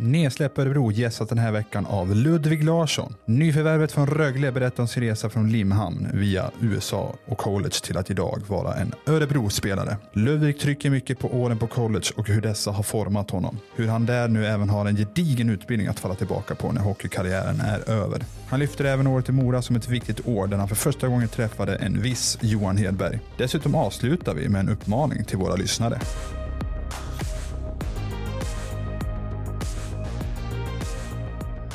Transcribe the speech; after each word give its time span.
Nedsläpp 0.00 0.58
Örebro 0.58 0.92
gästas 0.92 1.28
den 1.28 1.38
här 1.38 1.52
veckan 1.52 1.86
av 1.86 2.14
Ludvig 2.14 2.64
Larsson. 2.64 3.14
Nyförvärvet 3.24 3.92
från 3.92 4.06
Rögle 4.06 4.52
berättar 4.52 4.82
om 4.82 4.88
sin 4.88 5.02
resa 5.02 5.30
från 5.30 5.52
Limhamn 5.52 6.08
via 6.14 6.50
USA 6.60 7.14
och 7.26 7.38
college 7.38 7.74
till 7.82 7.96
att 7.96 8.10
idag 8.10 8.42
vara 8.46 8.74
en 8.74 8.92
Örebro-spelare. 9.06 9.96
Ludvig 10.12 10.58
trycker 10.58 10.90
mycket 10.90 11.18
på 11.18 11.28
åren 11.28 11.58
på 11.58 11.66
college 11.66 12.06
och 12.16 12.28
hur 12.28 12.40
dessa 12.40 12.70
har 12.70 12.82
format 12.82 13.30
honom. 13.30 13.58
Hur 13.76 13.88
han 13.88 14.06
där 14.06 14.28
nu 14.28 14.46
även 14.46 14.68
har 14.68 14.86
en 14.86 14.96
gedigen 14.96 15.50
utbildning 15.50 15.88
att 15.88 16.00
falla 16.00 16.14
tillbaka 16.14 16.54
på 16.54 16.72
när 16.72 16.80
hockeykarriären 16.80 17.60
är 17.60 17.90
över. 17.90 18.24
Han 18.48 18.60
lyfter 18.60 18.84
även 18.84 19.06
året 19.06 19.28
i 19.28 19.32
Mora 19.32 19.62
som 19.62 19.76
ett 19.76 19.88
viktigt 19.88 20.28
år 20.28 20.46
där 20.46 20.56
han 20.56 20.68
för 20.68 20.76
första 20.76 21.08
gången 21.08 21.28
träffade 21.28 21.76
en 21.76 22.02
viss 22.02 22.38
Johan 22.40 22.76
Hedberg. 22.76 23.20
Dessutom 23.38 23.74
avslutar 23.74 24.34
vi 24.34 24.48
med 24.48 24.60
en 24.60 24.68
uppmaning 24.68 25.24
till 25.24 25.38
våra 25.38 25.54
lyssnare. 25.54 26.00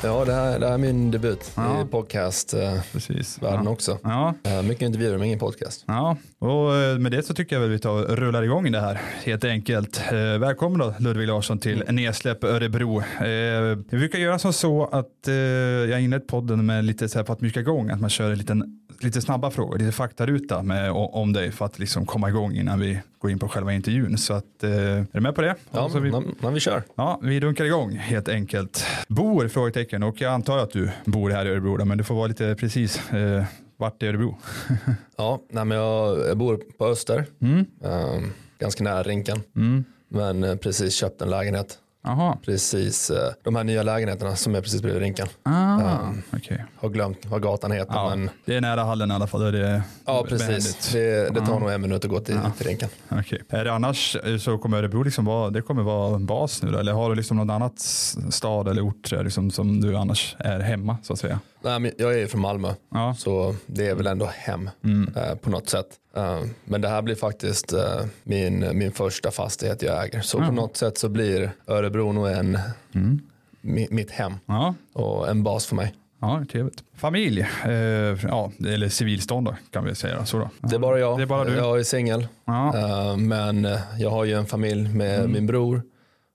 Ja, 0.04 0.24
det 0.24 0.32
här, 0.32 0.58
det 0.58 0.66
här 0.66 0.74
är 0.74 0.78
min 0.78 1.10
debut 1.10 1.52
Ja. 1.56 1.82
i 1.82 1.84
podcastvärlden 1.84 2.82
Precis. 2.92 3.38
också. 3.66 3.98
Ja, 4.02 4.34
Eh, 4.44 4.62
Mycket 4.62 4.82
intervjuer 4.82 5.18
men 5.18 5.26
ingen 5.26 5.38
podcast. 5.38 5.84
Ja, 5.86 6.16
och 6.38 6.74
eh, 6.76 6.98
med 6.98 7.12
det 7.12 7.22
så 7.22 7.34
tycker 7.34 7.56
jag 7.56 7.60
väl 7.60 7.70
vi 7.70 7.78
tar 7.78 7.90
och 7.90 8.16
rullar 8.18 8.42
igång 8.42 8.72
det 8.72 8.80
här 8.80 9.00
helt 9.24 9.44
enkelt. 9.44 10.02
Eh, 10.12 10.38
välkommen 10.38 10.78
då 10.78 10.94
Ludvig 10.98 11.28
Larsson 11.28 11.58
till 11.58 11.84
Nedsläpp 11.88 12.44
Örebro. 12.44 12.98
Eh, 13.00 13.78
vi 13.90 13.98
brukar 13.98 14.18
göra 14.18 14.38
som 14.38 14.52
så 14.52 14.84
att 14.86 15.28
eh, 15.28 15.34
jag 15.34 16.00
inlett 16.02 16.26
podden 16.26 16.66
med 16.66 16.84
lite 16.84 17.08
så 17.08 17.18
här 17.18 17.24
för 17.26 17.32
att 17.32 17.40
mjuka 17.40 17.60
igång, 17.60 17.90
att 17.90 18.00
man 18.00 18.10
kör 18.10 18.30
en 18.30 18.38
liten, 18.38 18.80
lite 19.04 19.20
snabba 19.20 19.50
frågor, 19.50 19.78
lite 19.78 19.92
faktaruta 19.92 20.62
med, 20.62 20.90
om 20.92 21.32
dig 21.32 21.52
för 21.52 21.64
att 21.64 21.78
liksom 21.78 22.06
komma 22.06 22.28
igång 22.28 22.54
innan 22.54 22.80
vi 22.80 23.00
går 23.18 23.30
in 23.30 23.38
på 23.38 23.48
själva 23.48 23.72
intervjun. 23.72 24.18
Så 24.18 24.34
att, 24.34 24.62
eh, 24.64 24.70
är 24.70 25.06
du 25.12 25.20
med 25.20 25.34
på 25.34 25.40
det? 25.42 25.54
Ja, 25.70 25.88
så 25.88 25.98
vi, 26.00 26.12
men 26.40 26.54
vi 26.54 26.60
kör. 26.60 26.82
ja, 26.94 27.18
vi 27.22 27.40
dunkar 27.40 27.64
igång 27.64 27.96
helt 27.96 28.28
enkelt. 28.28 28.86
Bor? 29.08 29.48
Frågetecken. 29.48 30.02
Och 30.02 30.20
jag 30.20 30.32
antar 30.32 30.58
att 30.58 30.70
du 30.70 30.90
bor 31.04 31.30
här 31.30 31.46
i 31.46 31.48
Örebro, 31.50 31.84
men 31.84 31.98
du 31.98 32.04
får 32.04 32.14
vara 32.14 32.26
lite 32.26 32.54
precis. 32.60 33.10
Eh, 33.12 33.44
vart 33.76 34.02
i 34.02 34.06
Örebro? 34.06 34.36
Ja, 35.16 35.40
nej, 35.50 35.64
men 35.64 35.78
jag, 35.78 36.18
jag 36.28 36.36
bor 36.36 36.60
på 36.78 36.86
Öster, 36.86 37.24
Mm. 37.42 37.66
eh, 37.84 38.20
ganska 38.58 38.84
nära 38.84 39.02
Rinken. 39.02 39.40
Mm. 39.56 39.84
Men 40.08 40.44
eh, 40.44 40.56
precis 40.56 40.94
köpt 40.94 41.22
en 41.22 41.30
lägenhet. 41.30 41.78
Jaha. 42.04 42.36
Precis 42.44 43.10
eh, 43.10 43.32
de 43.42 43.56
här 43.56 43.64
nya 43.64 43.82
lägenheterna 43.82 44.36
som 44.36 44.54
är 44.54 44.60
precis 44.60 44.82
bredvid 44.82 45.02
Rinken. 45.02 45.26
Ah, 45.42 46.00
okej. 46.32 46.64
Har 46.80 46.88
glömt 46.88 47.26
vad 47.26 47.42
gatan 47.42 47.72
heter. 47.72 47.94
Ja, 47.94 48.08
Men, 48.16 48.30
det 48.44 48.56
är 48.56 48.60
nära 48.60 48.84
hallen 48.84 49.10
i 49.10 49.14
alla 49.14 49.26
fall. 49.26 49.42
är 49.42 49.52
Det 49.52 49.82
ja, 50.06 50.26
precis. 50.28 50.92
Det, 50.92 51.34
det 51.34 51.40
tar 51.40 51.52
Ja. 51.52 51.58
nog 51.58 51.70
en 51.70 51.80
minut 51.80 52.04
att 52.04 52.10
gå 52.10 52.20
till, 52.20 52.38
till 52.58 52.66
Rinken. 52.66 52.88
Okej. 53.08 53.42
Är 53.48 53.64
det 53.64 53.72
annars 53.72 54.16
så 54.40 54.58
kommer 54.58 54.78
Örebro 54.78 55.02
liksom 55.02 55.24
vara, 55.24 55.50
det 55.50 55.62
kommer 55.62 55.82
vara 55.82 56.18
bas 56.18 56.62
nu 56.62 56.70
då? 56.70 56.78
Eller 56.78 56.92
har 56.92 57.10
du 57.10 57.16
liksom 57.16 57.36
något 57.36 57.50
annat 57.54 57.78
s- 57.78 58.16
stad 58.30 58.68
eller 58.68 58.82
ort 58.86 59.10
liksom 59.12 59.50
som 59.50 59.80
du 59.80 59.96
annars 59.96 60.36
är 60.38 60.60
hemma 60.60 60.96
så 61.02 61.12
att 61.12 61.18
säga? 61.18 61.40
Nej, 61.64 61.80
men 61.80 61.92
jag 61.98 62.14
är 62.14 62.18
ju 62.18 62.26
från 62.26 62.40
Malmö. 62.40 62.74
Ja. 62.94 63.14
Så 63.18 63.54
det 63.66 63.88
är 63.88 63.94
väl 63.94 64.06
ändå 64.06 64.26
hem 64.34 64.70
Mm. 64.84 65.12
eh, 65.16 65.34
på 65.34 65.50
något 65.50 65.68
sätt. 65.68 65.86
Eh, 66.16 66.40
men 66.64 66.80
det 66.80 66.88
här 66.88 67.02
blir 67.02 67.14
faktiskt 67.14 67.72
eh, 67.72 68.00
min, 68.24 68.78
min 68.78 68.92
första 68.92 69.30
fastighet 69.30 69.82
jag 69.82 70.04
äger. 70.04 70.20
Så 70.20 70.38
Ja. 70.38 70.46
på 70.46 70.52
något 70.52 70.76
sätt 70.76 70.98
så 70.98 71.08
blir 71.08 71.50
Örebro 71.66 72.12
nog 72.12 72.28
en, 72.28 72.58
Mm. 72.94 73.20
mi, 73.60 73.88
mitt 73.90 74.10
hem 74.10 74.32
Ja. 74.46 74.74
och 74.92 75.28
en 75.28 75.42
bas 75.42 75.66
för 75.66 75.76
mig. 75.76 75.94
Ja, 76.20 76.44
trevligt. 76.52 76.84
Familj, 76.96 77.40
eh, 77.64 77.70
ja, 77.72 78.52
eller 78.66 78.88
civilstånd 78.88 79.46
då 79.46 79.56
kan 79.70 79.84
vi 79.84 79.94
säga. 79.94 80.24
Så 80.26 80.38
då. 80.38 80.50
Det 80.68 80.74
är 80.74 80.78
bara 80.80 80.98
jag. 80.98 81.18
Det 81.18 81.22
är 81.22 81.26
bara 81.26 81.44
du. 81.44 81.54
Jag 81.56 81.78
är 81.78 81.82
singel. 81.82 82.26
Eh, 82.74 83.16
men 83.16 83.68
jag 83.98 84.10
har 84.10 84.24
ju 84.24 84.32
en 84.34 84.46
familj 84.46 84.88
med 84.94 85.18
Mm. 85.18 85.32
min 85.32 85.46
bror 85.46 85.82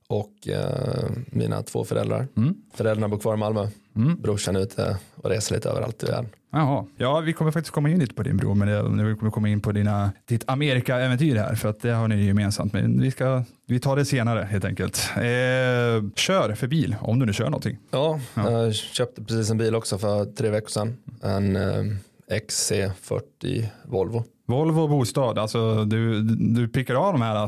och 0.07 0.47
eh, 0.47 1.09
mina 1.27 1.61
två 1.63 1.83
föräldrar. 1.83 2.27
Mm. 2.37 2.55
Föräldrarna 2.73 3.07
bor 3.07 3.17
kvar 3.17 3.33
i 3.33 3.37
Malmö. 3.37 3.67
Mm. 3.99 4.21
Brorsan 4.21 4.55
är 4.55 4.59
ute 4.59 4.97
och 5.15 5.29
reser 5.29 5.55
lite 5.55 5.69
överallt 5.69 6.03
i 6.03 6.05
världen. 6.05 6.29
Jaha. 6.51 6.85
Ja, 6.97 7.19
vi 7.19 7.33
kommer 7.33 7.51
faktiskt 7.51 7.73
komma 7.73 7.89
in 7.89 7.99
lite 7.99 8.13
på 8.13 8.23
din 8.23 8.37
bror, 8.37 8.55
men 8.55 8.67
det, 8.97 9.03
vi 9.03 9.15
kommer 9.15 9.31
komma 9.31 9.49
in 9.49 9.61
på 9.61 9.71
dina, 9.71 10.11
ditt 10.25 10.43
Amerika-äventyr 10.49 11.35
här, 11.35 11.55
för 11.55 11.69
att 11.69 11.81
det 11.81 11.91
har 11.91 12.07
ni 12.07 12.25
gemensamt. 12.25 12.73
Men 12.73 13.01
vi, 13.01 13.11
ska, 13.11 13.43
vi 13.67 13.79
tar 13.79 13.95
det 13.95 14.05
senare 14.05 14.47
helt 14.51 14.65
enkelt. 14.65 15.09
Eh, 15.15 15.21
kör 16.15 16.55
för 16.55 16.67
bil, 16.67 16.95
om 17.01 17.19
du 17.19 17.25
nu 17.25 17.33
kör 17.33 17.45
någonting. 17.45 17.77
Ja, 17.91 18.19
Ja. 18.33 18.51
jag 18.51 18.75
köpte 18.75 19.23
precis 19.23 19.49
en 19.51 19.57
bil 19.57 19.75
också 19.75 19.97
för 19.97 20.25
tre 20.25 20.49
veckor 20.49 20.69
sedan. 20.69 20.97
En 21.23 21.55
eh, 21.55 21.83
XC40 22.29 23.65
Volvo. 23.85 24.23
Volvo 24.49 24.81
och 24.81 24.89
bostad, 24.89 25.37
alltså 25.39 25.85
du, 25.85 26.21
du 26.37 26.67
pickar 26.67 26.95
av 26.95 27.13
de 27.13 27.21
här 27.21 27.43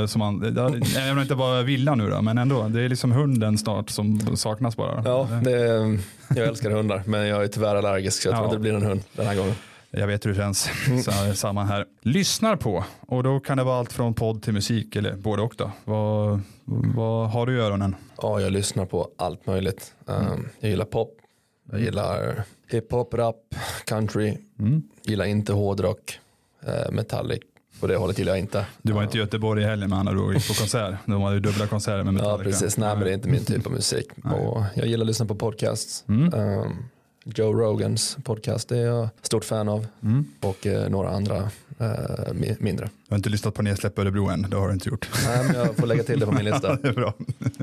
eh, 0.00 0.06
som 0.06 0.18
man, 0.18 0.42
även 0.96 1.12
om 1.12 1.18
inte 1.22 1.34
bara 1.34 1.62
villa 1.62 1.94
nu 1.94 2.10
då, 2.10 2.22
men 2.22 2.38
ändå, 2.38 2.68
det 2.68 2.82
är 2.82 2.88
liksom 2.88 3.12
hunden 3.12 3.58
snart 3.58 3.90
som 3.90 4.36
saknas 4.36 4.76
bara. 4.76 5.02
Ja, 5.04 5.28
är- 5.50 5.98
jag 6.36 6.46
älskar 6.48 6.70
hundar 6.70 7.02
men 7.06 7.26
jag 7.26 7.42
är 7.44 7.48
tyvärr 7.48 7.76
allergisk 7.76 8.22
så 8.22 8.28
jag 8.28 8.34
tror 8.34 8.42
Ja. 8.42 8.44
inte 8.46 8.56
det 8.56 8.60
blir 8.60 8.72
någon 8.72 8.82
hund 8.82 9.02
den 9.12 9.26
här 9.26 9.36
gången. 9.36 9.54
Jag 9.90 10.06
vet 10.06 10.26
hur 10.26 10.30
det 10.30 10.36
känns, 10.36 10.70
så, 11.04 11.34
samma 11.34 11.64
här. 11.64 11.84
Lyssnar 12.02 12.56
på, 12.56 12.84
och 13.00 13.22
då 13.22 13.40
kan 13.40 13.56
det 13.58 13.64
vara 13.64 13.78
allt 13.78 13.92
från 13.92 14.14
podd 14.14 14.42
till 14.42 14.52
musik, 14.52 14.96
eller 14.96 15.16
både 15.16 15.42
och 15.42 15.54
då. 15.58 15.70
Vad, 15.84 16.40
vad 16.94 17.30
har 17.30 17.46
du 17.46 17.56
i 17.56 17.60
öronen? 17.60 17.96
Ja, 18.22 18.40
jag 18.40 18.52
lyssnar 18.52 18.84
på 18.86 19.08
allt 19.18 19.46
möjligt. 19.46 19.92
Um, 20.06 20.48
jag 20.60 20.70
gillar 20.70 20.84
pop, 20.84 21.10
jag 21.70 21.80
gillar 21.80 22.42
hiphop, 22.70 23.14
rap, 23.14 23.36
country. 23.84 24.36
Mm. 24.58 24.82
Gillar 25.02 25.24
inte 25.24 25.52
hårdrock, 25.52 26.18
metallic. 26.92 27.40
På 27.80 27.86
det 27.86 27.96
hållet 27.96 28.18
gillar 28.18 28.32
jag 28.32 28.38
inte. 28.38 28.66
Du 28.82 28.92
var 28.92 29.02
inte 29.02 29.16
i 29.16 29.20
Göteborg 29.20 29.62
i 29.62 29.66
helgen 29.66 29.90
med 29.90 29.98
andra 29.98 30.20
ord 30.20 30.34
på 30.48 30.54
konsert. 30.54 30.94
De 31.06 31.22
hade 31.22 31.34
ju 31.34 31.40
dubbla 31.40 31.66
konserter 31.66 32.02
med 32.04 32.08
Ja, 32.08 32.12
Metallica. 32.12 32.44
precis. 32.50 32.76
Nej, 32.76 32.94
men 32.94 33.04
det 33.04 33.10
är 33.10 33.14
inte 33.14 33.28
min 33.28 33.44
typ 33.44 33.66
av 33.66 33.72
musik. 33.72 34.06
och 34.24 34.62
jag 34.74 34.86
gillar 34.86 35.02
att 35.02 35.06
lyssna 35.06 35.26
på 35.26 35.34
podcasts. 35.34 36.04
Mm. 36.08 36.34
Um, 36.34 36.76
Joe 37.24 37.52
Rogans 37.52 38.16
podcast 38.24 38.72
är 38.72 38.76
jag 38.86 39.08
stort 39.22 39.44
fan 39.44 39.68
av. 39.68 39.86
Mm. 40.02 40.24
Och 40.40 40.66
eh, 40.66 40.88
några 40.88 41.10
andra 41.10 41.36
eh, 41.78 41.84
mi- 42.32 42.56
mindre. 42.60 42.86
Du 42.86 42.90
har 43.08 43.16
inte 43.16 43.28
lyssnat 43.28 43.54
på 43.54 43.62
Nedsläpp 43.62 43.98
Örebro 43.98 44.28
än, 44.28 44.42
det 44.50 44.56
har 44.56 44.68
du 44.68 44.74
inte 44.74 44.88
gjort. 44.88 45.08
Nej, 45.26 45.44
men 45.44 45.56
jag 45.56 45.76
får 45.76 45.86
lägga 45.86 46.02
till 46.02 46.20
det 46.20 46.26
på 46.26 46.32
min 46.32 46.44
lista. 46.44 46.76
det 46.82 46.88
är 46.88 46.92
bra. 46.92 47.14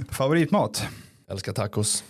Favoritmat? 0.09 0.83
Älskar 1.31 1.53
tacos. 1.53 2.03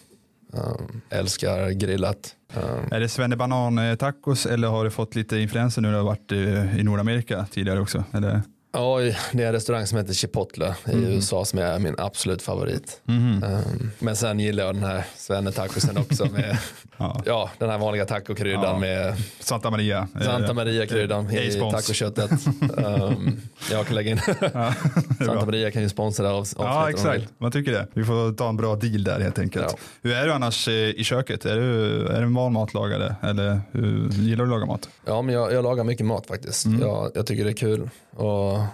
Um, 0.53 1.01
älskar 1.09 1.69
grillat. 1.69 2.35
Um, 2.55 2.63
Är 2.91 2.99
det 2.99 3.09
Svennebanan 3.09 3.77
eh, 3.77 3.95
tacos 3.95 4.45
eller 4.45 4.67
har 4.67 4.83
du 4.83 4.91
fått 4.91 5.15
lite 5.15 5.37
influenser 5.37 5.81
nu 5.81 5.87
när 5.87 5.93
du 5.93 5.99
har 5.99 6.05
varit 6.05 6.31
i, 6.31 6.79
i 6.79 6.83
Nordamerika 6.83 7.45
tidigare 7.51 7.79
också? 7.79 8.03
Eller? 8.11 8.41
Ja, 8.73 8.97
det 9.31 9.43
är 9.43 9.47
en 9.47 9.53
restaurang 9.53 9.87
som 9.87 9.97
heter 9.97 10.13
Chipotle 10.13 10.75
i 10.85 10.91
Mm. 10.91 11.03
USA 11.05 11.45
som 11.45 11.59
är 11.59 11.79
min 11.79 11.95
absolut 11.97 12.41
favorit. 12.41 13.01
Mhm. 13.03 13.43
Um, 13.43 13.91
men 13.99 14.15
sen 14.15 14.39
gillar 14.39 14.65
jag 14.65 14.75
den 14.75 14.83
här 14.83 15.03
svennetacosen 15.17 15.97
också 15.97 16.25
med 16.25 16.57
Ja. 16.97 17.21
ja, 17.25 17.49
den 17.57 17.69
här 17.69 17.77
vanliga 17.77 18.05
tacokryddan 18.05 18.63
Ja. 18.63 18.79
med 18.79 19.15
Santa 19.39 19.69
Maria. 19.69 20.07
Santa 20.23 20.53
Maria-kryddan 20.53 21.31
i 21.31 21.59
tacoköttet. 21.71 22.31
um, 22.77 23.41
jag 23.71 23.85
kan 23.87 23.95
lägga 23.95 24.11
in 24.11 24.19
Ja, 24.53 24.73
Santa. 25.17 25.45
Maria 25.45 25.71
kan 25.71 25.81
ju 25.81 25.89
sponsra 25.89 26.31
av, 26.33 26.47
Ja, 26.57 26.89
exakt. 26.89 27.23
Man 27.37 27.51
tycker 27.51 27.71
det. 27.71 27.87
Vi 27.93 28.03
får 28.03 28.33
ta 28.35 28.49
en 28.49 28.57
bra 28.57 28.75
deal 28.75 29.03
där 29.03 29.19
helt 29.19 29.39
enkelt. 29.39 29.77
Hur 30.01 30.13
är 30.13 30.25
du 30.25 30.33
annars 30.33 30.67
i 30.67 31.03
köket? 31.03 31.45
Är 31.45 31.55
du, 31.55 32.01
är 32.07 32.17
du 32.19 32.25
en 32.25 32.33
van 32.33 32.53
matlagare 32.53 33.15
eller 33.23 33.61
hur, 33.71 34.09
gillar 34.09 34.37
du 34.37 34.43
att 34.43 34.49
laga 34.49 34.65
mat? 34.65 34.89
Ja, 35.05 35.21
men 35.21 35.35
jag, 35.35 35.53
jag 35.53 35.63
lagar 35.63 35.83
mycket 35.83 36.05
mat 36.05 36.27
faktiskt. 36.27 36.65
Mm. 36.65 36.81
Jag, 36.81 37.11
jag 37.15 37.25
tycker 37.27 37.43
det 37.43 37.49
är 37.51 37.53
kul 37.53 37.89
att, 38.17 38.69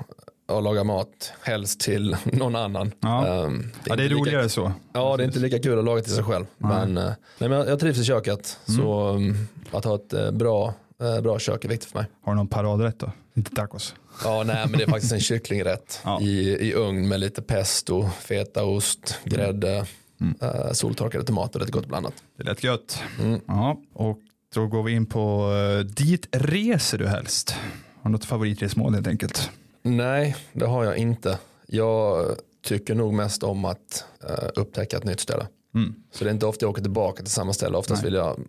att 0.58 0.64
laga 0.64 0.84
mat, 0.84 1.34
helst 1.44 1.80
till 1.80 2.18
någon 2.24 2.56
annan. 2.56 2.92
Ja. 3.00 3.28
Ehm, 3.28 3.72
Ja, 3.86 3.96
det 3.96 4.04
är 4.04 4.10
roligare 4.10 4.42
lika, 4.44 4.50
så. 4.50 4.72
Ja, 4.94 5.18
det 5.18 5.24
är 5.24 5.26
inte 5.26 5.40
lika 5.40 5.60
kul 5.60 5.80
att 5.80 5.86
laga 5.86 6.02
till 6.02 6.14
sig 6.16 6.24
själv. 6.24 6.46
Nej. 6.58 6.72
Men, 6.88 6.98
eh, 6.98 7.04
nej, 7.38 7.50
men 7.50 7.52
jag, 7.52 7.68
jag 7.70 7.80
trivs 7.80 7.98
i 7.98 8.04
köket. 8.04 8.58
Mm. 8.68 8.82
Så 8.82 9.08
um, 9.10 9.48
att 9.72 9.86
ha 9.86 9.96
ett 9.96 10.14
eh, 10.14 10.32
bra, 10.32 10.74
eh, 11.02 11.22
bra 11.22 11.40
kök 11.40 11.66
är 11.66 11.70
viktigt 11.70 11.92
för 11.92 11.98
mig. 12.00 12.08
Har 12.26 12.32
du 12.34 12.38
någon 12.38 12.48
paradrätt 12.48 13.00
då? 13.00 13.12
Inte 13.36 13.52
tacos? 13.56 13.96
Ja, 14.24 14.44
nej, 14.46 14.66
men 14.70 14.78
det 14.80 14.84
är 14.84 14.90
faktiskt 14.90 15.14
en 15.14 15.20
kycklingrätt 15.20 16.02
Ja. 16.04 16.22
i, 16.22 16.50
i 16.70 16.74
ugn 16.74 17.08
med 17.08 17.20
lite 17.20 17.42
pesto, 17.42 18.10
fetaost, 18.22 19.20
grädde, 19.24 19.86
Mm. 20.22 20.36
eh, 20.42 20.72
soltorkade 20.72 21.24
tomater 21.24 21.60
och 21.60 21.66
lite 21.66 21.72
gott 21.78 21.86
blandat. 21.88 22.14
Det 22.38 22.44
lät 22.44 22.64
gött. 22.64 23.04
Mm. 23.20 23.40
Ja, 23.48 23.78
och 23.94 24.20
då 24.56 24.68
går 24.68 24.84
vi 24.84 24.92
in 24.92 25.06
på 25.06 25.52
uh, 25.52 25.80
dit 25.86 26.28
reser 26.32 26.98
du 26.98 27.08
helst? 27.08 27.56
Har 28.02 28.10
du 28.10 28.12
något 28.12 28.26
favoritresmål 28.26 28.94
helt 28.94 29.08
enkelt? 29.08 29.50
Nej, 29.82 30.36
det 30.54 30.66
har 30.66 30.84
jag 30.84 30.98
inte. 30.98 31.40
Jag 31.68 32.26
tycker 32.64 32.96
nog 32.96 33.14
mest 33.14 33.44
om 33.44 33.66
att 33.66 34.06
eh, 34.30 34.50
upptäcka 34.56 34.98
ett 34.98 35.04
nytt 35.04 35.20
ställe. 35.20 35.48
Mm. 35.76 35.96
Så 36.12 36.24
det 36.24 36.30
är 36.30 36.34
inte 36.34 36.46
ofta 36.46 36.64
jag 36.66 36.70
åker 36.70 36.82
tillbaka 36.82 37.24
till 37.24 37.32
samma 37.32 37.54
ställe. 37.54 37.78
Oftast 37.78 38.02
Nej. 38.04 38.12
vill 38.12 38.18
jag 38.20 38.40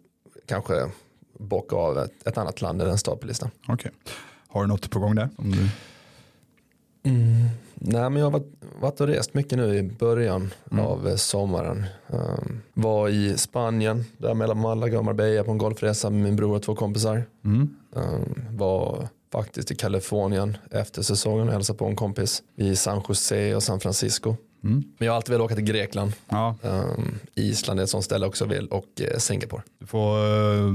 kanske 0.47 0.87
bocka 1.39 1.77
av 1.77 1.99
ett, 1.99 2.27
ett 2.27 2.39
annat 2.39 2.61
land 2.63 2.83
eller 2.83 2.91
en 2.91 2.99
stad 2.99 3.21
på 3.21 3.27
listan. 3.27 3.51
Okej. 3.69 3.91
Har 4.49 4.61
du 4.63 4.67
något 4.69 4.91
på 4.91 4.99
gång 4.99 5.15
där? 5.15 5.29
Om 5.37 5.53
du... 5.53 5.69
Nej 7.75 8.11
men 8.11 8.17
jag 8.17 8.25
har 8.27 8.31
varit, 8.31 8.53
varit 8.81 9.01
och 9.01 9.07
rest 9.07 9.35
mycket 9.35 9.59
nu 9.59 9.77
i 9.77 9.83
början 9.83 10.51
Mm. 10.73 10.85
av 10.85 11.09
eh, 11.09 11.17
sommaren. 11.17 11.87
Um, 12.07 12.63
var 12.75 13.09
i 13.09 13.39
Spanien, 13.39 14.05
där 14.19 14.35
mellan 14.35 14.59
Malaga 14.61 14.99
och 14.99 15.05
Marbella 15.05 15.45
på 15.45 15.51
en 15.51 15.59
golfresa 15.59 16.11
med 16.11 16.23
min 16.23 16.37
bror 16.37 16.57
och 16.57 16.63
två 16.63 16.75
kompisar. 16.75 17.23
Mm. 17.45 17.77
Um, 17.93 18.45
var 18.51 19.09
faktiskt 19.33 19.71
i 19.71 19.75
Kalifornien 19.75 20.57
efter 20.71 21.03
säsongen 21.03 21.49
och 21.49 21.55
hälsade 21.55 21.79
på 21.79 21.87
en 21.87 21.97
kompis 21.97 22.43
i 22.57 22.77
San 22.77 23.03
Jose 23.09 23.55
och 23.55 23.63
San 23.63 23.81
Francisco. 23.81 24.37
Mm. 24.65 24.85
Men 24.99 25.07
jag 25.07 25.13
har 25.13 25.17
alltid 25.17 25.33
velat 25.33 25.45
åka 25.45 25.55
till 25.55 25.65
Grekland. 25.65 26.13
Ja, 26.29 26.57
Um, 26.63 27.19
Island 27.35 27.81
är 27.81 27.85
ett 27.85 27.91
sånt 27.91 28.05
ställe 28.05 28.27
också 28.27 28.45
vill 28.47 28.67
och 28.67 28.87
eh, 29.01 29.19
Singapore. 29.19 29.63
du 29.79 29.87
får, 29.87 30.19
eh, 30.19 30.73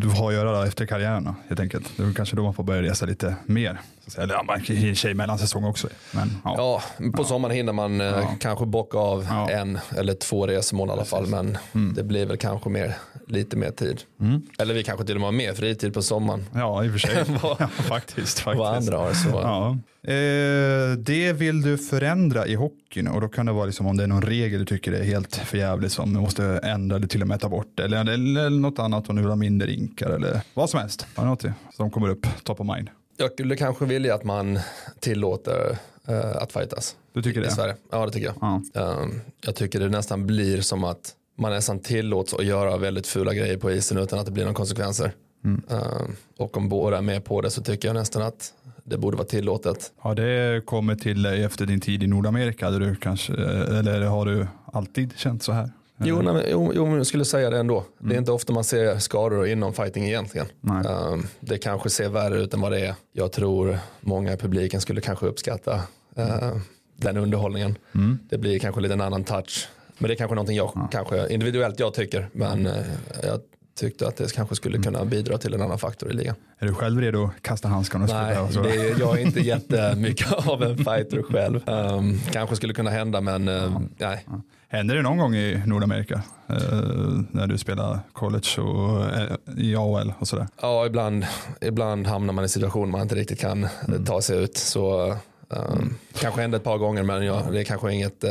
du 0.00 0.10
får 0.10 0.32
göra 0.32 0.60
det 0.60 0.68
efter 0.68 0.86
karriären 0.86 1.34
helt 1.48 1.60
enkelt. 1.60 1.92
Det 1.96 2.02
är 2.02 2.12
kanske 2.12 2.36
då 2.36 2.42
man 2.42 2.54
får 2.54 2.64
börja 2.64 2.82
resa 2.82 3.06
lite 3.06 3.36
mer. 3.46 3.80
Eller 4.18 4.34
ja, 4.34 4.42
man 4.42 4.60
kan 4.60 4.76
i 4.76 4.78
och 4.78 4.88
för 4.88 4.94
sig 4.94 5.14
mellansäsong 5.14 5.64
också. 5.64 5.88
Men, 6.12 6.30
ja. 6.44 6.54
Ja, 6.98 7.10
på 7.10 7.24
sommaren 7.24 7.56
hinner 7.56 7.72
man 7.72 8.00
eh, 8.00 8.06
Ja. 8.06 8.34
kanske 8.40 8.66
bocka 8.66 8.98
av 8.98 9.26
Ja. 9.30 9.50
en 9.50 9.78
eller 9.96 10.14
två 10.14 10.46
resmål 10.46 10.88
i 10.88 10.92
alla 10.92 11.04
fall. 11.04 11.26
Men 11.26 11.58
det 11.94 12.02
blir 12.02 12.26
väl 12.26 12.36
kanske 12.36 12.70
mer, 12.70 12.94
lite 13.26 13.56
mer 13.56 13.70
tid. 13.70 14.02
Mm. 14.20 14.42
Eller 14.58 14.74
vi 14.74 14.82
kanske 14.84 15.06
till 15.06 15.14
och 15.14 15.20
med 15.20 15.26
har 15.28 15.32
mer 15.32 15.54
fritid 15.54 15.94
på 15.94 16.02
sommaren. 16.02 16.44
ja, 16.54 16.84
i 16.84 16.88
och 16.88 16.92
för 16.92 16.98
sig. 16.98 17.24
Vad- 17.42 17.56
ja, 17.60 17.66
faktiskt. 17.68 18.38
faktiskt. 18.40 18.46
Vad 18.46 18.76
andra 18.76 18.96
har. 18.98 19.12
Så. 19.12 19.28
Ja. 19.30 19.76
Eh, 20.12 20.92
det 20.98 21.32
vill 21.32 21.62
du 21.62 21.78
förändra 21.78 22.46
i 22.46 22.54
hockeyn 22.54 23.08
och 23.08 23.20
då 23.20 23.28
kan 23.28 23.46
det 23.46 23.52
vara 23.52 23.66
liksom 23.66 23.86
om 23.86 23.96
det 23.96 24.02
är 24.02 24.06
någon 24.06 24.22
regel 24.22 24.58
du 24.60 24.64
tycker 24.66 24.92
är 24.92 25.02
helt 25.04 25.36
förjävligt 25.36 25.92
som 25.92 26.14
du 26.14 26.20
måste 26.20 26.60
ändra 26.62 26.96
eller 26.96 27.06
till 27.06 27.22
och 27.22 27.28
med 27.28 27.40
ta 27.40 27.48
bort 27.48 27.80
eller, 27.80 28.00
eller, 28.00 28.12
eller 28.46 28.50
något 28.60 28.78
annat 28.78 29.08
om 29.08 29.16
du 29.16 29.22
vill 29.22 29.28
ha 29.28 29.36
mindre 29.36 29.68
rinkar 29.68 30.10
eller 30.10 30.40
vad 30.54 30.70
som 30.70 30.80
helst. 30.80 31.06
Har 31.14 31.24
du 31.24 31.30
något 31.30 31.44
som 31.76 31.90
kommer 31.90 32.08
upp 32.08 32.26
top 32.44 32.60
of 32.60 32.66
mind? 32.76 32.90
Jag 33.16 33.32
skulle 33.32 33.56
kanske 33.56 33.84
vilja 33.84 34.14
att 34.14 34.24
man 34.24 34.58
tillåter 35.00 35.78
eh, 36.08 36.36
att 36.36 36.52
fightas 36.52 36.96
Du 37.12 37.22
tycker 37.22 37.40
i 37.40 37.44
det? 37.44 37.50
Sverige. 37.50 37.74
Ja, 37.90 38.06
det 38.06 38.12
tycker 38.12 38.26
jag. 38.26 38.62
Ja. 38.72 38.82
Um, 38.82 39.20
jag 39.40 39.54
tycker 39.54 39.80
det 39.80 39.88
nästan 39.88 40.26
blir 40.26 40.60
som 40.60 40.84
att 40.84 41.14
man 41.38 41.52
nästan 41.52 41.78
tillåts 41.78 42.34
att 42.34 42.44
göra 42.44 42.76
väldigt 42.76 43.06
fula 43.06 43.34
grejer 43.34 43.56
på 43.56 43.70
isen 43.70 43.98
utan 43.98 44.18
att 44.18 44.26
det 44.26 44.32
blir 44.32 44.44
några 44.44 44.54
konsekvenser. 44.54 45.12
Mm. 45.44 45.62
Um, 45.68 46.16
och 46.38 46.56
om 46.56 46.68
båda 46.68 46.98
är 46.98 47.02
med 47.02 47.24
på 47.24 47.40
det 47.40 47.50
så 47.50 47.62
tycker 47.62 47.88
jag 47.88 47.94
nästan 47.94 48.22
att 48.22 48.52
det 48.84 48.98
borde 48.98 49.16
vara 49.16 49.26
tillåtet. 49.26 49.92
Har 49.98 50.14
det 50.14 50.66
kommit 50.66 51.02
till 51.02 51.22
dig 51.22 51.44
efter 51.44 51.66
din 51.66 51.80
tid 51.80 52.02
i 52.02 52.06
Nordamerika? 52.06 52.70
Du 52.70 52.96
kanske, 52.96 53.32
eller 53.32 54.06
har 54.06 54.26
du 54.26 54.46
alltid 54.72 55.12
känt 55.16 55.42
så 55.42 55.52
här? 55.52 55.70
Jo, 55.98 56.22
nej, 56.22 56.34
men, 56.34 56.42
jo, 56.50 56.72
jo, 56.74 56.96
jag 56.96 57.06
skulle 57.06 57.24
säga 57.24 57.50
det 57.50 57.58
ändå. 57.58 57.84
Det 57.98 58.14
är 58.14 58.18
inte 58.18 58.32
ofta 58.32 58.52
man 58.52 58.64
ser 58.64 58.98
skador 58.98 59.46
inom 59.46 59.72
fighting 59.72 60.04
egentligen. 60.04 60.46
Um, 60.62 61.26
det 61.40 61.58
kanske 61.58 61.90
ser 61.90 62.08
värre 62.08 62.38
ut 62.38 62.54
än 62.54 62.60
vad 62.60 62.72
det 62.72 62.86
är. 62.86 62.94
Jag 63.12 63.32
tror 63.32 63.78
många 64.00 64.32
i 64.32 64.36
publiken 64.36 64.80
skulle 64.80 65.00
kanske 65.00 65.26
uppskatta 65.26 65.74
uh, 66.18 66.56
den 66.96 67.16
underhållningen. 67.16 67.78
Mm. 67.94 68.18
Det 68.30 68.38
blir 68.38 68.58
kanske 68.58 68.80
lite 68.80 68.94
en 68.94 69.00
annan 69.00 69.24
touch. 69.24 69.68
Men 69.98 70.08
det 70.08 70.14
är 70.14 70.16
kanske 70.16 70.34
någonting 70.34 70.56
jag 70.56 70.88
kanske 70.92 71.28
individuellt 71.28 71.80
jag 71.80 71.94
tycker. 71.94 72.28
Men 72.32 72.66
eh, 72.66 72.72
jag 73.22 73.40
tyckte 73.76 74.08
att 74.08 74.16
det 74.16 74.32
kanske 74.32 74.56
skulle 74.56 74.78
kunna 74.78 75.04
bidra 75.04 75.38
till 75.38 75.54
en 75.54 75.62
annan 75.62 75.78
faktor 75.78 76.10
i 76.10 76.12
ligan. 76.12 76.34
Är 76.58 76.66
du 76.66 76.74
själv 76.74 77.00
redo 77.00 77.24
att 77.24 77.42
kasta 77.42 77.68
handskarna 77.68 78.04
och 78.04 78.10
Nej, 78.10 78.26
spela? 78.30 78.42
och 78.42 78.52
så? 78.52 78.62
det 78.62 78.98
jag 78.98 79.20
är 79.20 79.22
inte 79.26 79.40
jättemycket 79.46 80.32
av 80.32 80.62
en 80.62 80.76
fighter 80.76 81.22
själv. 81.22 81.60
Um, 81.68 82.20
kanske 82.32 82.56
skulle 82.56 82.74
kunna 82.74 82.90
hända 82.90 83.20
men 83.20 83.48
eh, 83.48 83.78
nej. 83.98 84.26
Händer 84.68 84.94
det 84.94 85.02
någon 85.02 85.18
gång 85.18 85.34
i 85.34 85.62
Nordamerika 85.66 86.22
eh, 86.48 86.56
när 87.30 87.46
du 87.46 87.58
spelar 87.58 88.00
college 88.12 88.60
och 88.60 89.04
eh, 89.04 89.36
i 89.56 89.76
AHL 89.76 90.12
och 90.18 90.28
sådär? 90.28 90.46
Ja, 90.62 90.86
ibland, 90.86 91.26
ibland 91.60 92.06
hamnar 92.06 92.32
man 92.34 92.44
i 92.44 92.48
situationer 92.48 92.92
man 92.92 93.00
inte 93.00 93.14
riktigt 93.14 93.40
kan 93.40 93.64
eh, 93.64 93.70
ta 94.06 94.22
sig 94.22 94.44
ut. 94.44 94.56
Så 94.56 95.16
um, 95.48 95.96
kanske 96.20 96.40
hände 96.40 96.56
ett 96.56 96.64
par 96.64 96.78
gånger 96.78 97.02
men 97.02 97.24
ja, 97.24 97.42
det 97.52 97.60
är 97.60 97.64
kanske 97.64 97.92
inget. 97.92 98.24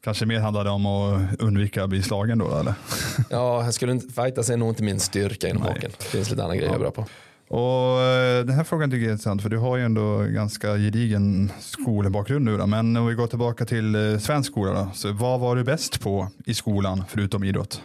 Kanske 0.00 0.26
mer 0.26 0.40
handlar 0.40 0.64
det 0.64 0.70
om 0.70 0.86
att 0.86 1.40
undvika 1.40 1.84
att 1.84 1.90
bli 1.90 2.02
slagen 2.02 2.38
då 2.38 2.56
eller? 2.56 2.74
ja, 3.30 3.64
jag 3.64 3.74
skulle 3.74 3.92
inte 3.92 4.14
fightas 4.14 4.50
är 4.50 4.56
nog 4.56 4.68
inte 4.68 4.82
min 4.82 5.00
styrka 5.00 5.48
inom 5.48 5.62
hockeyn. 5.62 5.90
Det 5.98 6.04
finns 6.04 6.30
lite 6.30 6.42
andra 6.42 6.56
grejer 6.56 6.68
jag 6.68 6.76
är 6.76 6.80
bra 6.80 6.90
på. 6.90 7.06
Och 7.48 8.02
eh, 8.02 8.44
den 8.44 8.54
här 8.54 8.64
frågan 8.64 8.90
tycker 8.90 9.02
jag 9.02 9.08
är 9.08 9.12
intressant 9.12 9.42
för 9.42 9.48
du 9.48 9.56
har 9.58 9.76
ju 9.76 9.84
ändå 9.84 10.18
ganska 10.18 10.76
gedigen 10.76 11.52
skolbakgrund 11.60 12.44
nu 12.44 12.56
då. 12.56 12.66
Men 12.66 12.96
om 12.96 13.06
vi 13.06 13.14
går 13.14 13.26
tillbaka 13.26 13.64
till 13.64 13.94
eh, 13.94 14.18
svensk 14.18 14.50
skola 14.50 14.72
då. 14.72 14.90
Så 14.94 15.12
vad 15.12 15.40
var 15.40 15.56
du 15.56 15.64
bäst 15.64 16.00
på 16.00 16.28
i 16.46 16.54
skolan 16.54 17.04
förutom 17.08 17.44
idrott? 17.44 17.82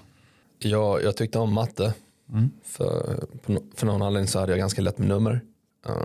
Jag, 0.60 1.04
jag 1.04 1.18
tyckte 1.18 1.40
om 1.40 1.54
matte. 1.54 1.94
Mm. 2.32 2.52
För, 2.66 3.20
för 3.76 3.86
någon 3.86 4.02
anledning 4.02 4.28
så 4.28 4.40
hade 4.40 4.52
jag 4.52 4.60
ganska 4.60 4.82
lätt 4.82 4.98
med 4.98 5.08
nummer. 5.08 5.42
Um, 5.86 5.96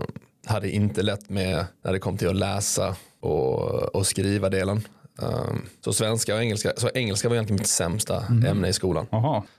hade 0.45 0.69
inte 0.69 1.01
lätt 1.01 1.29
med 1.29 1.65
när 1.83 1.93
det 1.93 1.99
kom 1.99 2.17
till 2.17 2.27
att 2.27 2.35
läsa 2.35 2.95
och, 3.19 3.95
och 3.95 4.07
skriva 4.07 4.49
delen. 4.49 4.81
Um, 5.21 5.65
så 5.81 5.93
svenska 5.93 6.35
och 6.35 6.41
engelska, 6.41 6.71
så 6.77 6.89
engelska 6.93 7.29
var 7.29 7.35
egentligen 7.35 7.59
mitt 7.59 7.67
sämsta 7.67 8.25
Mm. 8.29 8.45
ämne 8.45 8.67
i 8.67 8.73
skolan. 8.73 9.07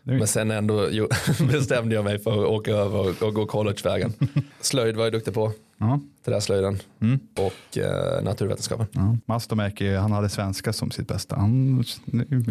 Det 0.02 0.12
är 0.14 0.18
Men 0.18 0.26
sen 0.26 0.50
ändå 0.50 0.88
jo, 0.90 1.08
bestämde 1.52 1.94
jag 1.94 2.04
mig 2.04 2.18
för 2.18 2.30
att 2.30 2.48
åka 2.50 2.70
över 2.70 2.98
och, 2.98 3.22
och 3.22 3.34
gå 3.34 3.46
collegevägen. 3.46 4.12
Slöjd 4.60 4.96
var 4.96 5.04
jag 5.04 5.12
duktig 5.12 5.34
på, 5.34 5.52
ja. 5.80 6.00
träslöjden 6.24 6.78
Mm. 7.00 7.18
och 7.36 7.78
eh, 7.78 8.22
naturvetenskapen. 8.22 8.86
Ja. 8.92 9.16
Mastomäki, 9.26 9.94
han 9.96 10.12
hade 10.12 10.28
svenska 10.28 10.72
som 10.72 10.90
sitt 10.90 11.08
bästa. 11.08 11.36
Han 11.36 11.84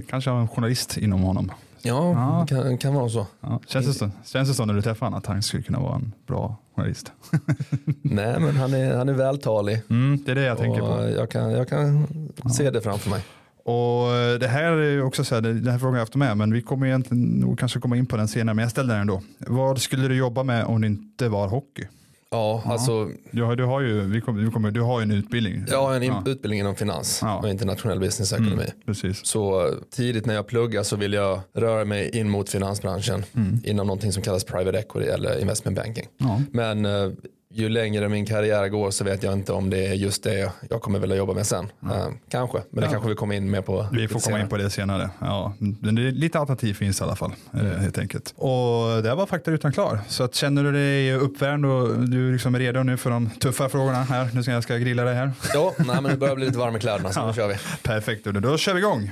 kanske 0.10 0.30
har 0.30 0.40
en 0.42 0.48
journalist 0.48 0.98
inom 0.98 1.22
honom. 1.22 1.52
Ja, 1.82 2.12
Ja. 2.12 2.46
Kan, 2.50 2.78
kan 2.78 2.94
vara 2.94 3.10
så. 3.10 3.28
Ja. 3.42 3.60
Känns, 3.68 3.86
det 3.86 3.94
så, 3.94 4.10
känns 4.26 4.50
det 4.50 4.56
så 4.56 4.66
när 4.66 4.74
du 4.74 4.82
träffar 4.82 5.06
honom 5.06 5.18
att 5.18 5.26
han 5.26 5.44
skulle 5.44 5.64
kunna 5.64 5.80
vara 5.80 5.96
en 5.96 6.12
bra 6.28 6.56
journalist? 6.76 7.12
Nej, 8.02 8.40
men 8.40 8.56
han 8.56 8.74
är, 8.74 8.98
han 8.98 9.10
är 9.10 9.14
vältalig. 9.14 9.82
Mm, 9.90 10.24
det 10.26 10.32
är 10.32 10.36
det 10.36 10.44
jag 10.44 10.58
tänker 10.58 10.82
och 10.82 10.98
på. 10.98 11.10
Jag 11.10 11.30
kan, 11.32 11.52
jag 11.52 11.70
kan 11.70 12.08
se 12.54 12.72
det 12.72 12.82
framför 12.82 13.10
mig. 13.10 13.22
Och 13.64 14.12
eh, 14.16 14.40
det 14.40 14.48
här 14.48 14.72
är 14.72 15.04
också 15.04 15.24
så 15.24 15.36
här, 15.36 15.42
det- 15.42 15.54
den 15.54 15.72
här 15.72 15.80
frågan 15.80 15.94
har 15.94 15.98
jag 15.98 16.02
haft 16.06 16.16
med, 16.16 16.38
men 16.38 16.54
vi 16.54 16.62
kommer 16.62 16.88
egentligen 16.88 17.24
nog 17.24 17.60
kanske 17.60 17.80
komma 17.80 17.98
in 17.98 18.06
på 18.06 18.18
den 18.18 18.28
senare, 18.28 18.54
men 18.56 18.64
jag 18.64 18.72
ställer 18.72 18.94
den 18.94 19.02
ändå. 19.02 19.22
Vad 19.48 19.82
skulle 19.82 20.08
du 20.08 20.16
jobba 20.16 20.44
med 20.44 20.66
om 20.66 20.82
det 20.82 20.88
inte 20.88 21.30
var 21.30 21.48
hockey? 21.48 21.88
Ja, 22.32 22.64
alltså 22.66 23.10
Du 23.32 23.44
har, 23.44 23.56
du 23.56 23.64
har 23.66 23.82
ju 23.82 24.02
vi 24.02 24.22
kommer, 24.22 24.42
vi 24.44 24.52
kommer, 24.52 24.72
du 24.72 24.82
har 24.82 25.02
en 25.02 25.12
utbildning. 25.12 25.64
jag 25.68 25.82
har 25.82 25.96
en 25.96 26.04
ja, 26.04 26.24
utbildning 26.26 26.60
inom 26.60 26.76
finans 26.76 27.20
Ja. 27.22 27.38
och 27.40 27.50
internationell 27.50 28.00
business-ekonomi. 28.00 28.66
Precis. 28.86 29.26
Så 29.26 29.68
eh, 29.68 29.74
tidigt 29.96 30.26
när 30.26 30.34
jag 30.34 30.48
pluggar 30.48 30.84
så 30.84 30.96
vill 30.96 31.14
jag 31.14 31.40
röra 31.56 31.86
mig 31.86 32.18
in 32.18 32.30
mot 32.30 32.50
finansbranschen 32.50 33.24
inom 33.64 33.88
någonting 33.88 34.12
som 34.12 34.24
kallas 34.24 34.44
private 34.44 34.78
equity 34.80 35.08
eller 35.10 35.42
investment 35.42 35.78
banking. 35.78 36.06
Ja. 36.18 36.42
Men 36.52 36.86
eh, 36.86 37.10
ju 37.54 37.70
längre 37.70 38.10
min 38.10 38.26
karriär 38.26 38.68
går 38.68 38.92
så 38.92 39.04
vet 39.04 39.24
jag 39.24 39.34
inte 39.34 39.54
om 39.54 39.70
det 39.70 39.88
är 39.88 39.94
just 39.94 40.24
det 40.24 40.52
jag 40.70 40.82
kommer 40.82 41.00
vilja 41.00 41.16
jobba 41.16 41.34
med 41.34 41.48
sen. 41.48 41.72
Eh, 41.84 42.08
kanske, 42.32 42.58
men 42.70 42.82
det 42.82 42.86
Ja. 42.88 42.92
kanske 42.92 43.10
vi 43.10 43.16
kommer 43.16 43.36
in 43.36 43.52
mer 43.52 43.62
på. 43.62 43.88
Vi 43.92 44.08
får 44.08 44.14
komma 44.14 44.22
senare. 44.22 44.42
in 44.42 44.48
på 44.50 44.58
det 44.58 44.70
senare. 44.70 45.10
Ja, 45.20 45.54
men 45.60 45.96
det 45.96 46.02
är 46.08 46.12
lite 46.12 46.40
alternativ 46.40 46.74
finns 46.74 47.02
i 47.02 47.04
alla 47.04 47.16
fall. 47.16 47.32
eh, 47.54 47.60
Helt 47.62 47.98
enkelt. 47.98 48.34
Och 48.38 49.04
där 49.04 49.16
var 49.16 49.26
faktarutan 49.26 49.72
klar. 49.72 50.00
Så 50.08 50.24
att 50.24 50.36
känner 50.36 50.64
du 50.64 50.72
dig 50.72 51.14
uppvärmd 51.14 51.66
och 51.66 52.00
du 52.10 52.28
är 52.28 52.32
liksom 52.34 52.58
redo 52.60 52.84
nu 52.84 52.98
för 52.98 53.10
de 53.10 53.30
tuffa 53.30 53.70
frågorna 53.70 54.04
här. 54.04 54.30
Nu 54.34 54.44
ska 54.44 54.52
jag 54.52 54.64
ska 54.64 54.78
grilla 54.78 55.04
dig 55.04 55.16
här. 55.16 55.32
Ja, 55.54 55.74
nej, 55.78 55.88
men 56.02 56.04
det 56.04 56.18
börjar 56.18 56.36
bli 56.36 56.46
lite 56.46 56.58
varm 56.58 56.76
i 56.76 56.80
kläderna 56.80 57.12
så 57.12 57.28
nu 57.28 57.34
kör 57.34 57.48
vi. 57.48 57.56
Perfekt, 57.84 58.26
då, 58.26 58.32
då 58.32 58.58
kör 58.58 58.74
vi 58.74 58.80
igång. 58.80 59.12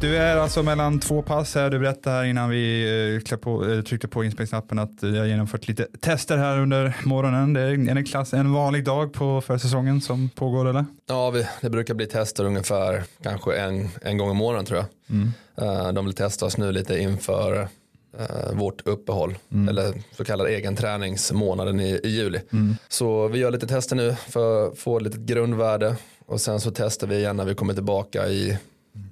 Du 0.00 0.16
är 0.16 0.36
alltså 0.36 0.62
mellan 0.62 1.00
två 1.00 1.22
pass 1.22 1.54
här. 1.54 1.70
Du 1.70 1.78
berättade 1.78 2.16
här 2.16 2.24
innan 2.24 2.50
vi 2.50 3.22
eh, 3.32 3.36
på, 3.36 3.70
eh, 3.70 3.82
tryckte 3.82 4.08
på 4.08 4.24
inspelningsknappen 4.24 4.78
att 4.78 5.02
eh, 5.02 5.10
jag 5.10 5.18
har 5.18 5.26
genomfört 5.26 5.68
lite 5.68 5.86
tester 6.00 6.36
här 6.36 6.58
under 6.58 6.96
morgonen. 7.04 7.52
Det 7.52 7.60
är 7.60 7.72
en, 7.72 8.04
klass, 8.04 8.34
en 8.34 8.52
vanlig 8.52 8.84
dag 8.84 9.12
på 9.12 9.40
försäsongen 9.40 10.00
som 10.00 10.28
pågår 10.28 10.68
eller? 10.68 10.84
Ja, 11.06 11.30
vi, 11.30 11.46
det 11.60 11.70
brukar 11.70 11.94
bli 11.94 12.06
tester 12.06 12.44
ungefär 12.44 13.02
kanske 13.22 13.56
en, 13.56 13.88
en 14.02 14.18
gång 14.18 14.30
om 14.30 14.36
månaden 14.36 14.66
tror 14.66 14.78
jag. 14.78 14.86
Eh, 15.66 15.92
de 15.92 16.04
vill 16.04 16.14
testa 16.14 16.46
oss 16.46 16.56
nu 16.56 16.72
lite 16.72 16.98
inför 16.98 17.68
vårt 18.52 18.86
uppehåll 18.86 19.34
eller 19.68 19.94
så 20.16 20.24
kallad 20.24 20.46
egen 20.46 20.76
träningsmånaden 20.76 21.80
i, 21.80 22.00
i 22.04 22.08
juli. 22.08 22.40
Så 22.88 23.28
vi 23.28 23.38
gör 23.38 23.50
lite 23.50 23.66
tester 23.66 23.96
nu 23.96 24.14
för 24.28 24.66
att 24.66 24.78
få 24.78 24.96
ett 24.96 25.02
litet 25.02 25.20
grundvärde 25.20 25.96
och 26.26 26.40
sen 26.40 26.60
så 26.60 26.70
testar 26.70 27.06
vi 27.06 27.16
igen 27.16 27.36
när 27.36 27.44
vi 27.44 27.54
kommer 27.54 27.74
tillbaka 27.74 28.28
i 28.28 28.58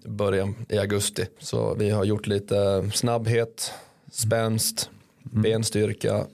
början 0.04 0.54
i 0.68 0.78
augusti. 0.78 1.26
Så 1.38 1.74
vi 1.74 1.90
har 1.90 2.04
gjort 2.04 2.26
lite 2.26 2.90
snabbhet, 2.94 3.72
spänst, 4.10 4.90
benstyrka 5.22 6.24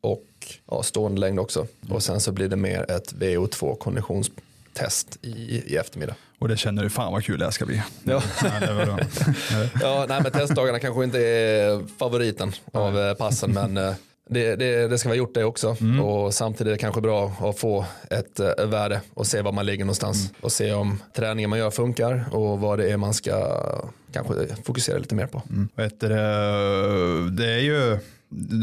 och 0.00 0.24
ja, 0.70 0.82
stående 0.82 1.20
längd 1.20 1.40
också. 1.40 1.66
Och 1.90 2.02
sen 2.02 2.20
så 2.20 2.32
blir 2.32 2.48
det 2.48 2.56
mer 2.56 2.90
ett 2.90 3.12
VO2 3.12 3.76
konditionstest 3.78 5.18
i, 5.22 5.62
i 5.66 5.76
eftermiddag. 5.76 6.14
Och 6.38 6.48
det 6.48 6.56
känner 6.56 6.82
du, 6.82 6.90
fan 6.90 7.12
vad 7.12 7.24
kul 7.24 7.38
det 7.38 7.44
här 7.44 7.52
ska 7.52 7.66
bli. 7.66 7.82
Ja. 8.04 8.22
Ja, 9.80 10.06
nej, 10.08 10.20
men 10.22 10.32
testdagarna 10.32 10.78
kanske 10.78 11.04
inte 11.04 11.18
är 11.18 11.86
favoriten 11.98 12.52
av 12.72 12.98
eh, 12.98 13.14
passen 13.14 13.52
men 13.52 13.76
eh, 13.76 13.94
Det, 14.28 14.56
det, 14.56 14.88
det 14.88 14.98
ska 14.98 15.08
vara 15.08 15.18
gjort 15.18 15.34
det 15.34 15.44
också. 15.44 15.76
Och 16.02 16.34
samtidigt 16.34 16.66
är 16.66 16.72
det 16.72 16.78
kanske 16.78 17.00
bra 17.00 17.32
att 17.40 17.58
få 17.58 17.84
ett 18.10 18.40
eh, 18.40 18.66
värde 18.66 19.00
och 19.14 19.26
se 19.26 19.42
var 19.42 19.52
man 19.52 19.66
ligger 19.66 19.84
någonstans. 19.84 20.32
Och 20.40 20.52
se 20.52 20.72
om 20.72 21.02
träningen 21.16 21.50
man 21.50 21.58
gör 21.58 21.70
funkar 21.70 22.24
och 22.32 22.60
vad 22.60 22.78
det 22.78 22.90
är 22.90 22.96
man 22.96 23.14
ska 23.14 23.62
kanske 24.12 24.34
fokusera 24.64 24.98
lite 24.98 25.14
mer 25.14 25.26
på. 25.26 25.42
Vet 25.74 26.00
du, 26.00 26.08
det, 26.08 27.30
det 27.30 27.50
är 27.52 27.58
ju 27.60 27.98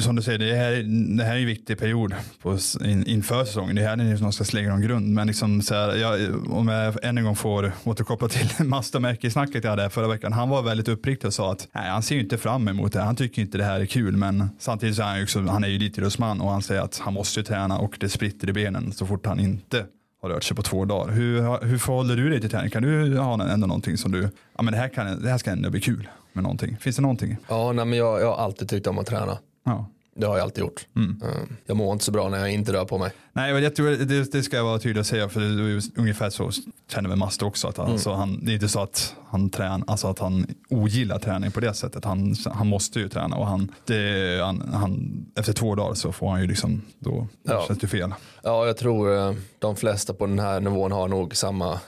som 0.02 0.16
du 0.16 0.22
säger, 0.22 0.40
det 0.40 0.56
här, 0.56 0.72
det 1.18 1.24
här 1.24 1.36
är 1.36 1.40
en 1.40 1.46
viktig 1.46 1.78
period 1.78 2.14
på, 2.42 2.58
in, 2.86 3.08
inför 3.08 3.46
säsongen. 3.46 3.76
Det 3.76 3.82
här 3.82 3.98
är 3.98 4.32
ska 4.32 4.58
lägga 4.58 4.70
någon 4.70 4.82
grund. 4.82 5.14
Men 5.14 5.28
liksom 5.28 5.62
så 5.62 5.74
här, 5.76 5.96
jag, 5.96 6.36
om 6.52 6.68
jag 6.68 7.04
än 7.04 7.18
en 7.18 7.24
gång 7.24 7.36
får 7.36 7.72
återkoppla 7.84 8.28
till 8.28 8.50
Mastamäki-snacket 8.66 9.64
jag 9.64 9.72
hade 9.72 9.90
förra 9.90 10.08
veckan. 10.08 10.34
Han 10.34 10.50
var 10.50 10.62
väldigt 10.62 10.88
uppriktig 10.88 11.28
och 11.28 11.34
sa 11.34 11.52
att 11.52 11.68
nej, 11.72 11.90
han 11.90 12.04
ser 12.04 12.16
ju 12.16 12.22
inte 12.22 12.38
fram 12.38 12.68
emot 12.68 12.94
det. 12.94 13.02
Han 13.02 13.16
tycker 13.16 13.42
inte 13.42 13.58
det 13.58 13.64
här 13.64 13.80
är 13.80 13.86
kul. 13.86 14.18
Men 14.18 14.50
samtidigt 14.60 14.96
så 14.96 15.02
är 15.02 15.06
han 15.06 15.18
ju 15.18 15.24
också, 15.24 15.42
han 15.42 15.64
är 15.64 15.68
ju 15.68 15.76
elitidrottsman 15.76 16.42
och 16.42 16.52
han 16.52 16.62
säger 16.62 16.82
att 16.82 16.98
han 16.98 17.14
måste 17.14 17.40
ju 17.40 17.44
träna 17.44 17.80
och 17.80 17.98
det 18.00 18.10
spritter 18.10 18.50
i 18.50 18.54
benen 18.54 18.92
så 18.92 19.06
fort 19.06 19.26
han 19.26 19.40
inte 19.40 19.86
har 20.22 20.30
rört 20.30 20.44
sig 20.44 20.56
på 20.56 20.64
två 20.64 20.86
dagar. 20.86 21.14
Hur, 21.14 21.66
hur 21.66 21.78
förhåller 21.78 22.16
du 22.16 22.30
dig 22.30 22.42
till 22.42 22.50
träning? 22.50 22.70
Kan 22.70 22.84
du 22.84 23.18
ha 23.18 23.48
ändå 23.48 23.68
någonting 23.68 23.98
som 23.98 24.12
du, 24.12 24.30
ja 24.58 24.64
men 24.64 24.74
det 24.74 24.80
här, 24.80 24.90
kan, 24.90 25.24
det 25.24 25.30
här 25.30 25.38
ska 25.38 25.52
ändå 25.52 25.70
bli 25.70 25.82
kul 25.82 26.08
med 26.34 26.44
någonting. 26.44 26.78
Finns 26.78 26.96
det 26.96 27.02
någonting? 27.02 27.38
Ja, 27.48 27.72
nej, 27.72 27.86
men 27.86 28.00
jag, 28.00 28.22
jag 28.22 28.28
har 28.28 28.44
alltid 28.44 28.70
tyckt 28.70 28.88
om 28.88 28.98
att 28.98 29.08
träna. 29.08 29.38
Ja. 29.66 29.86
Det 30.18 30.26
har 30.28 30.36
jag 30.38 30.44
alltid 30.44 30.62
gjort. 30.64 30.86
Eh, 31.24 31.30
Jag 31.66 31.78
mår 31.78 31.94
inte 31.94 32.06
så 32.06 32.12
bra 32.12 32.30
när 32.30 32.38
jag 32.38 32.52
inte 32.52 32.74
rör 32.74 32.86
på 32.86 32.98
mig. 32.98 33.12
Nej, 33.34 33.54
men 33.54 33.64
jag 33.64 33.76
tror 33.76 33.90
det, 34.06 34.32
det 34.32 34.44
ska 34.44 34.58
jag 34.58 34.64
vara 34.64 34.80
tydlig 34.80 35.02
att 35.02 35.08
säga 35.08 35.30
för 35.30 35.40
det 35.40 35.46
är 35.46 35.82
ungefär 36.00 36.30
så 36.30 36.52
känner 36.92 37.10
väl 37.10 37.18
Master 37.18 37.46
också. 37.46 37.68
Att 37.68 37.80
alltså, 37.80 38.12
han, 38.14 38.46
det 38.46 38.52
är 38.52 38.54
inte 38.54 38.68
så 38.70 38.80
att 38.82 39.16
han, 39.28 39.50
trän, 39.50 39.84
alltså 39.88 40.08
att 40.08 40.20
han 40.20 40.46
ogillar 40.70 41.20
träning 41.20 41.52
på 41.52 41.60
det 41.60 41.74
sättet. 41.74 42.06
Han, 42.06 42.36
han 42.54 42.68
måste 42.68 43.00
ju 43.00 43.10
träna 43.10 43.36
och 43.36 43.48
han, 43.48 43.72
det, 43.86 44.40
han, 44.44 44.70
han, 44.74 45.26
efter 45.36 45.54
två 45.54 45.76
dagar 45.76 45.94
så 45.94 46.12
får 46.12 46.30
han 46.30 46.42
ju 46.42 46.48
liksom, 46.48 46.82
då 47.00 47.28
Ja. 47.44 47.64
känns 47.68 47.80
det 47.80 47.88
fel. 47.88 48.14
Ja, 48.44 48.66
jag 48.66 48.78
tror 48.78 49.18
eh, 49.18 49.34
de 49.60 49.76
flesta 49.76 50.14
på 50.14 50.26
den 50.26 50.40
här 50.40 50.60
nivån 50.60 50.92
har 50.92 51.08
nog 51.08 51.36
samma 51.36 51.80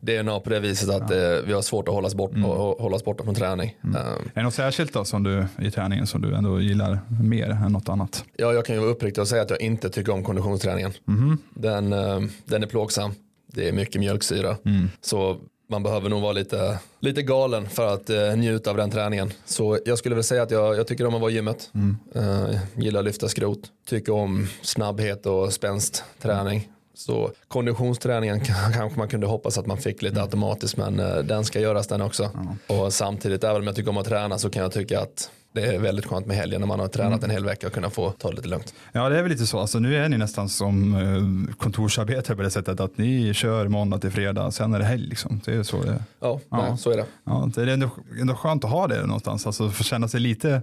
DNA 0.00 0.40
på 0.40 0.50
det 0.50 0.60
viset 0.60 0.88
att 0.88 1.10
eh, 1.10 1.18
vi 1.46 1.52
har 1.52 1.62
svårt 1.62 1.88
att 1.88 1.94
hålla 1.94 2.06
oss, 2.06 2.14
bort, 2.14 2.32
och 2.44 2.82
hålla 2.82 2.96
oss 2.96 3.04
borta 3.04 3.24
från 3.24 3.34
träning. 3.34 3.76
Eh, 3.84 3.96
Är 4.00 4.14
det 4.34 4.42
något 4.42 4.54
särskilt 4.54 4.92
då 4.92 5.04
som 5.04 5.22
du 5.22 5.46
i 5.62 5.70
träningen 5.70 6.06
som 6.06 6.22
du 6.22 6.34
ändå 6.34 6.60
gillar 6.60 7.00
mer 7.22 7.50
än 7.50 7.72
något 7.72 7.88
annat? 7.88 8.24
Ja, 8.36 8.52
jag 8.52 8.64
kan 8.64 8.74
ju 8.74 8.80
vara 8.80 8.90
uppriktig 8.90 9.20
och 9.22 9.28
säga 9.28 9.42
att 9.42 9.50
jag 9.50 9.60
inte 9.60 9.90
tycker 9.90 10.12
om 10.12 10.24
konditionsträningen. 10.24 10.92
Den, 11.54 11.92
eh, 11.92 12.20
den 12.44 12.62
är 12.62 12.66
plågsam. 12.66 13.12
Det 13.52 13.68
är 13.68 13.72
mycket 13.72 14.00
mjölksyra. 14.00 14.56
Så 15.00 15.36
man 15.70 15.82
behöver 15.82 16.08
nog 16.08 16.22
vara 16.22 16.32
lite, 16.32 16.78
lite 17.00 17.22
galen 17.22 17.68
för 17.68 17.94
att 17.94 18.10
eh, 18.10 18.36
njuta 18.36 18.70
av 18.70 18.76
den 18.76 18.90
träningen. 18.90 19.30
Så 19.44 19.78
jag 19.84 19.98
skulle 19.98 20.14
väl 20.14 20.24
säga 20.24 20.42
att 20.42 20.50
jag, 20.50 20.76
jag 20.76 20.86
tycker 20.86 21.06
om 21.06 21.14
att 21.14 21.20
vara 21.20 21.30
i 21.30 21.34
gymmet. 21.34 21.70
Eh, 22.14 22.50
gillar 22.76 23.00
att 23.00 23.04
lyfta 23.06 23.28
skrot. 23.28 23.58
Tycker 23.88 24.12
om 24.12 24.46
snabbhet 24.62 25.26
och 25.26 25.52
spänst-träning. 25.52 26.68
Så 26.98 27.30
konditionsträningen 27.48 28.40
kan- 28.40 28.72
kanske 28.72 28.98
man 28.98 29.08
kunde 29.08 29.26
hoppas 29.26 29.58
att 29.58 29.66
man 29.66 29.78
fick 29.78 30.02
lite 30.02 30.22
automatiskt 30.22 30.76
men 30.76 31.00
eh, 31.00 31.16
den 31.16 31.44
ska 31.44 31.60
göras 31.60 31.86
den 31.86 32.02
också. 32.02 32.30
Och 32.66 32.92
samtidigt 32.92 33.44
även 33.44 33.56
om 33.56 33.66
jag 33.66 33.76
tycker 33.76 33.90
om 33.90 33.96
att 33.98 34.06
träna 34.06 34.38
så 34.38 34.50
kan 34.50 34.62
jag 34.62 34.72
tycka 34.72 35.00
att 35.00 35.30
det 35.52 35.62
är 35.74 35.78
väldigt 35.78 36.06
skönt 36.06 36.26
med 36.26 36.36
helgen 36.36 36.60
när 36.60 36.68
man 36.68 36.80
har 36.80 36.88
tränat 36.88 37.24
en 37.24 37.30
hel 37.30 37.44
vecka 37.44 37.66
och 37.66 37.72
kunna 37.72 37.90
få 37.90 38.10
ta 38.10 38.28
det 38.30 38.36
lite 38.36 38.48
lugnt. 38.48 38.74
Ja, 38.92 39.08
det 39.08 39.18
är 39.18 39.22
väl 39.22 39.32
lite 39.32 39.46
så. 39.46 39.58
Alltså, 39.58 39.78
nu 39.78 39.96
är 39.96 40.08
ni 40.08 40.18
nästan 40.18 40.48
som 40.48 40.94
eh, 40.94 41.54
kontorsarbetare 41.56 42.36
på 42.36 42.42
det 42.42 42.50
sättet 42.50 42.80
att 42.80 42.98
ni 42.98 43.34
kör 43.34 43.68
måndag 43.68 43.98
till 43.98 44.10
fredag, 44.10 44.50
sen 44.50 44.74
är 44.74 44.78
det 44.78 44.84
helg. 44.84 45.06
Liksom. 45.08 45.40
Det 45.44 45.52
är 45.54 45.62
så 45.62 45.82
det 45.82 46.02
Ja, 46.20 46.40
Ja. 46.50 46.62
Nej, 46.68 46.78
så 46.78 46.90
är 46.90 46.96
det. 46.96 47.04
Ja, 47.24 47.50
det 47.54 47.62
är 47.62 47.66
ändå, 47.66 47.90
ändå 48.20 48.34
skönt 48.34 48.64
att 48.64 48.70
ha 48.70 48.86
det 48.86 49.02
någonstans, 49.06 49.46
alltså 49.46 49.70
få 49.70 49.84
känna 49.84 50.08
sig 50.08 50.20
lite, 50.20 50.62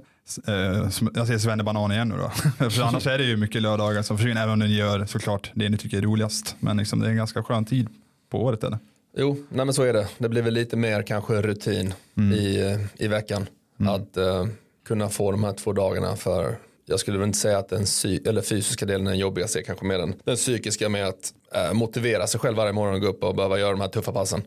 jag 1.13 1.27
säger 1.27 1.37
svennebanan 1.37 1.91
igen 1.91 2.09
nu 2.09 2.15
då. 2.17 2.29
För 2.69 2.81
annars 2.81 3.07
är 3.07 3.17
det 3.17 3.23
ju 3.23 3.37
mycket 3.37 3.61
lördagar 3.61 4.01
som 4.01 4.17
försvinner, 4.17 4.43
även 4.43 4.53
om 4.53 4.59
ni 4.59 4.75
gör 4.75 5.05
såklart 5.05 5.51
det 5.53 5.69
ni 5.69 5.77
tycker 5.77 5.97
är 5.97 6.01
roligast. 6.01 6.55
Men 6.59 6.77
liksom, 6.77 6.99
det 6.99 7.05
är 7.05 7.09
en 7.09 7.17
ganska 7.17 7.43
skön 7.43 7.65
tid 7.65 7.87
på 8.31 8.43
året 8.43 8.63
eller? 8.63 8.79
Jo, 9.17 9.37
nej 9.49 9.65
men 9.65 9.73
så 9.73 9.83
är 9.83 9.93
det. 9.93 10.07
Det 10.17 10.29
blir 10.29 10.41
väl 10.41 10.53
lite 10.53 10.77
mer 10.77 11.01
kanske 11.01 11.41
rutin 11.41 11.93
i, 12.33 12.61
eh, 12.61 13.05
i 13.05 13.07
veckan. 13.07 13.45
Att 13.79 14.17
eh, 14.17 14.45
kunna 14.87 15.09
få 15.09 15.31
de 15.31 15.43
här 15.43 15.53
två 15.53 15.73
dagarna 15.73 16.15
för 16.15 16.57
jag 16.85 16.99
skulle 16.99 17.17
väl 17.17 17.27
inte 17.27 17.39
säga 17.39 17.57
att 17.57 17.69
den 17.69 17.85
eller 18.25 18.41
fysiska 18.41 18.85
delen 18.85 19.07
är 19.07 19.11
den 19.11 19.19
jobbigaste, 19.19 19.63
kanske 19.63 19.85
mer 19.85 19.97
den, 19.97 20.13
den 20.23 20.35
psykiska 20.35 20.89
med 20.89 21.07
att 21.07 21.33
eh, 21.55 21.73
motivera 21.73 22.27
sig 22.27 22.39
själv 22.39 22.57
varje 22.57 22.73
morgon 22.73 22.95
och 22.95 23.01
gå 23.01 23.07
upp 23.07 23.23
och 23.23 23.35
behöva 23.35 23.59
göra 23.59 23.71
de 23.71 23.81
här 23.81 23.87
tuffa 23.87 24.11
passen. 24.11 24.41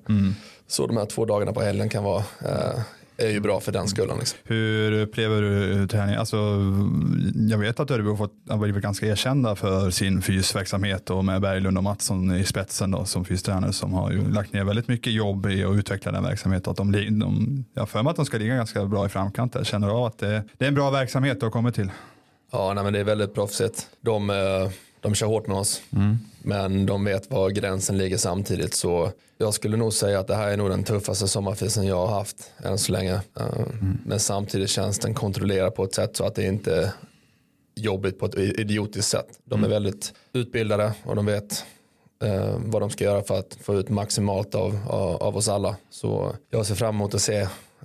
Så 0.66 0.86
de 0.86 0.96
här 0.96 1.06
två 1.06 1.24
dagarna 1.24 1.52
på 1.52 1.60
helgen 1.60 1.88
kan 1.88 2.04
vara, 2.04 2.24
eh, 2.44 2.80
är 3.18 3.30
ju 3.30 3.40
bra 3.40 3.60
för 3.60 3.72
den 3.72 3.88
skullen. 3.88 4.18
Liksom. 4.18 4.38
Hur 4.44 4.92
upplever 4.92 5.42
du 5.42 5.86
träning? 5.88 6.14
Alltså, 6.14 6.36
jag 7.50 7.58
vet 7.58 7.80
att 7.80 7.90
Örebro 7.90 8.10
har 8.10 8.16
fått- 8.16 8.34
har 8.48 8.58
blivit 8.58 8.82
ganska 8.82 9.06
erkända 9.06 9.56
för 9.56 9.90
sin 9.90 10.22
fysverksamhet 10.22 11.10
och 11.10 11.24
med 11.24 11.40
Berglund 11.40 11.76
och 11.78 11.84
Mattsson 11.84 12.36
i 12.36 12.44
spetsen 12.44 12.90
då, 12.90 13.04
som 13.04 13.24
fystränare 13.24 13.72
som 13.72 13.92
har 13.92 14.10
ju 14.10 14.30
lagt 14.30 14.52
ner 14.52 14.64
väldigt 14.64 14.88
mycket 14.88 15.12
jobb 15.12 15.46
i 15.46 15.64
att 15.64 15.76
utveckla 15.76 16.12
den 16.12 16.22
verksamheten. 16.22 16.70
Att 16.70 16.76
de, 16.76 16.92
de, 16.92 17.64
jag 17.74 17.82
har 17.82 17.86
för 17.86 18.02
mig 18.02 18.10
att 18.10 18.16
de 18.16 18.26
ska 18.26 18.38
ligga 18.38 18.54
ganska 18.56 18.84
bra 18.84 19.06
i 19.06 19.08
framkant 19.08 19.52
där. 19.52 19.64
Känner 19.64 19.86
du 19.86 19.92
av 19.92 20.04
att 20.04 20.18
det, 20.18 20.42
det 20.58 20.64
är 20.64 20.68
en 20.68 20.74
bra 20.74 20.90
verksamhet 20.90 21.40
du 21.40 21.46
har 21.46 21.50
kommit 21.50 21.74
till? 21.74 21.90
Ja, 22.52 22.72
nej, 22.74 22.84
men 22.84 22.92
det 22.92 22.98
är 22.98 23.04
väldigt 23.04 23.34
proffsigt. 23.34 23.86
De, 24.00 24.30
eh, 24.30 24.36
de 25.00 25.14
kör 25.14 25.26
hårt 25.26 25.46
med 25.46 25.56
oss. 25.56 25.82
Men 26.42 26.86
de 26.86 27.04
vet 27.04 27.30
var 27.30 27.50
gränsen 27.50 27.98
ligger 27.98 28.16
samtidigt. 28.16 28.74
Så 28.74 29.10
jag 29.38 29.54
skulle 29.54 29.76
nog 29.76 29.92
säga 29.92 30.18
att 30.20 30.26
det 30.26 30.34
här 30.34 30.48
är 30.50 30.56
nog 30.56 30.70
den 30.70 30.84
tuffaste 30.84 31.28
sommarfisen 31.28 31.86
jag 31.86 32.06
har 32.06 32.18
haft 32.18 32.36
än 32.64 32.78
så 32.78 32.92
länge. 32.92 33.14
Eh, 33.14 33.46
Men 34.04 34.20
samtidigt 34.20 34.70
känns 34.70 34.98
den 34.98 35.14
kontrollerad 35.14 35.74
på 35.74 35.84
ett 35.84 35.94
sätt 35.94 36.16
så 36.16 36.24
att 36.24 36.34
det 36.34 36.44
inte 36.46 36.76
är 36.76 36.90
jobbigt 37.76 38.18
på 38.18 38.26
ett 38.26 38.34
idiotiskt 38.38 39.10
sätt. 39.10 39.26
De 39.44 39.64
är 39.64 39.68
väldigt 39.68 40.12
utbildade 40.32 40.92
och 41.04 41.16
de 41.16 41.26
vet 41.26 41.64
eh, 42.24 42.56
vad 42.64 42.82
de 42.82 42.90
ska 42.90 43.04
göra 43.04 43.22
för 43.22 43.38
att 43.38 43.58
få 43.62 43.74
ut 43.74 43.88
maximalt 43.88 44.54
av, 44.54 44.78
av, 44.88 45.22
av 45.22 45.36
oss 45.36 45.48
alla. 45.48 45.76
Så 45.90 46.32
jag 46.50 46.66
ser 46.66 46.74
fram 46.74 46.94
emot 46.94 47.14
att 47.14 47.20
se 47.22 47.38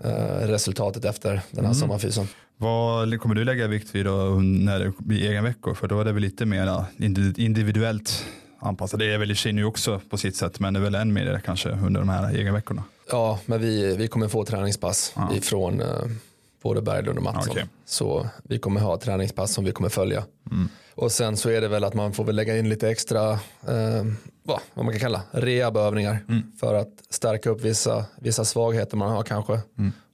eh, 0.04 0.14
resultatet 0.42 1.06
efter 1.06 1.42
den 1.52 1.66
här 1.66 1.74
sommarfisen. 1.74 2.28
Vad 2.58 3.20
kommer 3.20 3.36
du 3.36 3.44
lägga 3.44 3.68
vikt 3.68 3.96
vid 3.96 4.06
då 4.06 4.12
när 4.42 4.94
blir 4.98 5.30
egen 5.30 5.44
veckor? 5.44 5.74
För 5.74 5.88
då 5.88 6.00
är 6.00 6.06
det 6.06 6.12
väl 6.12 6.22
lite 6.22 6.46
mer 6.46 6.86
indi- 6.98 7.40
individuellt 7.40 8.26
anpassat. 8.64 9.00
Det 9.00 9.14
är 9.14 9.18
väl 9.18 9.32
i 9.32 9.36
sig 9.36 9.54
nu 9.54 9.66
också 9.66 10.02
på 10.10 10.18
sitt 10.18 10.36
sätt, 10.36 10.60
men 10.60 10.74
det 10.74 10.80
är 10.80 10.82
väl 10.82 10.96
än 10.96 11.14
mer 11.14 11.42
kanske 11.46 11.70
under 11.70 12.00
de 12.00 12.10
här 12.10 12.34
egenveckorna. 12.36 12.84
Ja, 13.12 13.40
men 13.46 13.62
vi, 13.62 13.96
vi 13.96 14.08
kommer 14.08 14.28
få 14.28 14.46
träningspass 14.46 15.14
Ja. 15.16 15.30
ifrån 15.36 15.82
eh, 15.82 15.88
både 16.64 16.82
Berglund 16.82 17.18
och 17.18 17.24
Mattsson. 17.24 17.52
Okej. 17.52 17.66
Så 17.86 18.28
vi 18.44 18.60
kommer 18.60 18.82
ha 18.82 18.98
träningspass 18.98 19.54
som 19.54 19.66
vi 19.66 19.72
kommer 19.72 19.90
följa. 19.90 20.24
Och 20.96 21.12
sen 21.12 21.38
så 21.38 21.50
är 21.50 21.62
det 21.62 21.68
väl 21.68 21.84
att 21.84 21.94
man 21.94 22.14
får 22.14 22.24
väl 22.24 22.36
lägga 22.36 22.58
in 22.58 22.70
lite 22.70 22.90
extra, 22.90 23.32
eh, 23.32 24.04
vad, 24.44 24.60
vad 24.74 24.86
man 24.86 24.94
kan 24.94 25.00
kalla 25.00 25.22
rehabövningar 25.32 26.18
för 26.60 26.74
att 26.74 26.90
stärka 27.10 27.50
upp 27.50 27.62
vissa, 27.62 28.06
vissa 28.20 28.46
svagheter 28.46 28.98
man 28.98 29.12
har 29.12 29.24
kanske. 29.24 29.60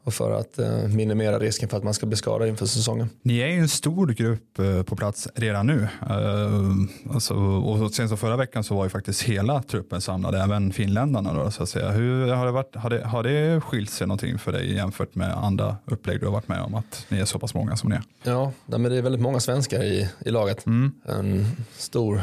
Och 0.03 0.13
för 0.13 0.39
att 0.39 0.59
eh, 0.59 0.83
minimera 0.87 1.39
risken 1.39 1.69
för 1.69 1.77
att 1.77 1.83
man 1.83 1.93
ska 1.93 2.05
bli 2.05 2.17
skadad 2.17 2.47
inför 2.47 2.65
säsongen. 2.65 3.09
Ni 3.21 3.39
är 3.39 3.47
ju 3.47 3.59
en 3.59 3.69
stor 3.69 4.07
grupp 4.07 4.59
eh, 4.59 4.83
på 4.83 4.95
plats 4.95 5.27
redan 5.35 5.67
nu. 5.67 5.87
Eh, 6.09 7.13
Alltså, 7.13 7.33
och 7.35 7.91
sen 7.91 8.09
så 8.09 8.17
förra 8.17 8.37
veckan 8.37 8.63
så 8.63 8.75
var 8.75 8.83
ju 8.83 8.89
faktiskt 8.89 9.21
hela 9.21 9.63
truppen 9.63 10.01
samlad, 10.01 10.35
även 10.35 10.73
finländarna. 10.73 11.33
Då, 11.33 11.51
så 11.51 11.63
att 11.63 11.69
säga. 11.69 11.91
Hur 11.91 12.27
har 12.27 12.45
det, 12.45 12.51
varit, 12.51 12.75
har, 12.75 12.89
det, 12.89 13.05
har 13.05 13.23
det 13.23 13.61
skilt 13.61 13.89
sig 13.89 14.07
någonting 14.07 14.39
för 14.39 14.51
dig 14.51 14.73
jämfört 14.75 15.15
med 15.15 15.37
andra 15.37 15.77
upplägg 15.85 16.19
du 16.19 16.25
har 16.25 16.33
varit 16.33 16.47
med 16.47 16.61
om? 16.61 16.75
Att 16.75 17.05
ni 17.09 17.19
är 17.19 17.25
så 17.25 17.39
pass 17.39 17.53
många 17.53 17.75
som 17.75 17.89
ni 17.89 17.95
är? 17.95 18.03
Ja, 18.23 18.51
men 18.65 18.83
det 18.83 18.97
är 18.97 19.01
väldigt 19.01 19.21
många 19.21 19.39
svenskar 19.39 19.83
i, 19.83 20.09
i 20.25 20.29
laget. 20.29 20.65
En 21.05 21.45
stor 21.77 22.21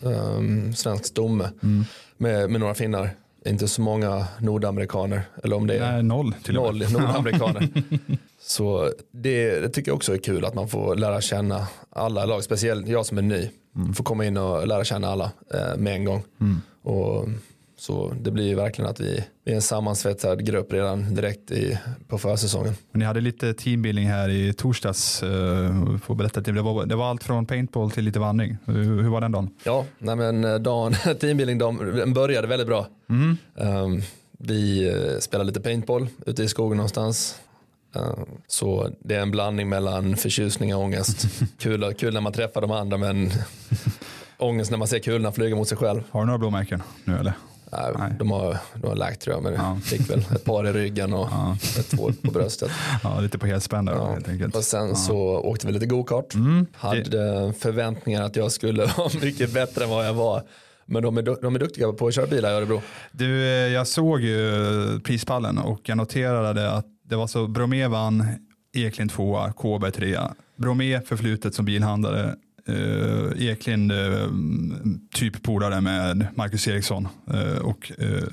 um, 0.00 0.74
svensk 0.74 1.04
stomme 1.06 1.50
med, 2.16 2.50
med 2.50 2.60
några 2.60 2.74
finnar. 2.74 3.10
Inte 3.48 3.68
så 3.68 3.82
många 3.82 4.26
nordamerikaner. 4.38 5.22
Eller 5.44 5.56
om 5.56 5.66
det 5.66 5.76
är 5.76 5.92
Nej, 5.92 6.02
noll 6.02 6.34
till 6.42 6.54
noll 6.54 6.78
nordamerikaner. 6.92 7.68
så 8.42 8.92
det, 9.10 9.60
det 9.60 9.68
tycker 9.68 9.90
jag 9.90 9.96
också 9.96 10.14
är 10.14 10.18
kul 10.18 10.44
att 10.44 10.54
man 10.54 10.68
får 10.68 10.96
lära 10.96 11.20
känna 11.20 11.66
alla 11.90 12.24
lag. 12.24 12.44
Speciellt 12.44 12.88
jag 12.88 13.06
som 13.06 13.18
är 13.18 13.22
ny. 13.22 13.50
Får 13.94 14.04
komma 14.04 14.24
in 14.24 14.36
och 14.36 14.66
lära 14.66 14.84
känna 14.84 15.08
alla 15.08 15.30
eh, 15.54 15.76
med 15.78 15.94
en 15.94 16.04
gång. 16.04 16.22
Och, 16.82 17.28
så 17.78 18.14
det 18.20 18.30
blir 18.30 18.44
ju 18.44 18.54
verkligen 18.54 18.90
att 18.90 19.00
vi, 19.00 19.24
vi 19.44 19.52
är 19.52 19.56
en 19.56 19.62
sammansvetsad 19.62 20.46
grupp 20.46 20.72
redan 20.72 21.14
direkt 21.14 21.50
i, 21.50 21.78
på 22.08 22.18
försäsongen. 22.18 22.74
Ni 22.92 23.04
hade 23.04 23.20
lite 23.20 23.54
teambuilding 23.54 24.06
här 24.06 24.28
i 24.28 24.52
torsdags. 24.52 25.22
Uh, 25.22 25.98
får 25.98 26.14
berätta. 26.14 26.40
Det, 26.40 26.62
var, 26.62 26.86
det 26.86 26.96
var 26.96 27.10
allt 27.10 27.24
från 27.24 27.46
paintball 27.46 27.90
till 27.90 28.04
lite 28.04 28.18
vandring. 28.18 28.56
Hur, 28.64 29.02
hur 29.02 29.08
var 29.08 29.20
den 29.20 29.32
dagen? 29.32 29.50
Ja, 29.64 29.84
nej 29.98 30.16
men 30.16 30.44
eh, 30.44 30.54
dagen, 30.54 30.94
teambuilding 31.20 31.58
dagen 31.58 32.12
började 32.12 32.46
väldigt 32.46 32.66
bra. 32.66 32.86
Um, 33.08 34.02
vi 34.38 34.88
eh, 34.88 35.18
spelade 35.20 35.48
lite 35.48 35.60
paintball 35.60 36.08
ute 36.26 36.42
i 36.42 36.48
skogen 36.48 36.76
någonstans. 36.76 37.40
Uh, 37.96 38.24
så 38.46 38.90
det 39.00 39.14
är 39.14 39.20
en 39.20 39.30
blandning 39.30 39.68
mellan 39.68 40.16
förtjusning 40.16 40.74
och 40.74 40.82
ångest. 40.82 41.26
kul, 41.58 41.94
kul 41.94 42.14
när 42.14 42.20
man 42.20 42.32
träffar 42.32 42.60
de 42.60 42.70
andra 42.70 42.96
men 42.96 43.30
ångest 44.38 44.70
när 44.70 44.78
man 44.78 44.88
ser 44.88 44.98
kulorna 44.98 45.32
flyga 45.32 45.56
mot 45.56 45.68
sig 45.68 45.78
själv. 45.78 46.02
Har 46.10 46.20
du 46.20 46.26
några 46.26 46.38
blåmärken 46.38 46.82
nu 47.04 47.18
eller? 47.18 47.32
Nej. 47.72 48.12
De, 48.18 48.30
har, 48.30 48.56
de 48.74 48.86
har 48.88 48.94
läkt 48.96 49.20
tror 49.22 49.36
jag, 49.36 49.42
men 49.42 49.52
Ja. 49.54 49.78
fick 49.82 50.10
väl 50.10 50.18
ett 50.18 50.44
par 50.44 50.66
i 50.66 50.72
ryggen 50.72 51.12
och 51.12 51.28
Ja. 51.30 51.56
ett 51.78 51.90
två 51.90 52.10
på 52.22 52.30
bröstet. 52.30 52.70
Ja, 53.02 53.20
lite 53.20 53.38
på 53.38 53.46
helspänn 53.46 53.84
där 53.84 53.92
Ja. 53.94 54.12
helt 54.12 54.28
enkelt. 54.28 54.56
Och 54.56 54.64
sen 54.64 54.96
så 54.96 55.16
åkte 55.38 55.66
vi 55.66 55.72
lite 55.72 55.86
go-kart. 55.86 56.34
Mm. 56.34 56.66
Hade 56.74 57.52
förväntningar 57.58 58.22
att 58.22 58.36
jag 58.36 58.52
skulle 58.52 58.86
vara 58.96 59.10
mycket 59.22 59.54
bättre 59.54 59.84
än 59.84 59.90
vad 59.90 60.06
jag 60.06 60.14
var. 60.14 60.42
Men 60.86 61.02
de 61.02 61.18
är, 61.18 61.22
de 61.42 61.54
är 61.54 61.58
duktiga 61.58 61.92
på 61.92 62.06
att 62.06 62.14
köra 62.14 62.26
bilar 62.26 62.50
i 62.50 62.54
Örebro. 62.54 62.82
Du, 63.12 63.42
eh, 63.42 63.48
jag 63.72 63.86
såg 63.86 64.20
ju 64.20 65.00
prispallen 65.04 65.58
och 65.58 65.80
jag 65.82 65.96
noterade 65.98 66.70
att 66.72 66.86
det 67.04 67.16
var 67.16 67.26
så 67.26 67.46
Bromé 67.46 67.86
vann, 67.88 68.24
Eklind 68.76 69.10
tvåa, 69.10 69.52
Kåberg 69.52 69.92
trea. 69.92 70.34
Bromé 70.56 71.00
förflutet 71.00 71.54
som 71.54 71.64
bilhandlare, 71.64 72.34
eh, 72.68 73.48
Eklind 73.48 73.92
eh, 73.92 74.28
typ 75.14 75.42
polare 75.42 75.80
med 75.80 76.26
Marcus 76.34 76.68
Eriksson 76.68 77.08
eh, 77.30 77.58
och 77.58 77.92
eh, 77.98 78.28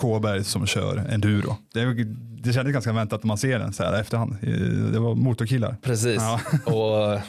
Kåberg 0.00 0.44
som 0.44 0.66
kör 0.66 0.96
enduro. 1.10 1.56
Det, 1.74 2.04
det 2.42 2.52
kändes 2.52 2.72
ganska 2.72 2.92
väntat 2.92 3.22
när 3.22 3.28
man 3.28 3.38
ser 3.38 3.58
den 3.58 3.72
så 3.72 3.82
här 3.82 4.00
efterhand. 4.00 4.36
Eh, 4.42 4.48
Det 4.92 4.98
var 4.98 5.14
motorkillar. 5.14 5.76
Precis. 5.82 6.22
Ja. 6.22 6.40
Och 6.72 7.20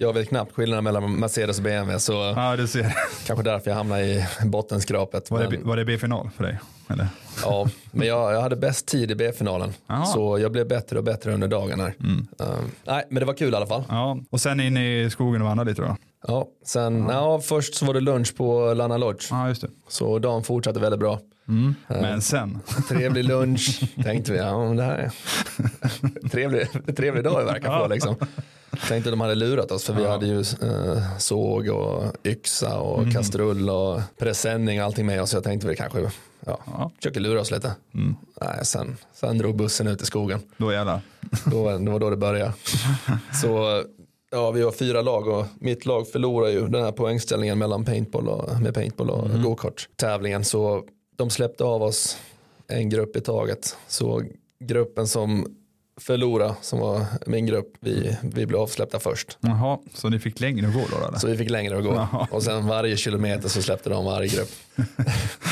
jag 0.00 0.12
vet 0.12 0.28
knappt 0.28 0.52
skillnaden 0.52 0.84
mellan 0.84 1.12
Mercedes 1.14 1.58
och 1.58 1.64
BMW. 1.64 1.98
Så 2.00 2.12
Ja, 2.12 2.56
du 2.56 2.66
ser. 2.66 2.94
kanske 3.26 3.42
därför 3.44 3.70
jag 3.70 3.76
hamnade 3.76 4.04
i 4.04 4.24
bottenskrapet. 4.44 5.30
Var 5.30 5.38
det, 5.42 5.50
Men- 5.50 5.66
var 5.68 5.76
det 5.76 5.84
B-final 5.84 6.30
för 6.36 6.44
dig? 6.44 6.58
Eller? 6.88 7.08
Ja, 7.42 7.66
men 7.92 8.06
jag, 8.08 8.32
jag 8.34 8.40
hade 8.40 8.56
bäst 8.56 8.86
tid 8.86 9.10
i 9.10 9.14
B-finalen. 9.14 9.72
Så 10.14 10.38
jag 10.38 10.52
blev 10.52 10.68
bättre 10.68 10.98
och 10.98 11.04
bättre 11.04 11.34
under 11.34 11.48
dagen 11.48 11.80
här. 11.80 11.94
Mm. 12.00 12.26
Um, 12.38 12.46
nej, 12.86 13.04
men 13.10 13.20
det 13.20 13.24
var 13.26 13.34
kul 13.34 13.52
i 13.52 13.56
alla 13.56 13.66
fall. 13.66 13.82
Ja, 13.88 14.18
och 14.30 14.40
sen 14.40 14.60
in 14.60 14.76
i 14.76 15.08
skogen 15.10 15.42
och 15.42 15.48
vandra 15.48 15.64
lite 15.64 15.82
då? 15.82 15.96
Ja, 16.28 16.46
sen, 16.66 17.06
ja, 17.10 17.40
först 17.40 17.74
så 17.74 17.86
var 17.86 17.94
det 17.94 18.00
lunch 18.00 18.36
på 18.36 18.74
Lana 18.74 18.96
Lodge. 18.96 19.26
Ja, 19.30 19.48
just 19.48 19.62
det. 19.62 19.68
Så 19.88 20.18
dagen 20.18 20.42
fortsatte 20.44 20.80
väldigt 20.80 21.00
bra. 21.00 21.18
Mm. 21.48 21.74
Men 21.88 22.22
sen? 22.22 22.58
Trevlig 22.88 23.24
lunch, 23.24 23.80
tänkte 24.04 24.32
vi. 24.32 24.38
Ja, 24.38 24.58
men 24.68 24.76
det 24.76 24.82
här 24.82 24.98
är 24.98 26.28
trevlig, 26.28 26.68
trevlig 26.96 27.24
dag 27.24 27.38
vi 27.38 27.44
verkar 27.44 27.78
få 27.78 27.88
liksom. 27.88 28.16
Tänkte 28.88 29.10
de 29.10 29.20
hade 29.20 29.34
lurat 29.34 29.70
oss 29.70 29.84
för 29.84 29.94
vi 29.94 30.02
Ja. 30.02 30.10
hade 30.10 30.26
ju 30.26 30.40
eh, 30.40 31.18
såg 31.18 31.68
och 31.68 32.04
yxa 32.26 32.78
och 32.78 32.98
Mm. 33.02 33.12
kastrull 33.14 33.70
och 33.70 34.00
presenning 34.18 34.80
och 34.80 34.86
allting 34.86 35.06
med 35.06 35.22
oss. 35.22 35.30
Så 35.30 35.36
jag 35.36 35.44
tänkte 35.44 35.66
vi 35.68 35.76
kanske 35.76 36.00
ja, 36.46 36.58
Ja. 36.66 36.90
försöker 36.96 37.20
lura 37.20 37.40
oss 37.40 37.50
lite. 37.50 37.72
Mm. 37.94 38.16
Nej, 38.40 38.58
sen, 38.62 38.96
sen 39.12 39.38
drog 39.38 39.56
bussen 39.56 39.86
ut 39.86 40.02
i 40.02 40.06
skogen. 40.06 40.40
Då 40.56 40.72
jävlar. 40.72 41.00
Då, 41.44 41.78
det 41.78 41.90
var 41.90 41.98
då 42.00 42.10
det 42.10 42.16
började. 42.16 42.52
Så 43.42 43.82
ja, 44.30 44.50
vi 44.50 44.62
var 44.62 44.72
fyra 44.72 45.02
lag 45.02 45.28
och 45.28 45.46
mitt 45.60 45.86
lag 45.86 46.08
förlorade 46.08 46.52
ju 46.52 46.66
den 46.68 46.84
här 46.84 46.92
poängställningen 46.92 47.58
mellan 47.58 47.84
paintball 47.84 48.28
och, 48.28 48.60
med 48.60 48.74
paintball 48.74 49.10
och 49.10 49.26
Mm. 49.30 49.42
go-kart 49.42 49.88
tävlingen. 49.96 50.44
Så 50.44 50.84
de 51.16 51.30
släppte 51.30 51.64
av 51.64 51.82
oss 51.82 52.16
en 52.68 52.88
grupp 52.90 53.16
i 53.16 53.20
taget. 53.20 53.76
Så 53.88 54.22
gruppen 54.60 55.08
som 55.08 55.56
förlorade, 56.00 56.54
som 56.60 56.78
var 56.78 57.04
min 57.26 57.46
grupp, 57.46 57.72
vi, 57.80 58.16
vi 58.22 58.46
blev 58.46 58.60
avsläppta 58.60 59.00
först. 59.00 59.38
Jaha, 59.40 59.78
så 59.94 60.08
ni 60.08 60.18
fick 60.18 60.40
längre 60.40 60.68
att 60.68 60.74
gå 60.74 60.80
då? 60.90 61.06
Eller? 61.08 61.18
Så 61.18 61.26
vi 61.26 61.36
fick 61.36 61.50
längre 61.50 61.78
att 61.78 61.84
gå. 61.84 61.94
Jaha. 61.94 62.28
Och 62.30 62.42
sen 62.42 62.66
varje 62.66 62.96
kilometer 62.96 63.48
så 63.48 63.62
släppte 63.62 63.90
de 63.90 64.04
varje 64.04 64.28
grupp. 64.28 64.50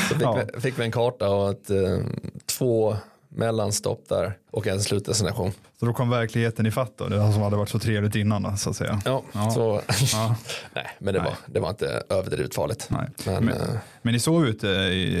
Så 0.09 0.15
fick, 0.15 0.21
Ja. 0.21 0.43
vi, 0.55 0.61
fick 0.61 0.79
vi 0.79 0.83
en 0.83 0.91
karta 0.91 1.29
och 1.29 1.49
ett, 1.49 1.69
eh, 1.69 1.97
två 2.45 2.95
mellanstopp 3.35 4.09
där 4.09 4.37
och 4.51 4.67
en 4.67 4.81
slutdestination. 4.81 5.51
Så 5.79 5.85
då 5.85 5.93
kom 5.93 6.09
verkligheten 6.09 6.65
i 6.65 6.71
fatt 6.71 6.93
då, 6.97 7.07
det 7.07 7.31
som 7.33 7.41
hade 7.41 7.55
varit 7.55 7.69
så 7.69 7.79
trevligt 7.79 8.15
innan 8.15 8.43
då, 8.43 8.53
så 8.57 8.69
att 8.69 8.75
säga. 8.75 9.01
Ja, 9.05 9.23
Ja. 9.33 9.51
så 9.51 9.81
Ja. 10.13 10.35
nej, 10.73 10.85
men 10.99 11.13
det, 11.13 11.19
Nej. 11.19 11.29
Var, 11.29 11.37
det 11.53 11.59
var 11.59 11.69
inte 11.69 12.03
överdrivet 12.09 12.55
farligt. 12.55 12.87
Nej. 12.89 13.09
Men, 13.25 13.45
Men- 13.45 13.55
eh, 13.61 13.67
Men 14.01 14.13
ni 14.13 14.19
sov 14.19 14.45
ute 14.47 14.67
i, 14.67 15.17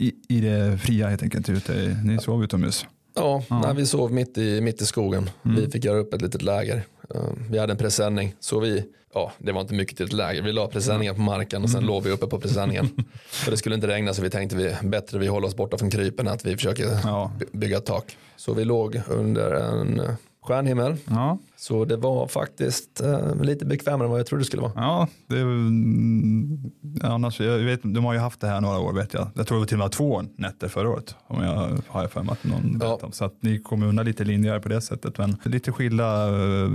i, 0.00 0.14
i 0.28 0.40
det 0.40 0.78
fria 0.78 1.08
helt 1.08 1.22
enkelt? 1.22 1.48
Ute, 1.48 1.72
i- 1.72 1.96
ni 2.04 2.18
sov 2.18 2.44
utomhus? 2.44 2.86
ja, 3.14 3.42
Ja. 3.50 3.60
Nej, 3.60 3.74
vi 3.76 3.86
sov 3.86 4.12
mitt 4.12 4.38
i, 4.38 4.60
mitt 4.60 4.82
i 4.82 4.86
skogen. 4.86 5.30
Mm. 5.44 5.56
Vi 5.56 5.70
fick 5.70 5.84
göra 5.84 5.98
upp 5.98 6.14
ett 6.14 6.22
litet 6.22 6.42
läger. 6.42 6.82
Eh, 7.14 7.20
Vi 7.50 7.58
hade 7.58 7.72
en 7.72 7.76
presenning, 7.76 8.34
så 8.40 8.60
vi, 8.60 8.84
ja, 9.14 9.32
det 9.38 9.52
var 9.52 9.60
inte 9.60 9.74
mycket 9.74 9.96
till 9.96 10.06
ett 10.06 10.12
läger. 10.12 10.42
Vi 10.42 10.52
la 10.52 10.66
presenningen 10.66 11.14
på 11.14 11.20
marken 11.20 11.62
och 11.62 11.70
sen 11.70 11.78
Mm. 11.78 11.88
låg 11.88 12.02
vi 12.02 12.10
uppe 12.10 12.26
på 12.26 12.40
presenningen. 12.40 12.88
För 13.26 13.50
det 13.50 13.56
skulle 13.56 13.74
inte 13.74 13.86
regna 13.86 14.14
så 14.14 14.22
vi 14.22 14.30
tänkte 14.30 14.56
vi 14.56 14.74
bättre 14.82 15.18
vi 15.18 15.26
håller 15.26 15.48
oss 15.48 15.56
borta 15.56 15.78
från 15.78 15.90
krypen 15.90 16.28
att 16.28 16.46
vi 16.46 16.54
försöker 16.56 16.98
Ja. 17.04 17.32
by- 17.38 17.58
bygga 17.58 17.76
ett 17.76 17.84
tak. 17.86 18.16
Så 18.36 18.54
vi 18.54 18.64
låg 18.64 19.00
under 19.08 19.50
en 19.50 20.02
stjärnhimmel. 20.46 20.96
Ja, 21.10 21.38
Så 21.56 21.84
det 21.84 21.96
var 21.96 22.26
faktiskt 22.28 23.00
eh, 23.00 23.34
lite 23.42 23.64
bekvämare 23.66 24.04
än 24.06 24.10
vad 24.10 24.18
jag 24.20 24.26
trodde 24.26 24.40
det 24.42 24.46
skulle 24.46 24.62
vara. 24.62 24.72
ja 24.76 25.08
det 25.26 25.40
mm, 25.40 26.70
annars, 27.02 27.40
jag 27.40 27.58
vet, 27.58 27.80
de 27.82 28.04
har 28.04 28.12
ju 28.12 28.18
haft 28.18 28.40
det 28.40 28.46
här 28.46 28.60
några 28.60 28.78
år 28.78 28.92
vet 28.92 29.14
jag. 29.14 29.28
Jag 29.34 29.46
tror 29.46 29.56
det 29.56 29.60
var 29.60 29.66
till 29.66 29.76
och 29.76 29.84
med 29.84 29.92
två 29.92 30.22
nätter 30.36 30.68
förra 30.68 30.88
året. 30.88 31.14
Om 31.26 31.42
jag 31.42 31.70
har 31.88 32.08
för 32.08 32.22
mig 32.22 32.32
att 32.32 32.44
någon 32.44 32.78
Ja. 32.82 32.98
om. 33.02 33.12
Så 33.12 33.24
att 33.24 33.34
ni 33.42 33.58
kommer 33.58 33.86
undan 33.86 34.04
lite 34.06 34.24
linjär 34.24 34.60
på 34.60 34.68
det 34.68 34.80
sättet. 34.80 35.18
Men 35.18 35.36
lite 35.44 35.72
skilda 35.72 36.26
eh, 36.28 36.70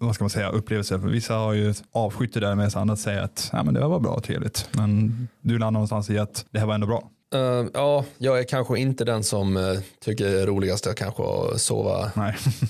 vad 0.00 0.14
ska 0.14 0.24
man 0.24 0.30
säga, 0.30 0.48
upplevelser. 0.48 0.98
För 0.98 1.08
vissa 1.08 1.34
har 1.34 1.52
ju 1.52 1.74
avskytt 1.92 2.34
det 2.34 2.40
där 2.40 2.54
medan 2.54 2.70
andra 2.74 2.96
säger 2.96 3.22
att 3.22 3.50
ja, 3.52 3.62
men 3.62 3.74
det 3.74 3.80
var 3.88 4.00
bra 4.00 4.12
och 4.12 4.22
trevligt. 4.22 4.68
Men 4.72 5.28
du 5.40 5.52
landar 5.58 5.70
någonstans 5.70 6.10
i 6.10 6.18
att 6.18 6.46
det 6.50 6.58
här 6.58 6.66
var 6.66 6.74
ändå 6.74 6.86
bra. 6.86 7.10
Eh, 7.34 7.66
ja, 7.74 8.04
jag 8.18 8.38
är 8.38 8.44
kanske 8.44 8.78
inte 8.78 9.04
den 9.04 9.24
som 9.24 9.56
eh, 9.56 9.62
tycker 10.04 10.24
det 10.24 10.40
är 10.42 10.46
roligast 10.46 10.86
att 10.86 10.96
kanske 10.96 11.22
att 11.22 11.60
sova 11.60 12.10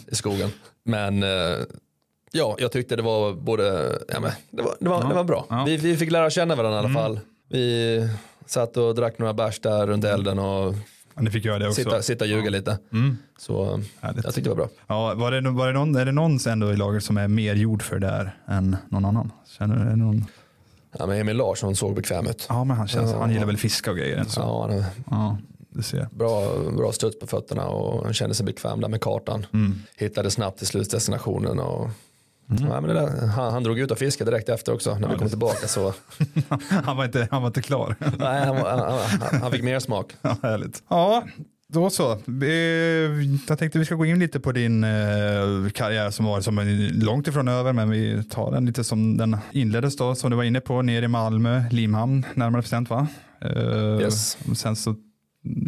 i 0.07 0.15
skogen. 0.15 0.51
Men 0.85 1.23
eh, 1.23 1.57
ja, 2.33 2.57
jag 2.59 2.73
tyckte 2.73 2.97
det 2.97 3.03
var 3.03 3.33
både, 3.33 3.99
ja, 4.09 4.21
men, 4.21 4.31
det, 4.51 4.63
var, 4.63 4.75
det, 4.81 4.89
var, 4.89 5.03
Ja. 5.03 5.09
det 5.09 5.15
var 5.15 5.25
bra. 5.25 5.47
Ja. 5.51 5.65
Vi, 5.67 5.77
vi 5.77 5.97
fick 5.97 6.11
lära 6.11 6.31
känna 6.31 6.55
varandra 6.57 6.77
i 6.77 6.79
alla 6.79 6.89
Mm. 6.89 7.03
fall. 7.03 7.21
Vi 7.51 8.09
satt 8.47 8.77
och 8.77 8.95
drack 8.95 9.19
några 9.19 9.35
bärs 9.35 9.61
där 9.61 9.87
runt 9.87 10.05
elden 10.05 10.39
och 10.39 10.75
Ja, 11.15 11.23
Ni 11.23 11.31
fick 11.31 11.45
göra 11.45 11.59
det 11.59 11.69
också. 11.69 11.83
sitta, 11.83 12.03
sitta 12.03 12.25
och 12.25 12.29
ljuga 12.31 12.51
lite. 12.51 12.79
Mm. 12.93 13.17
Så 13.39 13.83
Härligt. 14.01 14.25
jag 14.25 14.35
tyckte 14.35 14.51
det 14.51 14.55
var 14.55 14.57
bra. 14.57 14.69
Ja, 14.87 15.15
var 15.15 15.31
det, 15.31 15.51
var 15.51 15.67
det 15.67 15.73
någon, 15.73 15.97
är 15.97 16.05
det 16.05 16.13
någon 16.13 16.39
ändå 16.49 16.73
i 16.73 16.77
laget 16.77 17.05
som 17.05 17.17
är 17.17 17.29
mer 17.29 17.55
gjord 17.55 17.83
för 17.83 17.99
det 17.99 18.07
där 18.07 18.37
än 18.47 18.77
någon 18.89 19.05
annan? 19.05 19.33
Känner 19.59 19.91
du 19.91 19.97
någon? 19.97 20.25
Ja, 20.99 21.07
men 21.07 21.19
Emil 21.21 21.37
Larsson 21.37 21.77
såg 21.77 21.95
bekväm 21.95 22.27
ut. 22.27 22.47
Ja, 22.49 22.65
men 22.65 22.77
han, 22.77 22.89
känns, 22.89 23.11
Ja. 23.13 23.19
han 23.19 23.31
gillar 23.33 23.47
väl 23.47 23.57
fiska 23.57 23.91
och 23.91 23.97
grejer. 23.97 24.25
Så. 24.25 24.41
Ja, 24.41 24.47
har 24.47 24.85
Ja, 25.11 25.37
det 25.71 25.83
ser 25.83 25.99
jag. 25.99 26.09
bra, 26.11 26.53
bra 26.77 26.93
studs 26.93 27.19
på 27.19 27.27
fötterna 27.27 27.67
och 27.67 28.05
han 28.05 28.15
kände 28.15 28.35
sig 28.35 28.47
bekväm 28.47 28.81
där 28.81 28.89
med 28.89 29.01
kartan. 29.01 29.47
Mm. 29.53 29.83
Hittade 29.97 30.31
snabbt 30.31 30.59
till 30.59 30.67
slutdestinationen 30.67 31.59
och 31.61 31.89
Mm. 32.51 32.65
ja, 32.71 32.81
men 32.81 32.95
det 32.95 33.01
där, 33.01 33.27
han, 33.27 33.53
han 33.53 33.63
drog 33.63 33.79
ut 33.79 33.91
och 33.91 33.99
fiskade 33.99 34.31
direkt 34.31 34.49
efter 34.49 34.73
också 34.75 34.95
när 34.99 35.09
vi 35.09 35.17
kom 35.19 35.29
tillbaka. 35.29 35.69
Så, 35.69 35.93
han, 36.85 36.97
var 36.97 37.05
inte, 37.05 37.29
han 37.31 37.43
var 37.43 37.47
inte 37.47 37.63
klar. 37.63 37.97
nej, 38.19 38.45
han, 38.47 38.57
var- 38.57 38.71
han, 39.31 39.41
han 39.43 39.53
fick 39.53 39.63
mer 39.63 39.79
smak. 39.81 40.17
ja, 40.23 40.37
härligt. 40.43 40.83
Ja, 40.89 41.23
då 41.73 41.91
så. 41.91 42.19
Jag 43.49 43.59
tänkte 43.59 43.79
vi 43.79 43.85
ska 43.85 43.95
gå 43.95 44.07
in 44.07 44.19
lite 44.19 44.41
på 44.41 44.53
din 44.53 44.85
eh, 44.85 44.91
karriär 45.75 46.11
som 46.11 46.27
var 46.27 46.41
som 46.41 46.59
långt 46.93 47.29
ifrån 47.29 47.49
över, 47.49 47.73
men 47.73 47.91
vi 47.91 48.25
tar 48.25 48.53
den 48.53 48.67
lite 48.67 48.85
som 48.85 49.17
den 49.17 49.37
inleddes 49.53 49.97
då, 49.97 50.15
som 50.15 50.31
du 50.31 50.37
var 50.37 50.45
inne 50.45 50.61
på, 50.61 50.83
ner 50.83 51.03
i 51.03 51.09
Malmö, 51.09 51.63
Limhamn, 51.71 52.25
närmare 52.35 52.63
bestämt 52.63 52.91
va? 52.91 53.07
Eh, 53.41 54.01
Yes. 54.01 54.39
Sen 54.57 54.77
så 54.77 54.95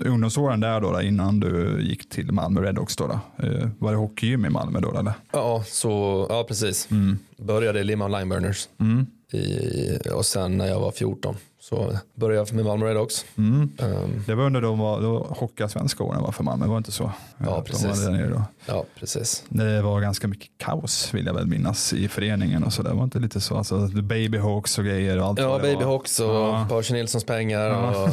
ungdomsåren 0.05 0.61
där 0.61 0.81
då, 0.81 0.93
då, 0.93 1.03
innan 1.03 1.41
du 1.41 1.83
gick 1.83 2.09
till 2.09 2.33
Malmö 2.33 2.61
Redhawks 2.63 2.97
då, 2.97 3.07
då. 3.07 3.47
Eh, 3.47 3.69
var 3.79 3.91
det 3.93 3.97
hockeygym 3.99 4.45
i 4.45 4.49
Malmö 4.51 4.81
då 4.81 4.99
eller? 4.99 5.13
Ja, 5.33 5.65
så, 5.67 6.27
ja 6.31 6.45
precis. 6.49 6.91
Mm. 6.91 7.19
Började 7.39 7.81
i 7.81 7.85
Limhamn 7.85 8.13
Lineburners 8.13 8.69
Mm. 8.81 9.07
I, 9.35 9.99
och 10.15 10.27
sen 10.27 10.57
när 10.59 10.67
jag 10.69 10.81
var 10.81 10.91
14 10.91 11.37
så 11.63 11.99
började 12.15 12.47
jag 12.49 12.55
med 12.57 12.65
Malmö 12.65 12.87
Redhawks. 12.87 13.25
Mm. 13.39 13.71
Um, 13.79 14.25
Det 14.27 14.35
var 14.35 14.45
under 14.45 14.61
de 14.61 14.79
var, 14.79 15.01
då 15.01 15.19
hockeyallsvenska 15.39 16.05
åren 16.05 16.23
var 16.23 16.33
för 16.33 16.45
Malmö, 16.45 16.67
var 16.67 16.75
det 16.75 16.79
inte 16.79 16.93
så? 16.93 17.13
Ja, 17.39 17.57
Att 17.59 17.67
de 17.67 17.71
precis. 17.73 18.07
var 18.07 18.45
ja, 18.67 18.85
precis. 18.99 19.45
Det 19.49 19.83
var 19.83 20.01
ganska 20.01 20.29
mycket 20.29 20.49
kaos 20.59 21.15
vill 21.15 21.27
jag 21.27 21.35
väl 21.35 21.47
minnas 21.47 21.93
i 21.93 22.09
föreningen 22.09 22.65
och 22.65 22.73
så 22.73 22.83
där. 22.83 22.91
Var 22.95 23.05
inte 23.05 23.19
lite 23.19 23.41
så, 23.41 23.57
alltså 23.57 23.89
babyhawks 23.89 24.79
och 24.79 24.85
grejer 24.85 25.19
och 25.19 25.27
allt 25.27 25.39
Ja, 25.39 25.49
vad 25.49 25.61
det 25.63 25.63
Baby 25.73 25.85
var. 25.85 25.93
Hawks 25.93 26.21
och 26.21 26.35
Ja. 26.35 26.67
Percy 26.71 26.95
Nilssons 26.95 27.25
pengar 27.25 27.61
Ja. 27.67 28.03
och 28.03 28.09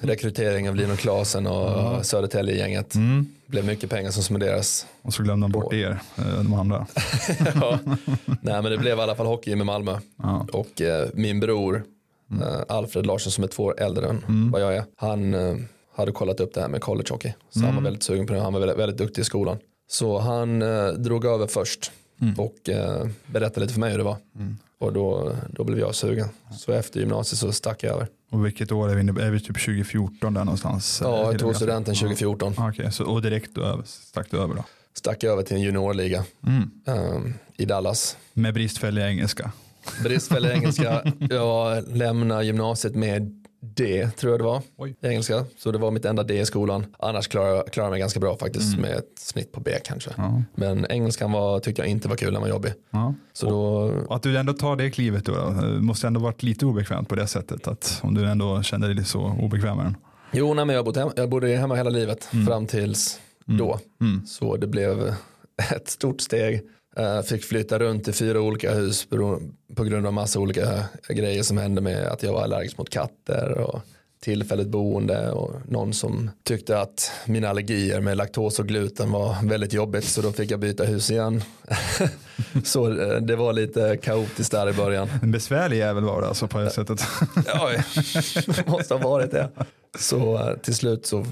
rekrytering 0.00 0.68
av 0.68 0.76
Linus 0.76 0.98
Klasen 1.00 1.46
och 1.46 1.70
Ja. 1.70 2.02
Södertälje-gänget. 2.02 2.94
Mm. 2.94 3.26
Blev 3.46 3.64
mycket 3.66 3.90
pengar 3.90 4.10
som 4.10 4.22
spenderas. 4.22 4.86
Och 5.02 5.14
så 5.14 5.22
glömde 5.22 5.44
de 5.44 5.52
bort 5.52 5.72
er, 5.72 5.98
eh, 6.18 6.24
de 6.42 6.54
andra. 6.54 6.86
ja. 7.54 7.78
Nej, 8.24 8.62
men 8.62 8.64
det 8.64 8.78
blev 8.78 8.98
i 8.98 9.00
alla 9.00 9.14
fall 9.14 9.26
hockey 9.26 9.56
med 9.56 9.66
Malmö. 9.66 9.98
Ja. 10.22 10.46
Och 10.52 10.80
eh, 10.82 11.08
min 11.14 11.40
bror 11.40 11.82
eh, 12.40 12.62
Alfred 12.68 13.06
Larsson 13.06 13.32
som 13.32 13.44
är 13.44 13.48
två 13.48 13.62
år 13.64 13.80
äldre 13.80 14.08
än 14.08 14.24
Mm. 14.28 14.50
vad 14.50 14.60
jag 14.62 14.76
är. 14.76 14.84
Han 14.96 15.34
eh, 15.34 15.56
hade 15.96 16.12
kollat 16.12 16.40
upp 16.40 16.54
det 16.54 16.60
här 16.60 16.68
med 16.68 16.80
college 16.80 17.06
hockey. 17.10 17.32
Så 17.50 17.58
han 17.58 17.64
Mm. 17.68 17.76
var 17.76 17.82
väldigt 17.82 18.02
sugen 18.02 18.26
på 18.26 18.32
det. 18.32 18.40
Han 18.40 18.52
var 18.52 18.60
väldigt, 18.60 18.78
väldigt 18.78 18.98
duktig 18.98 19.22
i 19.22 19.24
skolan. 19.24 19.58
Så 19.88 20.18
han 20.18 20.62
eh, 20.62 20.88
drog 20.88 21.24
över 21.24 21.46
först 21.46 21.92
Mm. 22.20 22.34
och 22.38 22.68
eh, 22.68 23.06
berättade 23.26 23.60
lite 23.60 23.72
för 23.72 23.80
mig 23.80 23.90
hur 23.90 23.98
det 23.98 24.04
var. 24.04 24.16
Och 24.78 24.92
då, 24.92 25.36
då 25.50 25.64
blev 25.64 25.78
jag 25.78 25.94
sugen. 25.94 26.28
Så 26.58 26.72
efter 26.72 27.00
gymnasiet 27.00 27.38
så 27.38 27.52
stack 27.52 27.82
jag 27.82 27.94
över. 27.94 28.08
Och 28.30 28.46
vilket 28.46 28.72
år 28.72 28.88
är 28.90 28.94
vi 28.94 29.00
inne 29.00 29.22
Är 29.22 29.30
vi 29.30 29.40
typ 29.40 29.46
2014 29.64 30.34
där 30.34 30.44
någonstans? 30.44 31.00
Ja, 31.04 31.32
jag 31.32 31.38
tog 31.40 31.56
studenten 31.56 31.94
Ja. 31.94 32.00
2014. 32.00 32.54
Ja, 32.56 32.68
Okej, 32.70 32.92
så, 32.92 33.04
och 33.04 33.22
direkt 33.22 33.54
då 33.54 33.62
över, 33.62 33.82
stack 33.86 34.26
du 34.30 34.36
över 34.38 34.54
då? 34.54 34.64
Stack 34.94 35.24
över 35.24 35.42
till 35.42 35.56
en 35.56 35.62
juniorliga 35.62 36.24
Mm. 36.46 36.70
eh, 36.86 37.32
i 37.56 37.64
Dallas. 37.64 38.16
Med 38.32 38.54
bristfällig 38.54 39.02
engelska. 39.02 39.50
Bristfällig 40.02 40.50
engelska. 40.50 41.12
Jag 41.30 41.88
lämnade 41.88 42.44
gymnasiet 42.44 42.94
med 42.94 43.45
D 43.74 44.08
tror 44.16 44.32
jag 44.32 44.40
det 44.40 44.44
var 44.44 44.62
Oj. 44.76 44.96
i 45.02 45.06
engelska. 45.06 45.44
Så 45.58 45.72
det 45.72 45.78
var 45.78 45.90
mitt 45.90 46.04
enda 46.04 46.22
D 46.22 46.40
i 46.40 46.46
skolan. 46.46 46.86
Annars 46.98 47.28
klarade 47.28 47.56
jag 47.56 47.72
klarade 47.72 47.90
mig 47.90 48.00
ganska 48.00 48.20
bra 48.20 48.36
faktiskt 48.36 48.78
med 48.78 48.90
ett 48.90 49.18
snitt 49.18 49.52
på 49.52 49.60
B 49.60 49.70
kanske. 49.84 50.10
Ja. 50.16 50.42
Men 50.54 50.86
engelskan 50.90 51.32
var, 51.32 51.60
tyckte 51.60 51.82
jag 51.82 51.88
inte 51.88 52.08
var 52.08 52.16
kul, 52.16 52.32
den 52.32 52.42
var 52.42 52.48
jobbig. 52.48 52.72
Ja. 52.90 53.14
Så 53.32 53.50
då, 53.50 54.14
att 54.14 54.22
du 54.22 54.38
ändå 54.38 54.52
tar 54.52 54.76
det 54.76 54.90
klivet 54.90 55.24
då, 55.24 55.32
då 55.32 55.66
måste 55.82 56.06
ändå 56.06 56.20
varit 56.20 56.42
lite 56.42 56.66
obekvämt 56.66 57.08
på 57.08 57.14
det 57.14 57.26
sättet. 57.26 57.68
Att 57.68 58.00
om 58.02 58.14
du 58.14 58.24
ändå 58.30 58.62
kände 58.62 58.94
dig 58.94 59.04
så 59.04 59.36
obekväm 59.40 59.76
med 59.76 59.86
den. 59.86 59.96
jo, 60.32 60.54
nej, 60.54 60.64
men 60.64 60.76
jag, 60.76 60.84
bodde 60.84 61.00
hemma, 61.00 61.12
jag 61.16 61.28
bodde 61.28 61.48
hemma 61.56 61.74
hela 61.74 61.90
livet 61.90 62.24
fram 62.46 62.66
tills 62.66 63.20
då. 63.44 63.78
Mm. 64.00 64.26
Så 64.26 64.56
det 64.56 64.66
blev 64.66 65.14
ett 65.74 65.88
stort 65.88 66.20
steg. 66.20 66.62
Eh, 66.98 67.22
fick 67.22 67.44
flytta 67.44 67.78
runt 67.78 68.08
i 68.08 68.12
fyra 68.12 68.40
olika 68.40 68.74
hus 68.74 69.06
på 69.74 69.84
grund 69.84 70.06
av 70.06 70.12
massa 70.12 70.40
olika 70.40 70.84
grejer 71.08 71.42
som 71.42 71.58
hände 71.58 71.80
med 71.80 72.06
att 72.06 72.22
jag 72.22 72.32
var 72.32 72.42
allergisk 72.42 72.78
mot 72.78 72.90
katter 72.90 73.58
och 73.58 73.80
tillfälligt 74.20 74.68
boende 74.68 75.30
och 75.30 75.52
någon 75.68 75.92
som 75.94 76.30
tyckte 76.44 76.80
att 76.80 77.12
mina 77.26 77.48
allergier 77.48 78.00
med 78.00 78.16
laktos 78.16 78.58
och 78.58 78.68
gluten 78.68 79.10
var 79.10 79.36
väldigt 79.48 79.72
jobbigt 79.72 80.04
så 80.04 80.20
då 80.22 80.32
fick 80.32 80.50
jag 80.50 80.60
byta 80.60 80.84
hus 80.84 81.10
igen. 81.10 81.42
så 82.64 83.00
eh, 83.00 83.20
det 83.20 83.36
var 83.36 83.52
lite 83.52 83.96
kaotiskt 84.02 84.52
där 84.52 84.68
i 84.68 84.72
början. 84.72 85.08
En 85.22 85.32
besvärlig 85.32 85.76
jävel 85.78 86.04
var 86.04 86.20
det 86.20 86.28
alltså 86.28 86.48
på 86.48 86.58
det 86.58 86.70
sättet. 86.70 87.00
Ja, 87.46 87.70
det 88.46 88.66
måste 88.66 88.94
ha 88.94 89.10
varit 89.10 89.30
det. 89.30 89.48
Så 89.98 90.34
eh, 90.34 90.56
till 90.56 90.74
slut 90.74 91.06
så 91.06 91.26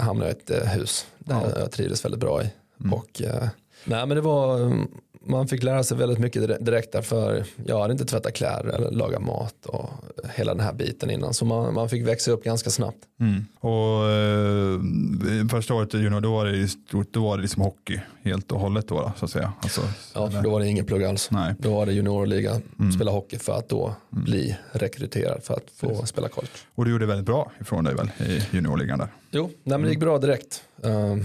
hamnade 0.00 0.30
jag 0.30 0.58
i 0.58 0.62
ett 0.62 0.76
hus 0.76 1.06
där 1.18 1.34
Ja. 1.34 1.58
jag 1.60 1.70
trivdes 1.70 2.04
väldigt 2.04 2.20
bra 2.20 2.42
i. 2.42 2.46
Och, 2.92 3.22
eh, 3.22 3.48
nej, 3.84 4.06
men 4.06 4.08
det 4.16 4.20
var, 4.20 4.60
mm, 4.60 4.88
man 5.26 5.48
fick 5.48 5.62
lära 5.62 5.84
sig 5.84 5.96
väldigt 5.96 6.18
mycket 6.18 6.42
dire- 6.42 6.58
direkt 6.64 6.92
där 6.92 7.02
för 7.02 7.44
jag 7.66 7.80
hade 7.80 7.92
inte 7.92 8.04
tvättat 8.04 8.32
kläder 8.34 8.64
eller 8.68 8.90
lagat 8.90 9.22
mat 9.22 9.66
och 9.66 9.90
hela 10.34 10.54
den 10.54 10.64
här 10.64 10.72
biten 10.72 11.10
innan. 11.10 11.34
Så 11.34 11.44
man, 11.44 11.74
man 11.74 11.88
fick 11.88 12.06
växa 12.06 12.30
upp 12.30 12.44
ganska 12.44 12.70
snabbt. 12.70 12.98
Mm. 13.20 13.44
Och 13.60 14.10
eh, 14.10 15.48
första 15.50 15.74
året 15.74 15.94
i 15.94 15.98
junior 15.98 16.20
då 16.20 16.32
var 16.32 16.44
det, 16.46 16.68
då 17.10 17.22
var 17.22 17.36
det 17.36 17.42
liksom 17.42 17.62
hockey 17.62 18.00
helt 18.22 18.52
och 18.52 18.60
hållet 18.60 18.88
då, 18.88 19.12
så 19.18 19.24
att 19.24 19.30
säga. 19.30 19.52
Alltså, 19.60 19.80
Ja, 20.14 20.26
eller- 20.28 20.42
då 20.42 20.50
var 20.50 20.60
det 20.60 20.68
ingen 20.68 20.84
plugg 20.84 21.04
alls. 21.04 21.28
Nej. 21.30 21.54
Då 21.58 21.74
var 21.74 21.86
det 21.86 21.92
juniorliga, 21.92 22.60
spela 22.94 23.10
hockey 23.10 23.38
för 23.38 23.58
att 23.58 23.68
då 23.68 23.94
bli 24.10 24.56
rekryterad 24.72 25.42
för 25.44 25.54
att 25.54 25.70
få 25.76 26.06
spela 26.06 26.28
college. 26.28 26.52
Och 26.74 26.84
du 26.84 26.90
gjorde 26.90 27.06
väldigt 27.06 27.26
bra 27.26 27.52
ifrån 27.60 27.84
dig 27.84 27.94
väl 27.94 28.10
i 28.28 28.40
juniorligan 28.50 28.98
där. 28.98 29.08
Jo, 29.30 29.42
nej, 29.62 29.78
men 29.78 29.82
det 29.82 29.88
gick 29.90 30.00
bra 30.00 30.18
direkt. 30.18 30.62
Ehm, 30.82 31.24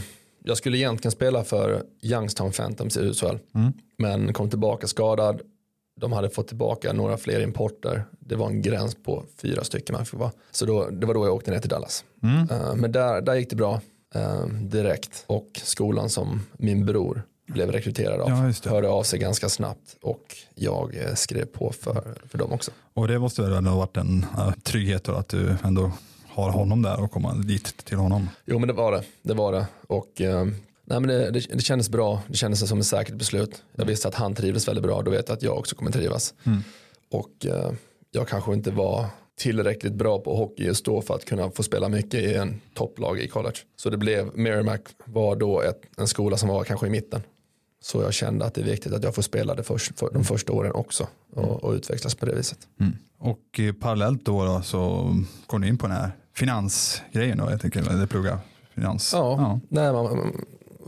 jag 0.50 0.58
skulle 0.58 0.78
egentligen 0.78 1.12
spela 1.12 1.44
för 1.44 1.84
Youngstown 2.02 2.52
Phantoms 2.52 2.98
i 2.98 3.00
USHL. 3.00 3.40
Mm. 3.56 3.74
Men 3.98 4.34
kom 4.34 4.50
tillbaka 4.50 4.88
skadad. 4.88 5.42
De 6.02 6.14
hade 6.14 6.30
fått 6.30 6.48
tillbaka 6.48 6.94
några 6.94 7.18
fler 7.18 7.42
importer. 7.42 8.04
Det 8.20 8.36
var 8.36 8.48
en 8.48 8.62
gräns 8.62 8.96
på 8.96 9.24
fyra 9.42 9.64
stycken 9.64 9.94
man 9.94 10.06
fick 10.06 10.20
vara. 10.20 10.32
Så 10.52 10.66
då, 10.66 10.90
det 10.90 11.08
var 11.08 11.14
då 11.14 11.26
jag 11.26 11.36
åkte 11.36 11.52
ner 11.52 11.60
till 11.60 11.70
Dallas. 11.70 12.04
Mm. 12.24 12.50
Ehm, 12.50 12.80
men 12.80 12.92
där, 12.92 13.22
där 13.22 13.36
gick 13.36 13.50
det 13.50 13.56
bra 13.56 13.82
ehm, 14.16 14.70
direkt. 14.70 15.24
Och 15.28 15.48
skolan 15.64 16.10
som 16.10 16.42
min 16.58 16.86
bror 16.86 17.22
blev 17.48 17.72
rekryterad 17.72 18.22
av 18.22 18.30
Ja, 18.30 18.70
hörde 18.72 18.90
av 18.90 19.04
sig 19.04 19.20
ganska 19.20 19.50
snabbt. 19.50 19.98
Och 20.02 20.36
jag 20.56 20.96
eh, 20.96 21.14
skrev 21.14 21.46
på 21.46 21.74
för, 21.82 22.16
för 22.30 22.38
dem 22.38 22.52
också. 22.52 22.72
Och 22.94 23.08
det 23.08 23.20
måste 23.20 23.42
väl 23.42 23.66
ha 23.66 23.78
varit 23.78 23.98
en 23.98 24.26
uh, 24.38 24.52
trygghet 24.64 25.04
då, 25.04 25.12
att 25.14 25.30
du 25.30 25.56
ändå 25.64 25.92
har 26.30 26.50
honom 26.50 26.82
där 26.82 27.04
och 27.04 27.12
komma 27.12 27.34
dit 27.34 27.86
till 27.86 27.98
honom. 27.98 28.30
Jo 28.46 28.60
men 28.60 28.68
det 28.68 28.74
var 28.74 28.92
det. 28.92 29.04
Det 29.22 29.34
var 29.34 29.52
det. 29.52 29.68
Och 29.88 30.22
eh, 30.22 30.46
nej, 30.86 31.00
men 31.00 31.08
det, 31.08 31.32
det, 31.32 31.40
det 31.54 31.62
kändes 31.62 31.90
bra. 31.90 32.22
Det 32.28 32.38
kändes 32.38 32.70
som 32.70 32.80
ett 32.80 32.86
säkert 32.86 33.16
beslut. 33.16 33.64
Jag 33.76 33.86
visste 33.86 34.08
att 34.08 34.16
han 34.16 34.36
trivdes 34.36 34.68
väldigt 34.68 34.84
bra. 34.84 35.02
Då 35.02 35.12
vet 35.12 35.30
jag 35.30 35.36
att 35.36 35.44
jag 35.44 35.58
också 35.58 35.76
kommer 35.76 35.92
trivas. 35.92 36.34
Mm. 36.44 36.60
Och 37.12 37.46
eh, 37.46 37.72
jag 38.12 38.28
kanske 38.28 38.54
inte 38.54 38.72
var 38.72 39.06
tillräckligt 39.40 39.94
bra 39.94 40.20
på 40.20 40.36
hockey 40.36 40.64
just 40.64 40.86
då 40.86 41.02
för 41.02 41.16
att 41.16 41.26
kunna 41.26 41.52
få 41.52 41.64
spela 41.64 41.90
mycket 41.90 42.14
i 42.14 42.34
en 42.34 42.62
topplag 42.74 43.20
i 43.20 43.28
college. 43.28 43.58
Så 43.76 43.90
det 43.90 43.98
blev, 43.98 44.38
Merrimack 44.38 44.82
var 45.06 45.36
då 45.36 45.62
ett, 45.62 45.82
en 45.98 46.08
skola 46.08 46.38
som 46.38 46.50
var 46.50 46.64
kanske 46.64 46.88
i 46.88 46.90
mitten. 46.90 47.22
Så 47.82 48.02
jag 48.02 48.14
kände 48.14 48.46
att 48.46 48.54
det 48.54 48.62
är 48.62 48.66
viktigt 48.66 48.94
att 48.94 49.04
jag 49.04 49.16
får 49.16 49.22
spela 49.22 49.56
det 49.56 49.64
först, 49.64 50.00
för 50.00 50.10
de 50.14 50.24
första 50.24 50.54
åren 50.54 50.72
också 50.72 51.08
och, 51.34 51.64
och 51.64 51.74
utvecklas 51.74 52.16
på 52.16 52.26
det 52.26 52.36
viset. 52.36 52.60
Mm. 52.80 52.94
Och 53.18 53.60
eh, 53.60 53.74
parallellt 53.74 54.26
då, 54.26 54.46
då 54.46 54.62
så 54.62 55.14
kom 55.48 55.62
du 55.62 55.68
in 55.68 55.78
på 55.78 55.88
den 55.88 55.96
här 55.96 56.12
finansgrejen 56.36 57.38
då, 57.38 57.52
jag 57.52 57.62
tänker, 57.62 57.80
eller 57.90 58.06
plugga 58.06 58.40
finans. 58.76 59.12
Ja, 59.14 59.60
Nej, 59.70 59.94
man, 59.94 60.34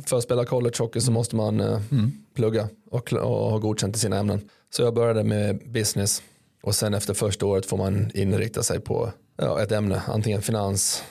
för 0.06 0.18
att 0.18 0.24
spela 0.24 0.46
college 0.46 0.76
hockey 0.80 1.02
så 1.02 1.12
måste 1.12 1.36
man 1.36 1.60
eh, 1.60 1.82
Mm. 1.92 2.12
plugga 2.36 2.70
och, 2.92 3.14
och 3.14 3.52
ha 3.52 3.58
godkänt 3.58 3.96
i 3.96 4.00
sina 4.00 4.18
ämnen. 4.20 4.50
Så 4.70 4.82
jag 4.82 4.94
började 4.94 5.24
med 5.24 5.60
business 5.72 6.22
och 6.64 6.76
sen 6.76 6.94
efter 6.94 7.14
första 7.14 7.46
året 7.46 7.66
får 7.66 7.78
man 7.78 8.12
inrikta 8.14 8.64
sig 8.64 8.80
på 8.80 9.12
ja, 9.38 9.62
ett 9.62 9.72
ämne, 9.72 10.02
antingen 10.08 10.42
finans, 10.42 11.04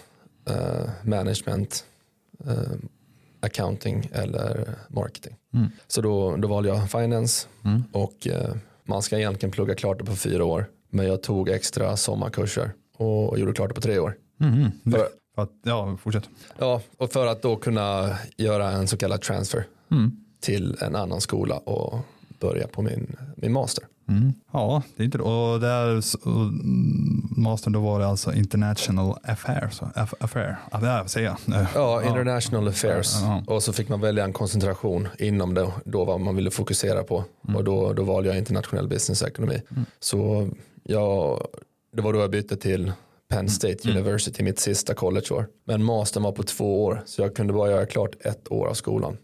eh, 0.48 0.90
management, 1.02 1.84
eh, 2.46 2.54
accounting 3.40 4.08
eller 4.12 4.68
marketing. 4.88 5.36
Mm. 5.54 5.70
Så 5.86 6.00
då, 6.00 6.36
då 6.36 6.48
valde 6.48 6.68
jag 6.68 6.90
finance 6.90 7.48
Mm. 7.64 7.82
och 7.92 8.26
eh, 8.26 8.54
man 8.84 9.02
ska 9.02 9.18
egentligen 9.18 9.50
plugga 9.52 9.74
klart 9.74 9.98
det 9.98 10.04
på 10.04 10.16
fyra 10.16 10.44
år. 10.44 10.66
Men 10.90 11.06
jag 11.06 11.22
tog 11.22 11.48
extra 11.48 11.96
sommarkurser 11.96 12.70
och 12.96 13.38
gjorde 13.38 13.52
klart 13.52 13.68
det 13.68 13.74
på 13.74 13.80
tre 13.80 13.98
år. 13.98 14.16
Mhm. 14.36 14.70
För, 14.84 15.08
För 15.34 15.42
att, 15.42 15.50
ja, 15.62 15.96
fortsätt. 16.02 16.28
Ja, 16.58 16.80
och 16.96 17.12
för 17.12 17.26
att 17.26 17.42
då 17.42 17.56
kunna 17.56 18.16
göra 18.36 18.70
en 18.70 18.88
så 18.88 18.96
kallad 18.96 19.20
transfer 19.22 19.64
Mm. 19.90 20.10
till 20.40 20.76
en 20.80 20.96
annan 20.96 21.20
skola 21.20 21.58
och 21.58 21.98
börja 22.40 22.66
på 22.66 22.82
min, 22.82 23.16
min 23.36 23.52
master. 23.52 23.84
Mm. 24.10 24.32
Ja, 24.52 24.82
det 24.96 25.02
är 25.02 25.04
inte. 25.04 25.18
Och 25.18 25.60
där, 25.60 25.96
och, 25.96 26.26
mm, 26.26 27.28
mastern 27.36 27.72
då 27.72 27.80
var 27.80 28.00
det 28.00 28.06
alltså 28.06 28.32
international 28.34 29.18
affairs. 29.24 29.80
aff- 29.80 30.14
Affair, 30.20 30.56
ja, 30.70 31.04
säger 31.06 31.26
jag? 31.46 31.66
Ja, 31.74 32.02
international 32.04 32.68
affairs. 32.68 33.14
Ja. 33.22 33.42
Och 33.46 33.62
så 33.62 33.72
fick 33.72 33.88
man 33.88 34.00
välja 34.00 34.24
en 34.24 34.32
koncentration 34.32 35.08
inom 35.18 35.54
det, 35.54 35.68
då 35.84 36.04
vad 36.04 36.20
man 36.20 36.36
ville 36.36 36.50
fokusera 36.50 37.02
på. 37.04 37.24
Och 37.56 37.64
då, 37.64 37.92
då 37.92 38.02
valde 38.02 38.28
jag 38.28 38.38
internationell 38.38 38.88
business 38.88 39.22
ekonomi. 39.22 39.62
Så 40.00 40.48
jag, 40.82 41.46
det 41.96 42.02
var 42.02 42.12
då 42.12 42.18
jag 42.18 42.30
bytte 42.30 42.56
till 42.56 42.92
Penn 43.28 43.48
State 43.48 43.90
University, 43.90 44.42
mitt 44.42 44.58
sista 44.58 44.94
collegeår. 44.94 45.46
Men 45.66 45.84
mastern 45.84 46.22
var 46.22 46.32
på 46.32 46.42
två 46.42 46.84
år, 46.84 47.02
så 47.06 47.22
jag 47.22 47.36
kunde 47.36 47.52
bara 47.52 47.70
göra 47.70 47.86
klart 47.86 48.10
ett 48.24 48.52
år 48.52 48.66
av 48.66 48.74
skolan. 48.74 49.16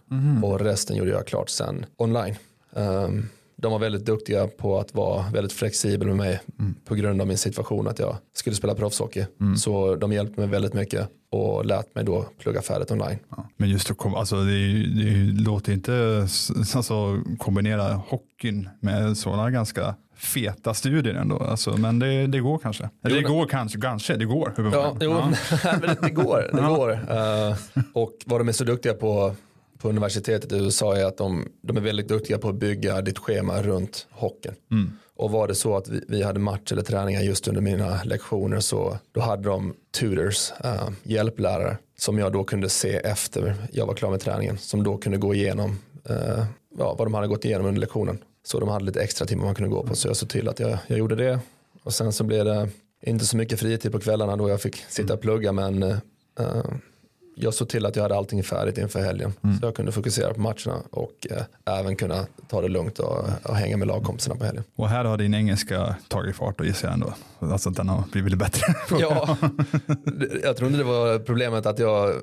Och 0.42 0.61
resten 0.61 0.96
gjorde 0.96 1.11
jag 1.11 1.27
klart 1.27 1.49
sen 1.51 1.87
online. 1.96 2.35
Ehm, 2.77 3.29
de 3.59 3.73
var 3.73 3.79
väldigt 3.79 4.05
duktiga 4.07 4.47
på 4.47 4.79
att 4.79 4.95
vara 4.95 5.25
väldigt 5.33 5.53
flexibel 5.53 6.09
med 6.09 6.16
mig 6.16 6.40
på 6.85 6.95
grund 6.95 7.21
av 7.21 7.27
min 7.27 7.38
situation 7.38 7.88
att 7.88 7.99
jag 7.99 8.16
skulle 8.35 8.57
spela 8.57 8.75
proffshockey. 8.75 9.25
Så 9.59 9.97
de 9.97 10.12
hjälpte 10.12 10.40
mig 10.40 10.49
väldigt 10.49 10.75
mycket 10.75 11.09
och 11.31 11.66
lät 11.66 11.95
mig 11.95 12.05
då 12.05 12.27
plugga 12.38 12.62
färdigt 12.62 12.90
online. 12.90 13.19
Ja, 13.37 13.49
Men 13.57 13.69
just 13.69 13.90
att 13.90 13.99
kom, 13.99 14.14
alltså 14.14 14.37
det, 14.37 14.87
det 15.05 15.42
låter 15.42 15.73
inte 15.73 16.27
alltså, 16.77 17.23
kombinera 17.38 17.92
hockeyn 17.95 18.69
med 18.81 19.16
sådana 19.16 19.51
ganska 19.51 19.95
feta 20.16 20.75
studier 20.75 21.14
ändå. 21.14 21.38
Alltså, 21.38 21.77
men 21.77 21.99
det, 21.99 22.27
det 22.27 22.38
går 22.40 22.59
kanske. 22.59 22.83
Det 22.83 22.90
Jo, 23.11 23.14
men- 23.14 23.33
går 23.33 23.47
kanske, 23.47 23.81
kanske, 23.81 24.16
det 24.16 24.25
går. 24.25 24.53
Ja, 24.73 24.97
jo, 25.01 25.11
Ja. 25.11 25.29
men 25.81 25.81
det, 25.81 25.97
det 26.03 26.11
går. 26.11 26.51
Det 26.53 26.62
går. 26.62 26.92
Eh, 26.92 27.57
och 27.92 28.12
vad 28.27 28.40
de 28.40 28.49
är 28.49 28.53
så 28.53 28.64
duktiga 28.64 28.95
på 28.95 29.35
på 29.79 29.89
universitetet 29.89 30.53
i 30.53 30.57
USA 30.57 30.97
är 30.97 31.05
att 31.05 31.17
de, 31.17 31.49
de 31.62 31.77
är 31.77 31.81
väldigt 31.81 32.09
duktiga 32.09 32.39
på 32.39 32.49
att 32.49 32.55
bygga 32.55 33.01
ditt 33.01 33.19
schema 33.19 33.62
runt 33.62 34.07
hockeyn. 34.11 34.55
Mm. 34.71 34.93
Och 35.17 35.31
var 35.31 35.49
det 35.49 35.55
så 35.55 35.77
att 35.77 35.89
vi, 35.89 36.01
vi 36.09 36.23
hade 36.23 36.41
match 36.41 36.73
eller 36.73 36.83
träningar 36.83 37.21
just 37.21 37.49
under 37.49 37.61
mina 37.61 38.03
lektioner 38.05 38.61
så 38.61 38.99
då 39.12 39.21
hade 39.21 39.49
de 39.49 39.75
tutors, 39.99 40.53
uh, 40.65 40.91
hjälplärare 41.03 41.79
som 41.99 42.19
jag 42.19 42.33
då 42.33 42.45
kunde 42.45 42.69
se 42.69 42.97
efter 42.97 43.55
jag 43.73 43.87
var 43.87 43.95
klar 43.95 44.11
med 44.11 44.21
träningen 44.21 44.59
som 44.59 44.83
då 44.83 44.97
kunde 44.97 45.19
gå 45.19 45.35
igenom 45.35 45.79
eh, 46.09 46.45
ja, 46.79 46.95
vad 46.99 47.07
de 47.07 47.15
hade 47.15 47.27
gått 47.27 47.45
igenom 47.45 47.67
under 47.67 47.81
lektionen. 47.81 48.19
Så 48.45 48.61
de 48.61 48.69
hade 48.69 48.85
lite 48.85 49.03
extra 49.03 49.27
timmar 49.27 49.45
man 49.45 49.55
kunde 49.55 49.71
gå 49.71 49.83
på 49.83 49.95
så 49.95 50.09
jag 50.09 50.17
såg 50.17 50.29
till 50.29 50.49
att 50.49 50.61
jag, 50.61 50.79
jag 50.87 50.99
gjorde 50.99 51.15
det 51.15 51.41
och 51.83 51.95
sen 51.95 52.12
så 52.12 52.25
blev 52.25 52.45
det 52.45 52.69
inte 53.03 53.27
så 53.27 53.37
mycket 53.37 53.61
fritid 53.61 53.93
på 53.93 54.01
kvällarna 54.01 54.37
då 54.37 54.49
jag 54.49 54.61
fick 54.61 54.77
sitta 54.89 55.15
och 55.15 55.21
plugga 55.21 55.53
men 55.53 55.83
eh, 55.83 56.65
jag 57.38 57.55
såg 57.55 57.68
till 57.68 57.87
att 57.87 57.96
jag 57.96 58.03
hade 58.03 58.16
allting 58.16 58.42
färdigt 58.42 58.79
inför 58.79 59.01
helgen. 59.01 59.33
Så 59.61 59.66
jag 59.66 59.75
kunde 59.75 59.92
fokusera 59.92 60.35
på 60.35 60.40
matcherna 60.40 60.83
och 60.90 61.27
eh, 61.31 61.79
även 61.79 61.96
kunna 61.96 62.27
ta 62.49 62.61
det 62.61 62.68
lugnt 62.68 62.99
och, 62.99 63.25
och 63.42 63.57
hänga 63.57 63.77
med 63.77 63.88
lagkompisarna 63.88 64.37
på 64.37 64.44
helgen. 64.44 64.64
Och 64.77 64.88
här 64.88 65.05
har 65.05 65.16
din 65.16 65.35
engelska 65.35 65.96
tagit 66.09 66.37
fart 66.37 66.61
och 66.61 66.66
gissar 66.66 66.88
jag 66.88 66.94
ändå. 66.94 67.14
Alltså 67.38 67.68
att 67.68 67.77
den 67.77 67.88
har 67.88 68.05
blivit 68.12 68.38
bättre. 68.38 68.75
Ja, 69.01 69.37
jag 70.42 70.57
tror 70.57 70.66
inte 70.68 70.79
det 70.79 70.85
var 70.85 71.18
problemet 71.18 71.66
att 71.66 71.79
jag 71.79 72.14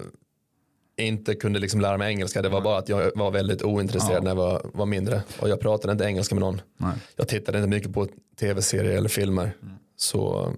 inte 0.97 1.35
kunde 1.35 1.59
liksom 1.59 1.81
lära 1.81 1.97
mig 1.97 2.09
engelska. 2.13 2.41
Det 2.41 2.49
var 2.49 2.61
bara 2.61 2.77
att 2.77 2.89
jag 2.89 3.11
var 3.15 3.31
väldigt 3.31 3.63
ointresserad 3.63 4.17
Ja. 4.17 4.21
när 4.21 4.29
jag 4.29 4.35
var, 4.35 4.61
var 4.73 4.85
mindre. 4.85 5.21
Och 5.39 5.49
jag 5.49 5.59
pratade 5.59 5.91
inte 5.91 6.03
engelska 6.03 6.35
med 6.35 6.41
någon. 6.41 6.61
Nej. 6.77 6.93
Jag 7.15 7.27
tittade 7.27 7.57
inte 7.57 7.69
mycket 7.69 7.93
på 7.93 8.07
tv-serier 8.39 8.97
eller 8.97 9.09
filmer. 9.09 9.51
Så 9.95 10.53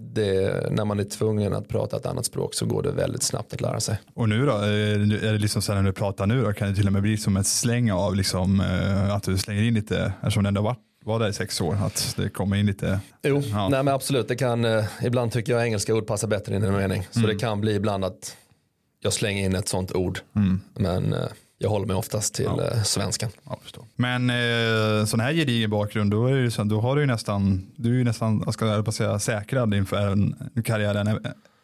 det, 0.00 0.66
när 0.70 0.84
man 0.84 1.00
är 1.00 1.04
tvungen 1.04 1.54
att 1.54 1.68
prata 1.68 1.96
ett 1.96 2.06
annat 2.06 2.24
språk 2.26 2.54
så 2.54 2.66
går 2.66 2.82
det 2.82 2.92
väldigt 2.92 3.22
snabbt 3.22 3.52
att 3.54 3.60
lära 3.60 3.80
sig. 3.80 3.98
Och 4.14 4.28
nu 4.28 4.46
då, 4.46 4.52
är 4.52 5.32
det 5.32 5.38
liksom 5.38 5.62
så 5.62 5.72
här 5.72 5.80
när 5.82 5.86
du 5.88 5.92
pratar 5.92 6.26
nu 6.26 6.42
då, 6.42 6.52
kan 6.52 6.68
det 6.68 6.74
till 6.74 6.86
och 6.86 6.92
med 6.92 7.02
bli 7.02 7.16
som 7.16 7.36
ett 7.36 7.46
släng 7.46 7.92
av 7.92 8.16
liksom, 8.16 8.60
eh, 8.60 9.14
att 9.14 9.22
du 9.22 9.38
slänger 9.38 9.62
in 9.62 9.74
lite, 9.74 10.12
eftersom 10.20 10.42
det 10.42 10.48
ändå 10.48 10.62
varit 10.62 10.78
vara 11.04 11.18
där 11.18 11.28
i 11.28 11.32
sex 11.32 11.60
år, 11.60 11.74
att 11.86 12.14
det 12.16 12.28
kommer 12.28 12.56
in 12.56 12.66
lite. 12.66 13.00
Jo, 13.22 13.42
Ja. 13.44 13.68
nej 13.68 13.82
men 13.82 13.94
absolut. 13.94 14.28
Det 14.28 14.36
kan, 14.36 14.64
eh, 14.64 14.84
ibland 15.02 15.32
tycker 15.32 15.52
jag 15.52 15.64
engelska 15.66 15.94
ord 15.94 16.06
passar 16.06 16.28
bättre 16.28 16.56
in 16.56 16.64
i 16.64 16.66
en 16.66 16.76
mening. 16.76 17.06
Så 17.10 17.20
det 17.20 17.34
kan 17.36 17.60
bli 17.60 17.74
ibland 17.74 18.04
att 18.04 18.36
jag 19.00 19.12
slänger 19.12 19.44
in 19.44 19.54
ett 19.54 19.68
sånt 19.68 19.92
ord. 19.92 20.18
Men 20.74 21.12
eh, 21.12 21.18
jag 21.64 21.70
håller 21.70 21.86
mig 21.86 21.96
oftast 21.96 22.34
till 22.34 22.46
eh, 22.46 22.82
svenskan. 22.82 23.30
Ja. 23.44 23.58
Men 23.96 24.30
eh, 24.30 25.04
sån 25.04 25.20
här 25.20 25.32
gedigen 25.32 25.70
bakgrund, 25.70 26.10
då, 26.10 26.26
är 26.26 26.34
det 26.34 26.64
då 26.64 26.80
har 26.80 26.96
du 26.96 27.02
ju 27.02 27.06
nästan, 27.06 27.66
du 27.76 27.90
är 27.90 27.98
ju 27.98 28.04
nästan, 28.04 28.42
jag 28.44 28.54
ska 28.54 28.66
jag 28.66 28.94
säga, 28.94 29.18
säkrad 29.18 29.74
inför 29.74 29.96
en, 29.96 30.50
karriären 30.64 31.08
e- 31.08 31.18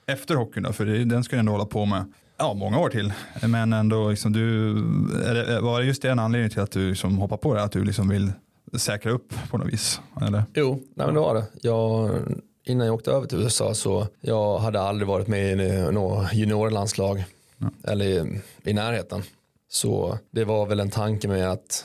efter 0.07 0.35
hockeyn. 0.35 0.63
Då, 0.63 0.73
för 0.73 0.87
den 0.87 1.25
ska 1.25 1.37
du 1.37 1.41
ändå 1.41 1.53
hålla 1.53 1.65
på 1.65 1.85
med 1.85 2.13
ja, 2.39 2.55
många 2.55 2.79
år 2.79 2.89
till. 2.89 3.13
Men 3.43 3.73
ändå, 3.73 4.11
liksom, 4.11 4.33
du, 4.33 4.71
är 5.25 5.35
det, 5.35 5.61
var 5.61 5.81
det 5.81 5.87
just 5.87 6.03
det 6.03 6.11
en 6.11 6.19
anledning 6.19 6.51
till 6.51 6.61
att 6.61 6.71
du 6.71 6.89
liksom 6.89 7.19
hoppar 7.19 7.37
på 7.37 7.55
det? 7.55 7.63
Att 7.63 7.73
du 7.73 7.85
liksom 7.85 8.09
vill 8.09 8.33
säkra 8.73 9.13
upp 9.13 9.35
på 9.51 9.59
något 9.59 9.73
vis? 9.73 10.01
Eller? 10.23 10.43
Jo, 10.55 10.81
nej 10.95 11.07
men 11.07 11.15
det 11.15 11.21
var 11.21 11.35
det. 11.35 11.45
Jag, 11.63 12.11
innan 12.65 12.87
jag 12.87 12.95
åkte 12.95 13.11
över 13.11 13.27
till 13.27 13.39
USA 13.43 13.75
så 13.75 14.07
jag 14.21 14.59
hade 14.59 14.81
aldrig 14.81 15.09
varit 15.09 15.29
med 15.29 15.61
i 15.61 15.93
något 15.93 16.33
juniorlandslag. 16.35 17.25
Eller 17.85 18.05
i, 18.05 18.41
i 18.65 18.73
närheten. 18.73 19.23
Så 19.73 20.19
det 20.31 20.45
var 20.45 20.67
väl 20.67 20.81
en 20.81 20.91
tanke 20.91 21.29
med 21.29 21.51
att 21.51 21.85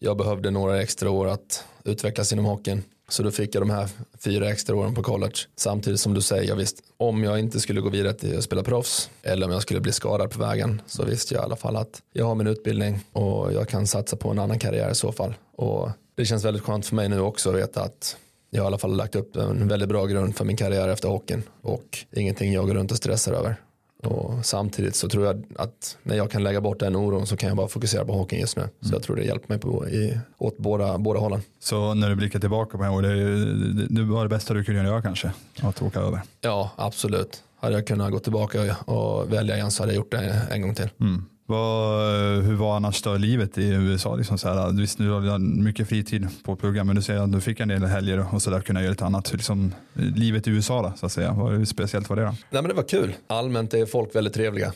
jag 0.00 0.16
behövde 0.16 0.50
några 0.50 0.82
extra 0.82 1.10
år 1.10 1.28
att 1.28 1.64
utvecklas 1.84 2.32
inom 2.32 2.44
hockeyn. 2.44 2.82
Så 3.08 3.22
då 3.22 3.30
fick 3.30 3.54
jag 3.54 3.62
de 3.62 3.70
här 3.70 3.88
fyra 4.18 4.50
extra 4.50 4.76
åren 4.76 4.94
på 4.94 5.02
college. 5.02 5.36
Samtidigt 5.56 6.00
som 6.00 6.14
du 6.14 6.20
säger, 6.22 6.48
jag 6.48 6.56
visste 6.56 6.82
om 6.96 7.24
jag 7.24 7.38
inte 7.38 7.60
skulle 7.60 7.80
gå 7.80 7.88
vidare 7.88 8.14
till 8.14 8.38
att 8.38 8.44
spela 8.44 8.62
proffs 8.62 9.10
eller 9.22 9.46
om 9.46 9.52
jag 9.52 9.62
skulle 9.62 9.80
bli 9.80 9.92
skadad 9.92 10.30
på 10.30 10.38
vägen 10.38 10.82
så 10.86 11.04
visste 11.04 11.34
jag 11.34 11.42
i 11.42 11.44
alla 11.44 11.56
fall 11.56 11.76
att 11.76 12.02
jag 12.12 12.24
har 12.24 12.34
min 12.34 12.46
utbildning 12.46 13.00
och 13.12 13.52
jag 13.52 13.68
kan 13.68 13.86
satsa 13.86 14.16
på 14.16 14.30
en 14.30 14.38
annan 14.38 14.58
karriär 14.58 14.90
i 14.90 14.94
så 14.94 15.12
fall. 15.12 15.34
Och 15.56 15.90
det 16.14 16.24
känns 16.24 16.44
väldigt 16.44 16.62
skönt 16.62 16.86
för 16.86 16.94
mig 16.94 17.08
nu 17.08 17.20
också 17.20 17.50
att 17.50 17.56
veta 17.56 17.82
att 17.82 18.16
jag 18.50 18.62
har 18.62 18.66
i 18.66 18.66
alla 18.66 18.78
fall 18.78 18.96
lagt 18.96 19.16
upp 19.16 19.36
en 19.36 19.68
väldigt 19.68 19.88
bra 19.88 20.06
grund 20.06 20.36
för 20.36 20.44
min 20.44 20.56
karriär 20.56 20.88
efter 20.88 21.08
hockeyn 21.08 21.42
och 21.62 21.98
ingenting 22.12 22.52
jag 22.52 22.66
går 22.66 22.74
runt 22.74 22.90
och 22.90 22.96
stressar 22.96 23.32
över. 23.32 23.56
Och 24.02 24.46
samtidigt 24.46 24.96
så 24.96 25.08
tror 25.08 25.26
jag 25.26 25.44
att 25.56 25.96
när 26.02 26.16
jag 26.16 26.30
kan 26.30 26.42
lägga 26.42 26.60
bort 26.60 26.80
den 26.80 26.96
oron 26.96 27.26
så 27.26 27.36
kan 27.36 27.48
jag 27.48 27.56
bara 27.56 27.68
fokusera 27.68 28.04
på 28.04 28.12
hockeyn 28.12 28.40
just 28.40 28.56
nu. 28.56 28.68
Så 28.80 28.94
jag 28.94 29.02
tror 29.02 29.16
det 29.16 29.22
hjälper 29.24 29.48
mig 29.48 29.58
på, 29.58 29.88
i, 29.88 30.18
åt 30.38 30.58
båda, 30.58 30.98
båda 30.98 31.20
hållen. 31.20 31.42
Så 31.60 31.94
när 31.94 32.08
du 32.10 32.16
blickar 32.16 32.40
tillbaka 32.40 32.78
på 32.78 33.00
det 33.00 33.08
här 33.08 33.16
det, 33.16 33.86
det 33.86 34.02
var 34.02 34.22
det 34.22 34.28
bästa 34.28 34.54
du 34.54 34.64
kunde 34.64 34.82
göra 34.82 35.02
kanske? 35.02 35.32
Att 35.60 35.82
åka 35.82 36.00
över? 36.00 36.20
Ja, 36.40 36.70
absolut. 36.76 37.42
Hade 37.60 37.74
jag 37.74 37.86
kunnat 37.86 38.12
gå 38.12 38.18
tillbaka 38.18 38.76
och 38.84 39.32
välja 39.32 39.54
igen 39.56 39.70
så 39.70 39.82
hade 39.82 39.92
jag 39.92 39.96
gjort 39.96 40.10
det 40.10 40.42
en 40.50 40.62
gång 40.62 40.74
till. 40.74 40.88
Mm. 41.00 41.24
Vad, 41.50 42.44
hur 42.44 42.54
var 42.54 42.76
annars 42.76 43.02
då 43.02 43.16
livet 43.16 43.58
i 43.58 43.68
USA? 43.68 44.16
Liksom 44.16 44.38
så 44.38 44.48
här, 44.48 44.72
visst, 44.72 44.98
du 44.98 45.14
hade 45.14 45.38
mycket 45.38 45.88
fritid 45.88 46.28
på 46.44 46.56
program, 46.56 46.86
men 46.86 46.96
du 46.96 47.02
säger 47.02 47.20
att 47.20 47.32
du 47.32 47.40
fick 47.40 47.60
en 47.60 47.68
del 47.68 47.84
helger 47.84 48.34
och 48.34 48.42
så 48.42 48.50
där 48.50 48.60
kunna 48.60 48.80
göra 48.80 48.90
lite 48.90 49.04
annat. 49.04 49.32
Liksom, 49.32 49.74
livet 49.94 50.46
i 50.46 50.50
USA 50.50 50.82
då, 50.82 50.92
så 50.96 51.06
att 51.06 51.12
säga. 51.12 51.32
Vad, 51.32 51.52
hur 51.52 51.64
speciellt 51.64 52.08
var 52.08 52.16
det 52.16 52.22
då? 52.22 52.28
Nej 52.28 52.62
men 52.62 52.68
det 52.68 52.74
var 52.74 52.82
kul. 52.88 53.14
Allmänt 53.26 53.74
är 53.74 53.86
folk 53.86 54.14
väldigt 54.14 54.34
trevliga. 54.34 54.72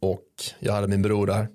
Och 0.00 0.20
jag 0.58 0.72
hade 0.72 0.88
min 0.88 1.02
bror 1.02 1.26
där. 1.26 1.48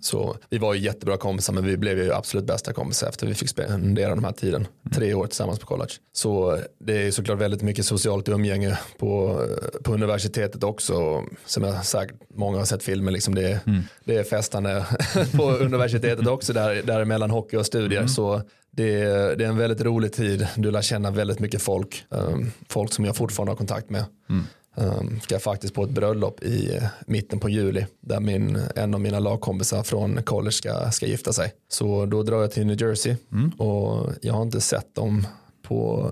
Så 0.00 0.36
vi 0.50 0.58
var 0.58 0.74
ju 0.74 0.80
jättebra 0.80 1.16
kompisar 1.16 1.52
men 1.52 1.64
vi 1.64 1.76
blev 1.76 1.98
ju 1.98 2.12
absolut 2.12 2.46
bästa 2.46 2.72
kompisar 2.72 3.08
efter 3.08 3.26
vi 3.26 3.34
fick 3.34 3.48
spendera 3.48 4.14
den 4.14 4.24
här 4.24 4.32
tiden. 4.32 4.66
Tre 4.94 5.14
år 5.14 5.26
tillsammans 5.26 5.58
på 5.58 5.66
college. 5.66 5.92
Så 6.12 6.58
det 6.80 7.06
är 7.06 7.10
såklart 7.10 7.38
väldigt 7.38 7.62
mycket 7.62 7.86
socialt 7.86 8.28
umgänge 8.28 8.78
på, 8.98 9.40
på 9.84 9.92
universitetet 9.94 10.64
också. 10.64 11.24
Som 11.46 11.64
jag 11.64 11.84
säkert 11.84 12.16
många 12.34 12.58
har 12.58 12.64
sett 12.64 12.82
filmer, 12.82 13.12
liksom 13.12 13.34
det, 13.34 13.60
det 14.04 14.16
är 14.16 14.24
festande 14.24 14.86
på 15.36 15.50
universitetet 15.50 16.26
också 16.26 16.52
där, 16.52 16.82
där 16.82 17.04
mellan 17.04 17.30
hockey 17.30 17.56
och 17.56 17.66
studier. 17.66 18.06
Så 18.06 18.42
det 18.70 19.02
är, 19.02 19.36
det 19.36 19.44
är 19.44 19.48
en 19.48 19.56
väldigt 19.56 19.80
rolig 19.80 20.12
tid. 20.12 20.48
Du 20.56 20.70
lär 20.70 20.82
känna 20.82 21.10
väldigt 21.10 21.38
mycket 21.38 21.62
folk. 21.62 22.04
Um, 22.08 22.52
folk 22.68 22.92
som 22.92 23.04
jag 23.04 23.16
fortfarande 23.16 23.50
har 23.52 23.56
kontakt 23.56 23.90
med. 23.90 24.04
Um, 24.76 25.20
ska 25.20 25.38
faktiskt 25.38 25.74
på 25.74 25.84
ett 25.84 25.90
bröllop 25.90 26.42
i 26.42 26.76
eh, 26.76 26.82
mitten 27.06 27.40
på 27.40 27.48
juli 27.48 27.86
där 28.00 28.20
min, 28.20 28.58
en 28.76 28.94
av 28.94 29.00
mina 29.00 29.18
lagkompisar 29.18 29.82
från 29.82 30.22
college 30.22 30.52
ska, 30.52 30.90
ska 30.90 31.06
gifta 31.06 31.32
sig. 31.32 31.52
Så 31.68 32.06
då 32.06 32.22
drar 32.22 32.40
jag 32.40 32.52
till 32.52 32.66
New 32.66 32.82
Jersey 32.82 33.16
och 33.58 34.12
jag 34.22 34.34
har 34.34 34.42
inte 34.42 34.60
sett 34.60 34.94
dem 34.94 35.26
på, 35.62 36.10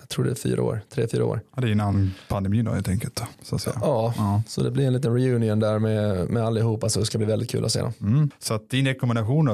jag 0.00 0.08
tror 0.08 0.24
det 0.24 0.30
är 0.30 0.34
fyra 0.34 0.62
år, 0.62 0.80
tre, 0.94 1.06
fyra 1.08 1.24
år. 1.24 1.40
Ja, 1.54 1.60
det 1.60 1.68
är 1.68 1.72
innan 1.72 2.14
pandemin 2.28 2.64
då 2.64 2.72
helt 2.72 2.88
enkelt. 2.88 3.22
Så, 3.42 3.54
att 3.54 3.62
säga. 3.62 3.76
Ja, 3.80 4.14
Ja. 4.16 4.42
så 4.48 4.62
det 4.62 4.70
blir 4.70 4.86
en 4.86 4.92
liten 4.92 5.14
reunion 5.14 5.60
där 5.60 5.78
med, 5.78 6.30
med 6.30 6.42
allihopa 6.44 6.88
så 6.88 7.00
det 7.00 7.06
ska 7.06 7.18
bli 7.18 7.26
väldigt 7.26 7.50
kul 7.50 7.64
att 7.64 7.72
se 7.72 7.80
dem. 7.80 7.92
Mm. 8.00 8.30
Så 8.38 8.54
att 8.54 8.70
din 8.70 8.86
rekommendation 8.86 9.44
då, 9.46 9.52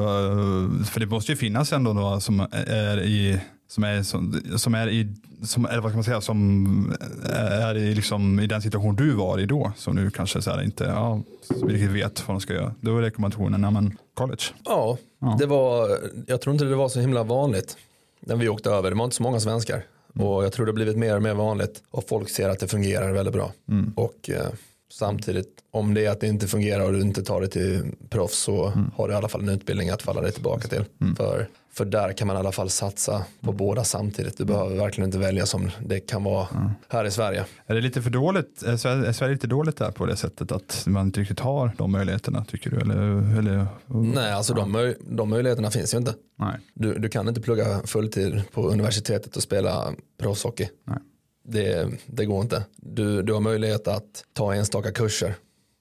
för 0.84 1.00
det 1.00 1.06
måste 1.06 1.32
ju 1.32 1.36
finnas 1.36 1.72
ändå 1.72 1.92
några 1.92 2.20
som 2.20 2.46
är 2.66 3.00
i 3.02 3.40
som 3.68 3.84
är, 3.84 4.02
som, 4.02 4.40
som 4.56 4.74
är 4.74 4.88
i, 4.88 5.08
som, 5.42 5.66
eller 5.66 5.80
vad 5.80 5.90
kan 5.92 5.96
man 5.96 6.04
säga, 6.04 6.20
som 6.20 6.96
är 7.32 7.74
i, 7.76 7.94
liksom, 7.94 8.40
i 8.40 8.46
den 8.46 8.62
situation 8.62 8.96
du 8.96 9.12
var 9.12 9.38
i 9.40 9.46
då, 9.46 9.72
som 9.76 9.96
nu 9.96 10.10
kanske 10.10 10.42
så 10.42 10.50
här 10.50 10.62
inte 10.62 10.84
ja, 10.84 11.22
riktigt 11.62 11.90
vet 11.90 12.28
vad 12.28 12.34
de 12.36 12.40
ska 12.40 12.54
göra. 12.54 12.74
Då 12.80 12.98
är 12.98 13.02
rekommendationen, 13.02 13.62
ja 13.62 13.70
men 13.70 13.96
college. 14.14 14.42
Ja, 14.64 14.98
Ja. 15.18 15.36
det 15.38 15.46
var, 15.46 15.98
jag 16.26 16.40
tror 16.40 16.52
inte 16.52 16.64
det 16.64 16.74
var 16.76 16.88
så 16.88 17.00
himla 17.00 17.22
vanligt 17.24 17.76
när 18.20 18.36
vi 18.36 18.48
åkte 18.48 18.70
över. 18.70 18.90
Det 18.90 18.96
var 18.96 19.04
inte 19.04 19.16
så 19.16 19.22
många 19.22 19.40
svenskar. 19.40 19.82
Och 20.18 20.44
jag 20.44 20.52
tror 20.52 20.66
det 20.66 20.72
har 20.72 20.74
blivit 20.76 20.96
mer 20.96 21.16
och 21.16 21.22
mer 21.22 21.34
vanligt. 21.34 21.82
Och 21.90 22.04
folk 22.08 22.28
ser 22.30 22.48
att 22.48 22.58
det 22.60 22.68
fungerar 22.68 23.12
väldigt 23.12 23.34
bra. 23.34 23.52
Och 23.94 24.30
eh, 24.30 24.46
samtidigt, 24.92 25.48
om 25.70 25.94
det 25.94 26.06
är 26.06 26.10
att 26.10 26.20
det 26.20 26.26
inte 26.26 26.46
fungerar 26.46 26.84
och 26.84 26.92
du 26.92 27.00
inte 27.00 27.22
tar 27.22 27.40
det 27.40 27.48
till 27.48 27.82
proffs 28.10 28.38
så 28.38 28.72
har 28.96 29.08
du 29.08 29.14
i 29.14 29.16
alla 29.16 29.28
fall 29.28 29.40
en 29.42 29.48
utbildning 29.48 29.90
att 29.90 30.02
falla 30.02 30.20
dig 30.20 30.32
tillbaka 30.32 30.68
till. 30.68 30.84
För, 31.16 31.48
för 31.72 31.84
där 31.84 32.12
kan 32.12 32.26
man 32.26 32.36
i 32.36 32.38
alla 32.40 32.52
fall 32.52 32.70
satsa 32.70 33.24
på 33.40 33.52
båda 33.52 33.84
samtidigt. 33.84 34.38
Du 34.38 34.44
behöver 34.44 34.76
verkligen 34.76 35.08
inte 35.08 35.18
välja 35.18 35.46
som 35.46 35.70
det 35.86 36.00
kan 36.00 36.24
vara 36.24 36.48
här 36.88 37.04
i 37.04 37.10
Sverige. 37.10 37.44
Är 37.66 37.74
det 37.74 37.80
lite 37.80 38.02
för 38.02 38.10
dåligt, 38.10 38.62
är 38.62 38.76
Sverige, 39.12 39.32
lite 39.32 39.46
dåligt 39.46 39.76
där 39.76 39.90
på 39.90 40.06
det 40.06 40.16
sättet 40.16 40.52
att 40.52 40.84
man 40.86 41.06
inte 41.06 41.20
riktigt 41.20 41.40
har 41.40 41.70
de 41.78 41.92
möjligheterna 41.92 42.44
tycker 42.44 42.70
du? 42.70 42.76
Eller, 42.76 43.38
eller, 43.38 43.66
Nej, 44.14 44.32
alltså 44.32 44.54
de, 44.54 44.76
möj- 44.76 44.96
de 45.10 45.28
möjligheterna 45.28 45.70
finns 45.70 45.94
ju 45.94 45.98
inte. 45.98 46.14
nej. 46.38 46.58
Du, 46.74 46.98
du 46.98 47.08
kan 47.08 47.28
inte 47.28 47.40
plugga 47.40 47.80
fulltid 47.84 48.42
på 48.52 48.68
universitetet 48.68 49.36
och 49.36 49.42
spela 49.42 49.92
proffshockey. 50.20 50.68
Nej. 50.84 50.98
Det, 51.48 51.90
det 52.06 52.24
går 52.24 52.42
inte. 52.42 52.64
Du, 52.76 53.22
du 53.22 53.32
har 53.32 53.40
möjlighet 53.40 53.88
att 53.88 54.24
ta 54.32 54.54
enstaka 54.54 54.92
kurser. 54.92 55.34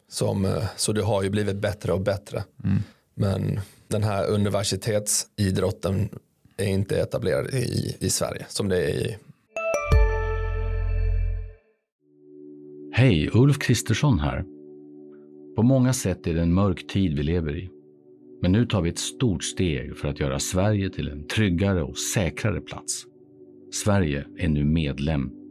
Som, 0.09 0.45
eh, 0.45 0.63
så 0.75 0.93
du 0.93 1.01
har 1.01 1.23
ju 1.23 1.29
blivit 1.29 1.55
bättre 1.55 1.93
och 1.93 2.01
bättre. 2.01 2.43
Men 3.13 3.59
den 3.87 4.03
här 4.03 4.27
universitetsidrotten 4.27 6.09
är 6.57 6.67
inte 6.67 6.99
etablerad 6.99 7.53
i, 7.53 7.95
i 7.99 8.09
Sverige 8.09 8.45
som 8.49 8.69
det 8.69 8.77
är 8.77 8.89
i 8.89 9.17
Hej, 12.91 13.29
Ulf 13.33 13.59
Kristersson 13.59 14.19
här. 14.19 14.45
På 15.55 15.63
många 15.63 15.93
sätt 15.93 16.27
är 16.27 16.33
det 16.33 16.41
en 16.41 16.53
mörk 16.53 16.87
tid 16.87 17.17
vi 17.17 17.23
lever 17.23 17.57
i. 17.57 17.69
Men 18.41 18.51
nu 18.51 18.65
tar 18.65 18.81
vi 18.81 18.89
ett 18.89 18.99
stort 18.99 19.43
steg 19.43 19.97
för 19.97 20.07
att 20.07 20.19
göra 20.19 20.39
Sverige 20.39 20.89
till 20.89 21.07
en 21.07 21.27
tryggare 21.27 21.83
och 21.83 21.97
säkrare 21.97 22.61
plats. 22.61 23.05
Sverige 23.71 24.25
är 24.37 24.47
nu 24.47 24.65
medlem 24.65 25.31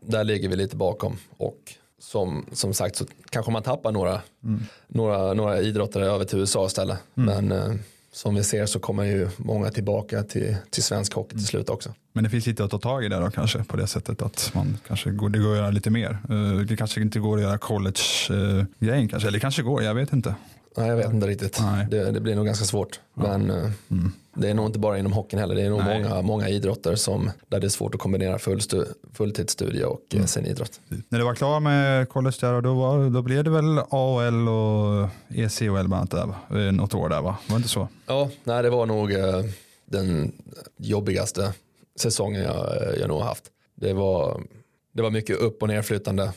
där 0.00 0.24
ligger 0.24 0.48
vi 0.48 0.56
lite 0.56 0.76
bakom 0.76 1.16
och 1.36 1.58
som, 1.98 2.46
som 2.52 2.74
sagt 2.74 2.96
så 2.96 3.04
kanske 3.30 3.52
man 3.52 3.62
tappar 3.62 3.92
några, 3.92 4.20
några, 4.88 5.34
några 5.34 5.60
idrottare 5.60 6.06
över 6.06 6.24
till 6.24 6.38
USA 6.38 6.66
istället. 6.66 6.98
Men 7.14 7.52
eh, 7.52 7.72
som 8.12 8.34
vi 8.34 8.42
ser 8.44 8.66
så 8.66 8.78
kommer 8.78 9.04
ju 9.04 9.28
många 9.36 9.70
tillbaka 9.70 10.22
till, 10.22 10.56
till 10.70 10.82
svensk 10.82 11.14
hockey 11.14 11.36
till 11.36 11.46
slut 11.46 11.68
också. 11.68 11.94
Men 12.12 12.24
det 12.24 12.30
finns 12.30 12.46
lite 12.46 12.64
att 12.64 12.70
ta 12.70 12.78
tag 12.78 13.04
i 13.04 13.08
där 13.08 13.20
då 13.20 13.30
kanske 13.30 13.64
på 13.64 13.76
det 13.76 13.86
sättet 13.86 14.22
att 14.22 14.50
man 14.54 14.78
kanske 14.86 15.10
går, 15.10 15.28
det 15.28 15.38
går 15.38 15.50
att 15.52 15.56
göra 15.58 15.70
lite 15.70 15.90
mer. 15.90 16.18
Eh, 16.30 16.60
Det 16.68 16.76
kanske 16.76 17.00
inte 17.00 17.18
går 17.18 17.36
att 17.36 17.42
göra 17.42 17.58
college-grejen 17.58 19.08
kanske, 19.08 19.28
eller 19.28 19.38
kanske 19.38 19.62
går, 19.62 19.82
jag 19.82 19.94
vet 19.94 20.12
inte. 20.12 20.34
Nej, 20.76 20.88
jag 20.88 20.96
vet 20.96 21.12
inte 21.12 21.26
riktigt. 21.26 21.60
Det, 21.90 22.10
det 22.10 22.20
blir 22.20 22.34
nog 22.34 22.46
ganska 22.46 22.64
svårt. 22.64 23.00
Men 23.14 23.50
eh, 23.50 23.70
det 24.34 24.50
är 24.50 24.54
nog 24.54 24.66
inte 24.66 24.78
bara 24.78 24.98
inom 24.98 25.12
hockeyn 25.12 25.40
heller. 25.40 25.54
Det 25.54 25.62
är 25.62 25.70
nog 25.70 25.78
Nej. 25.84 26.02
många, 26.02 26.22
många 26.22 26.48
idrotter 26.48 26.94
som, 26.94 27.30
där 27.48 27.60
det 27.60 27.66
är 27.66 27.68
svårt 27.68 27.94
att 27.94 28.00
kombinera 28.00 28.38
fullstu, 28.38 28.84
fulltidsstudie 29.12 29.84
och 29.84 30.00
mm. 30.14 30.26
sin 30.26 30.46
idrott. 30.46 30.80
När 31.08 31.18
du 31.18 31.24
var 31.24 31.34
klar 31.34 31.60
med 31.60 32.08
college 32.08 32.36
där, 32.40 32.60
då, 32.60 32.74
var, 32.74 33.10
då 33.10 33.22
blev 33.22 33.44
det 33.44 33.50
väl 33.50 33.78
AHL 33.78 34.48
och 34.48 35.08
ECHL 35.28 35.70
bland 35.70 35.94
annat 35.94 36.10
där? 36.10 36.66
Eh, 36.66 36.72
något 36.72 36.94
år 36.94 37.08
där 37.08 37.22
va? 37.22 37.36
Var 37.46 37.54
det 37.54 37.56
inte 37.56 37.68
så? 37.68 37.88
Ja, 38.06 38.30
nej, 38.44 38.62
det 38.62 38.70
var 38.70 38.86
nog 38.86 39.12
eh, 39.12 39.44
den 39.86 40.32
jobbigaste 40.76 41.52
säsongen 42.00 42.42
jag, 42.42 42.66
jag 43.00 43.08
nog 43.08 43.20
haft. 43.20 43.44
Det 43.74 43.92
var, 43.92 44.40
det 44.92 45.02
var 45.02 45.10
mycket 45.10 45.36
upp 45.36 45.62
och 45.62 45.68
nerflyttande. 45.68 46.32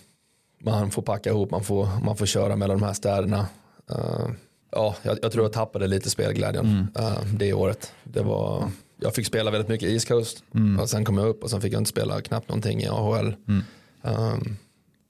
Man 0.62 0.92
får 0.92 1.02
packa 1.02 1.30
ihop, 1.30 1.52
man 1.52 1.64
får, 1.64 1.88
man 2.04 2.18
får 2.18 2.26
köra 2.26 2.56
mellan 2.56 2.80
de 2.80 2.86
här 2.86 2.94
städerna. 2.94 3.48
Uh, 3.92 4.30
ja, 4.72 4.96
jag, 5.02 5.18
jag, 5.22 5.32
tror 5.32 5.46
jag 5.46 5.54
tappade 5.54 5.88
lite 5.88 6.10
spelglädjen 6.10 6.66
mm. 6.66 6.88
uh, 7.00 7.34
det 7.34 7.54
året. 7.54 7.94
Det 8.04 8.22
var, 8.24 8.72
jag 9.00 9.16
fick 9.16 9.26
spela 9.26 9.52
väldigt 9.52 9.70
mycket 9.70 9.90
East 9.90 10.08
Coast 10.08 10.44
mm. 10.54 10.80
och 10.80 10.90
sen 10.90 11.06
kom 11.06 11.18
jag 11.18 11.28
upp 11.28 11.44
och 11.44 11.50
sen 11.50 11.62
fick 11.62 11.74
jag 11.74 11.82
inte 11.82 11.90
spela 11.90 12.22
knappt 12.22 12.50
någonting 12.50 12.82
i 12.82 12.88
AHL. 12.88 13.36
Mm. 13.48 13.64
Um, 14.02 14.58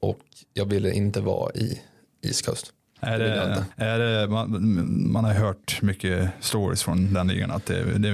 och 0.02 0.20
jag 0.54 0.66
ville 0.66 0.92
inte 0.92 1.22
vara 1.22 1.52
i 1.52 1.82
East 2.24 2.46
Coast. 2.46 2.74
Är 3.06 3.20
det, 3.20 3.66
är 3.76 4.00
det, 4.00 4.28
man, 4.28 5.12
man, 5.12 5.26
har 5.26 5.34
hört 5.34 5.82
mycket 5.82 6.30
stories 6.40 6.84
från 6.84 7.14
den 7.14 7.28
ligan 7.28 7.52
att 7.52 7.66
det, 7.66 7.98
det, 7.98 8.10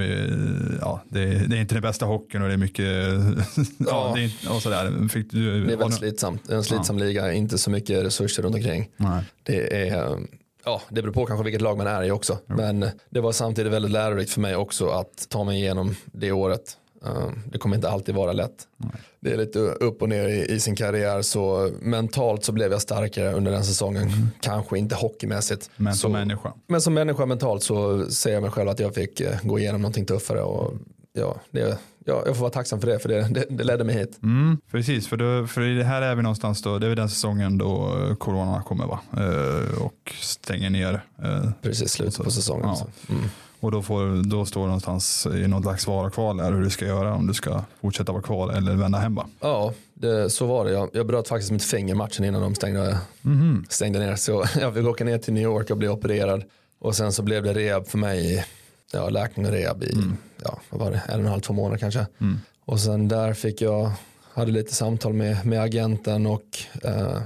ja, 0.82 1.02
det, 1.10 1.26
det 1.26 1.58
är 1.58 1.62
inte 1.62 1.76
den 1.76 1.82
bästa 1.82 2.06
hockeyn 2.06 2.42
och 2.42 2.48
det 2.48 2.54
är 2.54 2.58
mycket 2.58 2.86
ja, 3.78 4.12
det 4.16 4.24
är, 4.24 4.56
och 4.56 4.62
sådär. 4.62 5.08
Fick 5.08 5.32
du, 5.32 5.66
det 5.66 5.74
är 5.74 5.78
väldigt 5.78 5.98
slitsamt. 5.98 6.50
En 6.50 6.64
slitsam 6.64 6.98
ja. 6.98 7.06
liga, 7.06 7.34
inte 7.34 7.58
så 7.58 7.72
mycket 7.72 8.06
resurser 8.06 8.44
runt 8.44 8.56
omkring. 8.56 8.90
Nej. 8.98 9.24
Det 9.44 9.90
är 9.90 10.20
Ja, 10.66 10.82
det 10.90 11.02
beror 11.02 11.14
på 11.14 11.26
kanske 11.26 11.44
vilket 11.44 11.62
lag 11.62 11.78
man 11.78 11.88
är 11.88 12.04
i 12.04 12.12
också. 12.12 12.38
Mm. 12.50 12.80
Men 12.80 12.92
det 13.10 13.20
var 13.20 13.32
samtidigt 13.32 13.74
väldigt 13.74 13.92
lärorikt 13.92 14.32
för 14.32 14.42
mig 14.42 14.56
också 14.56 14.90
att 14.90 15.30
ta 15.30 15.44
mig 15.44 15.58
igenom 15.58 15.96
det 16.06 16.32
året. 16.32 16.78
Ehm, 17.06 17.44
det 17.52 17.58
kommer 17.58 17.76
inte 17.76 17.90
alltid 17.90 18.16
vara 18.16 18.34
lätt. 18.34 18.68
Nej. 18.78 18.92
Det 19.20 19.32
är 19.32 19.38
lite 19.38 19.60
upp 19.60 20.02
och 20.02 20.10
ner 20.10 20.28
i, 20.28 20.46
i, 20.46 20.60
sin 20.60 20.76
karriär 20.76 21.22
så 21.22 21.72
mentalt 21.82 22.44
så 22.44 22.52
blev 22.52 22.72
jag 22.72 22.82
starkare 22.82 23.34
under 23.34 23.52
den 23.52 23.64
säsongen. 23.64 24.04
Mm. 24.04 24.28
Kanske 24.42 24.78
inte 24.78 24.96
hockeymässigt. 24.96 25.70
Men 25.76 25.94
så, 25.94 26.00
som 26.00 26.12
människa. 26.12 26.54
Men 26.68 26.82
som 26.82 26.94
människa 26.94 27.26
mentalt 27.26 27.64
så 27.64 28.06
ser 28.12 28.34
jag 28.34 28.42
mig 28.42 28.52
själv 28.52 28.70
att 28.70 28.80
jag 28.80 28.96
fick 28.96 29.22
eh, 29.22 29.38
gå 29.44 29.60
igenom 29.60 29.82
någonting 29.82 30.06
tuffare 30.06 30.42
och 30.42 30.74
ja, 31.14 31.36
det, 31.52 31.78
ja, 32.10 32.24
jag 32.26 32.36
får 32.36 32.42
vara 32.42 32.52
tacksam 32.52 32.82
för 32.82 32.88
det, 32.88 33.00
för 33.00 33.10
det, 33.10 33.28
det, 33.30 33.46
det 33.50 33.64
ledde 33.64 33.84
mig 33.84 33.98
hit. 33.98 34.20
Mm, 34.24 34.58
precis, 34.72 35.08
för, 35.08 35.18
då, 35.18 35.48
för 35.48 35.62
det 35.62 35.84
här 35.84 36.02
är 36.02 36.16
vi 36.16 36.22
någonstans 36.22 36.62
då, 36.62 36.80
det 36.80 36.88
är 36.88 36.96
den 36.96 37.10
säsongen 37.10 37.58
då 37.58 37.96
corona 38.20 38.62
kommer 38.62 38.86
va? 38.86 39.00
Uh, 39.18 39.82
och 39.82 40.14
stänger 40.20 40.70
ner. 40.70 41.02
Uh, 41.24 41.52
precis, 41.62 41.92
slutet 41.92 42.24
på 42.24 42.32
säsongen. 42.32 42.68
Ja. 42.68 42.88
Mm. 43.10 43.24
Och 43.60 43.72
då, 43.72 43.82
får, 43.82 44.30
då 44.30 44.46
står 44.46 44.62
du 44.62 44.68
någonstans 44.68 45.26
i 45.26 45.48
något 45.48 45.64
slags 45.64 45.88
vara 45.88 46.10
kvar 46.10 46.34
där 46.34 46.52
hur 46.52 46.64
du 46.64 46.70
ska 46.70 46.86
göra 46.86 47.14
om 47.14 47.28
du 47.28 47.34
ska 47.34 47.64
fortsätta 47.82 48.12
vara 48.12 48.22
kvar 48.22 48.54
eller 48.54 48.76
vända 48.76 48.98
hem 48.98 49.16
va? 49.16 49.28
Ja, 49.40 49.74
det, 49.94 50.30
så 50.30 50.46
var 50.46 50.66
det. 50.66 50.72
Jag, 50.72 50.90
jag 50.94 51.08
bröt 51.08 51.28
faktiskt 51.28 51.52
mitt 51.52 51.64
finger 51.64 51.96
matchen 51.96 52.26
innan 52.26 52.42
de 52.42 52.56
stängde, 52.56 52.98
mm. 53.26 53.66
stängde 53.70 54.00
ner. 54.00 54.16
Så 54.16 54.46
jag 54.60 54.74
fick 54.74 54.86
åka 54.86 55.04
ner 55.04 55.18
till 55.18 55.34
New 55.34 55.44
York 55.44 55.70
och 55.70 55.78
bli 55.78 55.88
opererad. 55.88 56.44
Och 56.80 56.96
sen 56.96 57.12
så 57.12 57.24
blev 57.24 57.44
det 57.44 57.54
rehab 57.54 57.88
för 57.88 57.98
mig, 57.98 58.46
ja, 58.92 59.10
läkning 59.10 59.46
och 59.46 59.52
rehab 59.52 59.84
i, 59.84 59.94
mm. 59.94 60.18
ja, 60.44 60.60
vad 60.70 60.82
var 60.82 60.92
det, 60.92 61.02
en 61.08 61.14
och 61.14 61.20
en 61.20 61.26
halv, 61.26 61.42
två 61.42 61.54
månader 61.54 61.78
kanske. 61.78 62.08
Mm. 62.20 62.38
Och 62.66 62.80
sen 62.80 63.08
där 63.08 63.34
fick 63.34 63.62
jag, 63.62 63.92
hade 64.34 64.52
lite 64.52 64.76
samtal 64.76 65.14
med, 65.14 65.46
med 65.46 65.62
agenten 65.62 66.26
och 66.26 66.60
eh, 66.84 67.22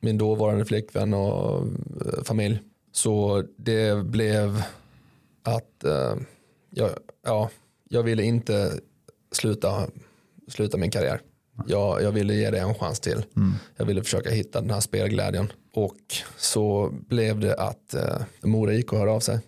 min 0.00 0.18
dåvarande 0.18 0.64
flickvän 0.64 1.14
och 1.14 1.66
eh, 2.06 2.22
familj. 2.24 2.60
Så 2.92 3.44
det 3.56 4.06
blev 4.06 4.62
att 5.42 5.84
eh, 5.84 6.14
jag, 6.70 6.90
ja, 7.24 7.50
jag 7.88 8.02
ville 8.02 8.22
inte 8.22 8.72
sluta, 9.32 9.86
sluta 10.48 10.76
min 10.76 10.90
karriär. 10.90 11.20
Jag, 11.66 12.02
jag 12.02 12.12
ville 12.12 12.34
ge 12.34 12.50
det 12.50 12.58
en 12.58 12.74
chans 12.74 13.00
till. 13.00 13.24
Mm. 13.36 13.54
Jag 13.76 13.84
ville 13.84 14.02
försöka 14.02 14.30
hitta 14.30 14.60
den 14.60 14.70
här 14.70 14.80
spelglädjen. 14.80 15.52
Och 15.74 15.96
så 16.36 16.90
blev 16.92 17.40
det 17.40 17.54
att 17.54 17.94
eh, 17.94 18.16
Mora 18.42 18.74
IK 18.74 18.92
hörde 18.92 19.10
av 19.10 19.20
sig. 19.20 19.38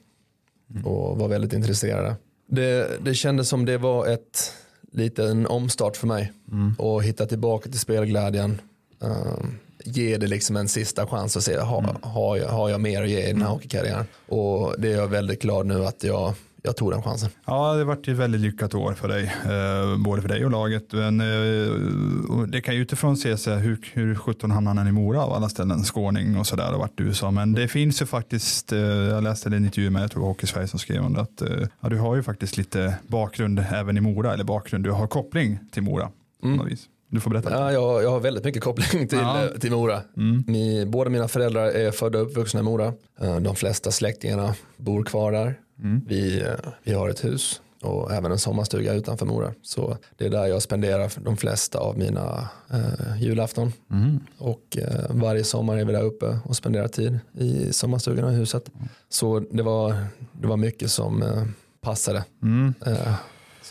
Och 0.85 1.18
var 1.18 1.28
väldigt 1.28 1.52
intresserade. 1.52 2.16
Det, 2.46 2.88
det 3.04 3.14
kändes 3.14 3.48
som 3.48 3.64
det 3.64 3.78
var 3.78 4.06
ett 4.06 4.52
liten 4.92 5.46
omstart 5.46 5.96
för 5.96 6.06
mig 6.06 6.32
mm. 6.52 6.74
och 6.78 7.02
hitta 7.04 7.26
tillbaka 7.26 7.70
till 7.70 7.80
spelglädjen. 7.80 8.61
Um, 8.98 9.58
ge 9.85 10.16
det 10.16 10.26
liksom 10.26 10.56
en 10.56 10.68
sista 10.68 11.06
chans 11.06 11.37
och 11.37 11.42
se, 11.42 11.58
har, 11.58 11.78
mm. 11.78 11.96
har, 12.02 12.37
jag, 12.37 12.48
har 12.48 12.70
jag 12.70 12.80
mer 12.80 13.02
att 13.02 13.08
ge 13.08 13.20
i 13.20 13.26
den 13.26 13.37
här 13.37 13.46
mm. 13.46 13.52
hockeykarriären? 13.52 14.04
Och 14.28 14.74
det 14.78 14.92
är 14.92 14.96
jag 14.96 15.08
väldigt 15.08 15.42
glad 15.42 15.66
nu 15.66 15.85
att 15.87 16.04
jag 16.04 16.35
jag 16.62 16.77
tog 16.77 16.90
den 16.90 17.03
chansen. 17.03 17.31
Ja, 17.44 17.75
det 17.75 17.85
varit 17.85 18.09
ett 18.09 18.16
väldigt 18.16 18.40
lyckat 18.40 18.75
år 18.75 18.94
för 18.94 19.09
dig, 19.09 19.25
eh, 19.25 19.98
både 19.98 20.22
för 20.22 20.29
dig 20.29 20.44
och 20.44 20.51
laget. 20.51 20.92
Men 20.92 21.20
eh, 21.20 22.46
det 22.48 22.61
kan 22.61 22.75
ju 22.75 22.81
utifrån 22.81 23.16
se 23.16 23.37
sig 23.37 23.59
hur, 23.59 23.79
hur 23.92 24.14
17 24.14 24.51
hamnade 24.51 24.81
han 24.81 24.88
i 24.88 24.92
Mora 24.92 25.20
av 25.20 25.33
alla 25.33 25.48
ställen, 25.48 25.85
skåning 25.85 26.38
och 26.38 26.46
sådär 26.46 26.72
och 26.72 26.79
vart 26.79 26.98
du 26.98 27.14
sa. 27.14 27.31
Men 27.31 27.53
det 27.53 27.68
finns 27.68 28.03
ju 28.03 28.07
faktiskt, 28.07 28.72
eh, 28.72 28.79
jag 28.79 29.25
läste 29.25 29.48
en 29.48 29.64
intervju 29.64 29.90
med, 29.90 30.03
jag 30.03 30.11
tror 30.11 30.25
Hockey 30.25 30.46
Sverige 30.46 30.68
som 30.68 30.79
skrev 30.79 31.05
om 31.05 31.12
det, 31.12 31.20
att 31.20 31.42
eh, 31.42 31.68
ja, 31.81 31.88
du 31.88 31.98
har 31.98 32.16
ju 32.16 32.22
faktiskt 32.22 32.57
lite 32.57 32.94
bakgrund 33.07 33.64
även 33.72 33.96
i 33.96 34.01
Mora, 34.01 34.33
eller 34.33 34.44
bakgrund, 34.44 34.85
du 34.85 34.90
har 34.90 35.07
koppling 35.07 35.59
till 35.72 35.83
Mora. 35.83 36.11
Mm. 36.44 36.66
Du 37.12 37.20
får 37.20 37.31
berätta. 37.31 37.51
Ja, 37.51 37.72
jag, 37.72 38.03
jag 38.03 38.11
har 38.11 38.20
väldigt 38.20 38.44
mycket 38.44 38.62
koppling 38.62 39.09
till, 39.09 39.18
ja. 39.18 39.48
till 39.61 39.70
Mora. 39.70 40.03
Mm. 40.16 40.44
Mi, 40.46 40.87
båda 40.87 41.11
mina 41.11 41.29
föräldrar 41.29 41.66
är 41.66 41.90
födda 41.90 42.18
och 42.18 42.27
uppvuxna 42.27 42.61
i 42.61 42.62
Mora. 42.62 42.92
Eh, 43.20 43.40
de 43.40 43.57
flesta 43.57 43.90
släktingarna 43.90 44.55
bor 44.77 45.05
kvar 45.05 45.33
där. 45.33 45.59
Mm. 45.83 46.01
Vi, 46.07 46.40
eh, 46.40 46.46
vi 46.83 46.92
har 46.92 47.09
ett 47.09 47.25
hus 47.25 47.61
och 47.83 48.12
även 48.12 48.33
en 48.33 48.38
sommarstuga 48.38 48.92
utanför 48.92 49.27
Mora. 49.27 49.53
Så 49.62 49.96
det 50.16 50.27
är 50.27 50.31
där 50.31 50.46
jag 50.46 50.62
spenderar 50.62 51.12
de 51.25 51.37
flesta 51.37 51.79
av 51.79 51.98
mina 51.98 52.48
eh, 52.70 53.22
julafton. 53.22 53.72
Mm. 53.90 54.20
Och 54.38 54.79
eh, 54.79 55.11
varje 55.11 55.44
sommar 55.44 55.79
är 55.79 55.85
vi 55.85 55.92
där 55.92 56.03
uppe 56.03 56.38
och 56.44 56.57
spenderar 56.57 56.88
tid 56.88 57.18
i 57.38 57.72
sommarstugan 57.72 58.25
och 58.25 58.33
i 58.33 58.35
huset. 58.35 58.70
Så 59.09 59.40
det 59.40 59.62
var, 59.62 59.96
det 60.33 60.46
var 60.46 60.57
mycket 60.57 60.90
som 60.90 61.22
eh, 61.22 61.44
passade. 61.81 62.25
Mm. 62.42 62.75
Eh, 62.87 63.14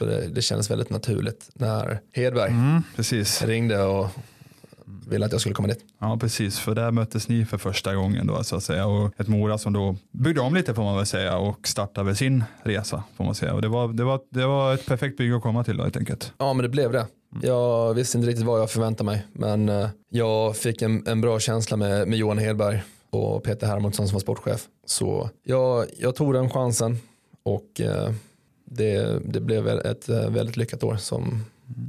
så 0.02 0.08
det, 0.08 0.28
det 0.28 0.42
kändes 0.42 0.72
väldigt 0.72 0.90
naturligt 0.90 1.50
när 1.54 2.00
Hedberg 2.14 2.52
mm, 2.52 2.84
precis. 2.96 3.42
ringde 3.42 3.84
och 3.84 4.08
ville 5.10 5.26
att 5.26 5.32
jag 5.32 5.42
skulle 5.42 5.56
komma 5.56 5.68
dit. 5.68 5.86
Ja, 6.00 6.18
precis, 6.22 6.60
för 6.60 6.76
där 6.76 6.92
möttes 6.92 7.28
ni 7.30 7.46
för 7.46 7.58
första 7.58 7.96
gången 7.96 8.28
då 8.28 8.44
så 8.44 8.56
att 8.56 8.64
säga 8.64 8.88
och 8.88 9.20
ett 9.20 9.28
Mora 9.28 9.58
som 9.58 9.74
då 9.74 9.96
byggde 10.12 10.42
om 10.42 10.56
lite 10.56 10.74
får 10.74 10.84
man 10.84 10.98
väl 10.98 11.06
säga 11.06 11.38
och 11.38 11.68
startade 11.68 12.16
sin 12.16 12.44
resa 12.64 13.04
får 13.18 13.24
man 13.24 13.36
säga 13.36 13.54
och 13.54 13.62
det 13.62 13.68
var, 13.68 13.88
det 13.88 14.04
var, 14.04 14.20
det 14.30 14.46
var 14.46 14.74
ett 14.74 14.86
perfekt 14.86 15.18
bygge 15.18 15.36
att 15.36 15.42
komma 15.42 15.64
till 15.64 15.78
då 15.78 15.84
helt 15.84 15.98
enkelt. 15.98 16.34
Ja, 16.38 16.54
men 16.54 16.64
det 16.64 16.70
blev 16.70 16.92
det. 16.92 17.08
Jag 17.42 17.94
visste 17.94 18.18
inte 18.18 18.30
riktigt 18.30 18.46
vad 18.46 18.62
jag 18.62 18.72
förväntade 18.72 19.06
mig, 19.06 19.26
men 19.34 19.70
eh, 19.70 19.90
jag 20.10 20.58
fick 20.58 20.82
en, 20.82 21.08
en 21.08 21.22
bra 21.22 21.40
känsla 21.40 21.78
med, 21.78 22.08
med 22.08 22.20
Johan 22.20 22.38
Hedberg 22.38 22.84
och 23.10 23.44
Peter 23.44 23.68
Hermodsson 23.68 24.08
som 24.08 24.14
var 24.14 24.20
sportchef. 24.20 24.68
Så 24.86 25.30
jag, 25.44 25.86
jag 25.98 26.16
tog 26.16 26.34
den 26.34 26.50
chansen 26.50 27.00
och 27.44 27.82
eh, 27.82 28.12
det, 28.74 29.20
det 29.26 29.42
blev 29.42 29.68
ett 29.68 30.10
eh, 30.10 30.30
väldigt 30.30 30.58
lyckat 30.58 30.84
år 30.84 30.96
som 30.96 31.46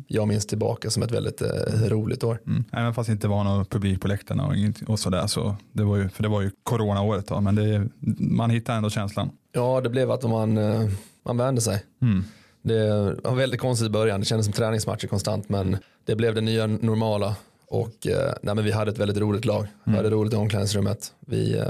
jag 0.07 0.29
minns 0.29 0.47
tillbaka 0.47 0.90
som 0.90 1.03
ett 1.03 1.11
väldigt 1.11 1.42
eh, 1.42 1.49
roligt 1.88 2.25
år. 2.25 2.40
Mm. 2.47 2.64
Även 2.73 2.95
fast 2.95 3.07
det 3.07 3.12
inte 3.12 3.29
var 3.29 3.45
någon 3.45 3.64
publik 3.64 4.01
på 4.01 4.09
läktarna 4.09 4.47
och, 4.47 4.55
och 4.87 4.99
sådär. 4.99 5.27
Så 5.27 5.57
det 5.73 5.85
var 5.85 5.97
ju, 5.97 6.09
för 6.09 6.23
det 6.23 6.29
var 6.29 6.40
ju 6.42 6.51
coronaåret 6.62 7.27
då, 7.27 7.40
men 7.40 7.55
det, 7.55 7.88
man 8.18 8.51
hittade 8.51 8.77
ändå 8.77 8.90
känslan. 8.90 9.31
Ja, 9.53 9.81
det 9.81 9.88
blev 9.88 10.11
att 10.11 10.23
man, 10.23 10.59
eh, 10.59 10.88
man 11.23 11.37
vände 11.37 11.61
sig. 11.61 11.85
Mm. 12.03 12.25
Det 12.62 12.88
var 13.25 13.35
väldigt 13.35 13.61
konstigt 13.61 13.87
i 13.87 13.90
början, 13.90 14.21
det 14.21 14.27
kändes 14.27 14.47
som 14.47 14.53
träningsmatcher 14.53 15.07
konstant, 15.07 15.49
men 15.49 15.77
det 16.05 16.16
blev 16.16 16.35
det 16.35 16.40
nya 16.40 16.66
normala. 16.66 17.37
Och 17.66 18.07
eh, 18.07 18.35
nej, 18.42 18.55
men 18.55 18.64
vi 18.64 18.73
hade 18.73 18.90
ett 18.90 18.99
väldigt 18.99 19.18
roligt 19.18 19.45
lag. 19.45 19.66
Vi 19.85 19.90
mm. 19.90 19.97
hade 19.97 20.11
roligt 20.11 20.33
i 20.33 20.37
omklädningsrummet. 20.37 21.12
Vi, 21.21 21.62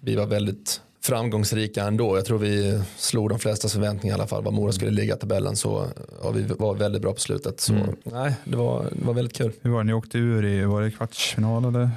vi 0.00 0.16
var 0.16 0.26
väldigt 0.26 0.80
framgångsrika 1.02 1.84
ändå. 1.84 2.16
Jag 2.16 2.24
tror 2.24 2.38
vi 2.38 2.82
slog 2.96 3.28
de 3.28 3.38
flesta 3.38 3.68
förväntningar 3.68 4.16
i 4.16 4.18
alla 4.18 4.26
fall. 4.26 4.44
Var 4.44 4.52
Mora 4.52 4.72
skulle 4.72 4.90
ligga 4.90 5.14
i 5.14 5.18
tabellen 5.18 5.56
så 5.56 5.86
ja, 6.22 6.30
vi 6.30 6.42
var 6.42 6.74
väldigt 6.74 7.02
bra 7.02 7.12
på 7.12 7.20
slutet. 7.20 7.60
Så 7.60 7.72
mm. 7.72 7.96
nej, 8.02 8.34
det 8.44 8.56
var, 8.56 8.86
det 8.92 9.04
var 9.04 9.14
väldigt 9.14 9.36
kul. 9.36 9.52
Hur 9.62 9.70
var 9.70 9.78
det, 9.78 9.84
ni 9.84 9.92
åkte 9.92 10.18
ur 10.18 10.44
i, 10.44 10.64
var 10.64 10.82
det 10.82 10.90
kvartsfinal 10.90 11.64
eller? 11.64 11.80
Det... 11.80 11.90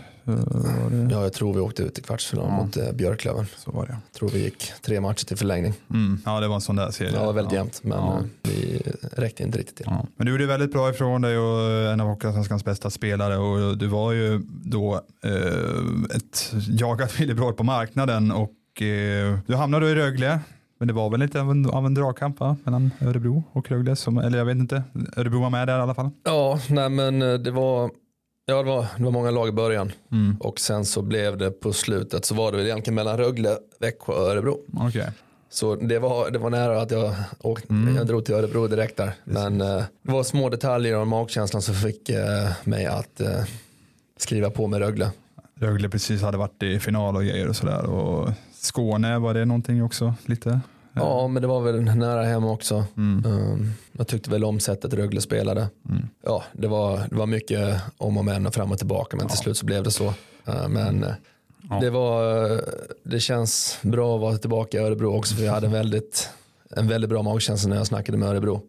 Ja, 1.12 1.24
jag 1.24 1.34
tror 1.34 1.54
vi 1.54 1.60
åkte 1.60 1.84
ut 1.84 2.00
i 2.00 2.02
kvartsfinal 2.02 2.46
ja. 2.50 2.64
mot 2.64 2.78
eh, 2.78 2.92
Björklöven. 2.92 3.46
Så 3.58 3.72
var 3.72 3.86
det. 3.86 3.92
Jag 3.92 4.20
tror 4.20 4.30
vi 4.30 4.44
gick 4.44 4.72
tre 4.82 5.02
matcher 5.02 5.26
till 5.26 5.38
förlängning. 5.38 5.74
Mm. 5.90 6.22
Ja, 6.26 6.40
det 6.40 6.48
var 6.48 6.56
en 6.56 6.62
sån 6.62 6.76
där 6.76 6.92
serie. 6.92 7.12
Ja, 7.14 7.20
det 7.20 7.26
var 7.26 7.34
väldigt 7.34 7.54
ja. 7.54 7.60
jämnt, 7.60 7.84
men 7.84 7.98
ja. 7.98 8.18
Eh, 8.18 8.26
vi 8.44 8.82
räckte 9.12 9.44
inte 9.44 9.58
riktigt 9.58 9.76
till. 9.76 9.86
Ja. 9.90 10.08
Men 10.16 10.26
du 10.26 10.32
gjorde 10.32 10.46
väldigt 10.46 10.72
bra 10.72 10.90
ifrån 10.90 11.22
dig 11.22 11.38
och 11.38 11.92
en 11.92 12.02
av 12.02 12.08
Hockeyallsvenskans 12.08 12.66
bästa 12.66 12.90
spelare 12.90 13.38
och 13.38 13.78
du 13.78 13.88
var 13.88 14.12
ju 14.12 14.42
då 14.48 15.02
eh, 15.24 16.16
ett 16.16 16.54
jagat 16.68 17.20
villebråd 17.20 17.58
på 17.58 17.64
marknaden 17.64 18.32
och 18.32 18.52
eh, 18.82 19.40
du 19.48 19.56
hamnade 19.56 19.90
i 19.90 19.96
Rögle. 19.96 20.40
Men 20.78 20.88
det 20.88 20.94
var 20.94 21.10
väl 21.10 21.20
lite 21.20 21.42
av 21.42 21.52
en, 21.52 21.70
av 21.70 21.86
en 21.86 21.94
dragkamp 21.94 22.40
va? 22.40 22.58
mellan 22.64 22.92
Örebro 23.02 23.44
och 23.52 23.72
Rögle. 23.72 23.96
Som, 23.96 24.18
eller 24.18 24.38
jag 24.38 24.46
vet 24.46 24.58
inte, 24.58 24.84
Örebro 25.18 25.42
var 25.42 25.50
med 25.50 25.68
där 25.68 25.80
i 25.80 25.82
alla 25.82 25.94
fall. 25.94 26.10
Ja, 26.24 26.60
nej 26.70 26.90
men 26.90 27.22
eh, 27.22 27.34
det 27.34 27.52
var, 27.52 27.92
ja, 28.46 28.64
det 28.64 28.70
var, 28.70 28.86
det 28.98 29.04
var 29.04 29.12
många 29.12 29.32
lag 29.32 29.48
i 29.48 29.52
början. 29.52 29.92
Mm. 30.12 30.38
Och 30.40 30.60
sen 30.60 30.86
så 30.86 31.02
blev 31.02 31.38
det 31.38 31.52
på 31.52 31.74
slutet 31.74 32.26
så 32.26 32.36
var 32.36 32.52
det 32.52 32.58
väl 32.58 32.66
egentligen 32.66 32.96
mellan 32.96 33.18
Rögle, 33.18 33.58
Växjö 33.80 34.14
och 34.14 34.30
Örebro. 34.30 34.60
Okay. 34.88 35.08
Så 35.50 35.76
det 35.76 36.00
var, 36.00 36.32
det 36.32 36.40
var 36.40 36.50
nära 36.50 36.82
att 36.82 36.92
jag, 36.92 37.16
åkte, 37.40 37.74
mm. 37.74 37.96
jag 37.96 38.08
drog 38.08 38.26
till 38.26 38.36
Örebro 38.36 38.68
direkt 38.68 38.98
där. 38.98 39.12
Men 39.24 39.62
eh, 39.62 39.84
det 40.02 40.12
var 40.12 40.24
små 40.24 40.50
detaljer 40.50 40.98
och 40.98 41.08
magkänslan 41.08 41.62
som 41.62 41.76
fick 41.76 42.10
eh, 42.10 42.50
mig 42.64 42.86
att 42.86 43.22
eh, 43.22 43.44
skriva 44.18 44.50
på 44.50 44.68
med 44.68 44.80
Rögle. 44.80 45.12
Rögle 45.60 45.90
precis 45.90 46.22
hade 46.22 46.38
varit 46.38 46.64
i 46.64 46.80
final 46.80 47.16
och 47.16 47.24
grejer 47.24 47.48
och 47.48 47.56
sådär. 47.56 47.86
Skåne, 48.66 49.20
var 49.20 49.34
det 49.34 49.46
någonting 49.46 49.84
också 49.84 50.14
lite? 50.26 50.60
Ja, 50.94 51.28
men 51.28 51.42
det 51.42 51.48
var 51.48 51.62
väl 51.62 51.82
nära 51.82 52.24
hem 52.24 52.46
också. 52.46 52.86
Um, 52.96 53.72
jag 53.92 54.08
tyckte 54.08 54.30
väl 54.30 54.44
om 54.44 54.60
sättet 54.60 54.94
Rögle 54.94 55.22
spelade. 55.22 55.68
Ja, 56.26 56.44
det 56.54 56.68
var, 56.68 57.00
det 57.10 57.16
var 57.16 57.26
mycket 57.26 57.82
om 57.98 58.18
och 58.18 58.26
men 58.26 58.48
och 58.48 58.54
fram 58.54 58.72
och 58.72 58.78
tillbaka, 58.78 59.18
men 59.18 59.28
till 59.28 59.38
slut 59.38 59.58
så 59.58 59.66
blev 59.66 59.84
det 59.84 59.92
så. 59.92 60.06
Uh, 60.48 60.68
men 60.70 61.04
uh, 61.04 61.80
det, 61.82 61.90
var, 61.90 62.52
uh, 62.52 62.60
det 63.04 63.20
känns 63.20 63.78
bra 63.82 64.16
att 64.16 64.22
vara 64.22 64.38
tillbaka 64.38 64.78
i 64.78 64.82
Örebro 64.82 65.18
också, 65.18 65.36
för 65.36 65.44
jag 65.44 65.54
hade 65.54 65.68
en 65.68 65.74
väldigt, 65.74 66.30
en 66.70 66.88
väldigt 66.88 67.10
bra 67.10 67.24
magkänsla 67.24 67.70
när 67.70 67.78
jag 67.78 67.88
snackade 67.88 68.18
med 68.18 68.30
Örebro. 68.30 68.62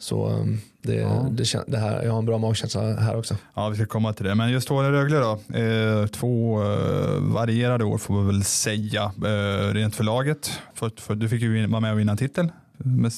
Så 0.00 0.28
um, 0.28 0.60
det, 0.82 1.26
det, 1.30 1.42
kän- 1.42 1.64
det 1.66 1.78
här, 1.78 2.02
jag 2.02 2.12
har 2.12 2.18
en 2.18 2.26
bra 2.26 2.38
magkänsla 2.38 2.80
här 2.82 3.16
också. 3.16 3.36
Ja, 3.54 3.68
vi 3.68 3.76
ska 3.76 3.86
komma 3.86 4.12
till 4.12 4.24
det. 4.24 4.34
Men 4.34 4.50
just 4.50 4.70
Åre 4.70 4.92
Rögle 4.92 5.16
då. 5.18 5.58
Eh, 5.58 6.06
två 6.06 6.62
eh, 6.62 7.18
varierade 7.20 7.84
år 7.84 7.98
får 7.98 8.14
man 8.14 8.26
väl 8.26 8.44
säga. 8.44 9.12
Eh, 9.24 9.74
rent 9.74 9.94
för 9.94 10.04
laget. 10.04 10.50
För, 10.74 10.90
för, 10.96 11.14
du 11.14 11.28
fick 11.28 11.42
ju 11.42 11.66
vara 11.66 11.80
med 11.80 11.92
och 11.92 11.98
vinna 11.98 12.12
en 12.12 12.18
titel. 12.18 12.48
Med 12.76 13.12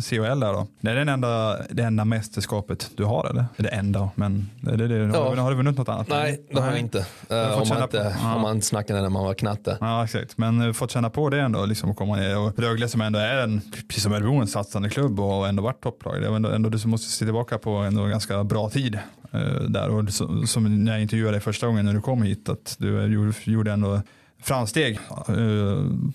CHL 0.00 0.40
där 0.40 0.52
då. 0.52 0.66
Det 0.80 0.90
är 0.90 0.94
den 0.94 1.08
enda, 1.08 1.56
det 1.70 1.82
enda 1.82 2.04
mästerskapet 2.04 2.90
du 2.96 3.04
har 3.04 3.30
eller? 3.30 3.44
Det 3.56 3.68
enda, 3.68 4.10
men 4.14 4.50
är 4.66 4.76
det 4.76 4.88
det? 4.88 4.96
Ja. 4.96 5.28
Har, 5.28 5.36
har 5.36 5.50
du 5.50 5.56
vunnit 5.56 5.78
något 5.78 5.88
annat? 5.88 6.08
Nej, 6.08 6.46
det 6.50 6.60
har 6.60 6.70
jag 6.70 6.78
inte. 6.78 6.98
Uh, 6.98 7.04
fått 7.58 7.62
om, 7.62 7.68
man 7.68 7.78
på- 7.78 7.82
inte 7.84 8.16
ja. 8.22 8.34
om 8.34 8.42
man 8.42 8.54
inte 8.54 8.66
snackade 8.66 9.02
när 9.02 9.08
man 9.08 9.24
var 9.24 9.34
knatte. 9.34 9.78
Ja 9.80 10.04
exakt, 10.04 10.38
men 10.38 10.60
eh, 10.60 10.72
fått 10.72 10.90
känna 10.90 11.10
på 11.10 11.30
det 11.30 11.40
ändå, 11.40 11.66
liksom 11.66 11.90
att 11.90 11.96
komma 11.96 12.16
ner. 12.16 12.38
Och 12.38 12.58
Rögle 12.58 12.88
som 12.88 13.00
ändå 13.00 13.18
är 13.18 13.36
en, 13.36 13.60
precis 13.88 14.02
som 14.02 14.12
Örebro, 14.12 14.34
en 14.34 14.46
satsande 14.46 14.90
klubb 14.90 15.20
och 15.20 15.48
ändå 15.48 15.62
varit 15.62 15.82
topplag. 15.82 16.20
Det 16.20 16.26
är 16.26 16.36
ändå, 16.36 16.48
ändå 16.48 16.68
du 16.68 16.78
som 16.78 16.90
måste 16.90 17.10
se 17.10 17.24
tillbaka 17.24 17.58
på 17.58 17.70
ändå 17.70 18.02
en 18.02 18.10
ganska 18.10 18.44
bra 18.44 18.70
tid 18.70 18.98
eh, 19.32 19.40
där. 19.68 19.90
Och 19.90 20.12
som, 20.12 20.46
som 20.46 20.84
när 20.84 20.92
jag 20.92 21.02
intervjuade 21.02 21.32
dig 21.32 21.40
första 21.40 21.66
gången 21.66 21.84
när 21.84 21.94
du 21.94 22.00
kom 22.00 22.22
hit, 22.22 22.48
att 22.48 22.76
du 22.78 23.00
eh, 23.00 23.12
gjorde, 23.12 23.32
gjorde 23.44 23.72
ändå 23.72 24.00
framsteg 24.44 24.98
eh, 25.28 25.34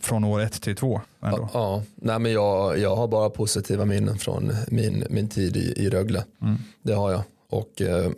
från 0.01 0.23
år 0.23 0.41
ett 0.41 0.61
till 0.61 0.75
två. 0.75 1.01
Ändå. 1.21 1.49
Ja, 1.53 1.83
ja. 2.01 2.19
Men 2.19 2.31
jag, 2.31 2.79
jag 2.79 2.95
har 2.95 3.07
bara 3.07 3.29
positiva 3.29 3.85
minnen 3.85 4.17
från 4.17 4.51
min, 4.67 5.03
min 5.09 5.29
tid 5.29 5.57
i, 5.57 5.73
i 5.77 5.89
Rögle. 5.89 6.23
Det 6.81 6.93
har 6.93 7.11
jag. 7.11 7.21
Och 7.49 7.81
eh, 7.81 8.11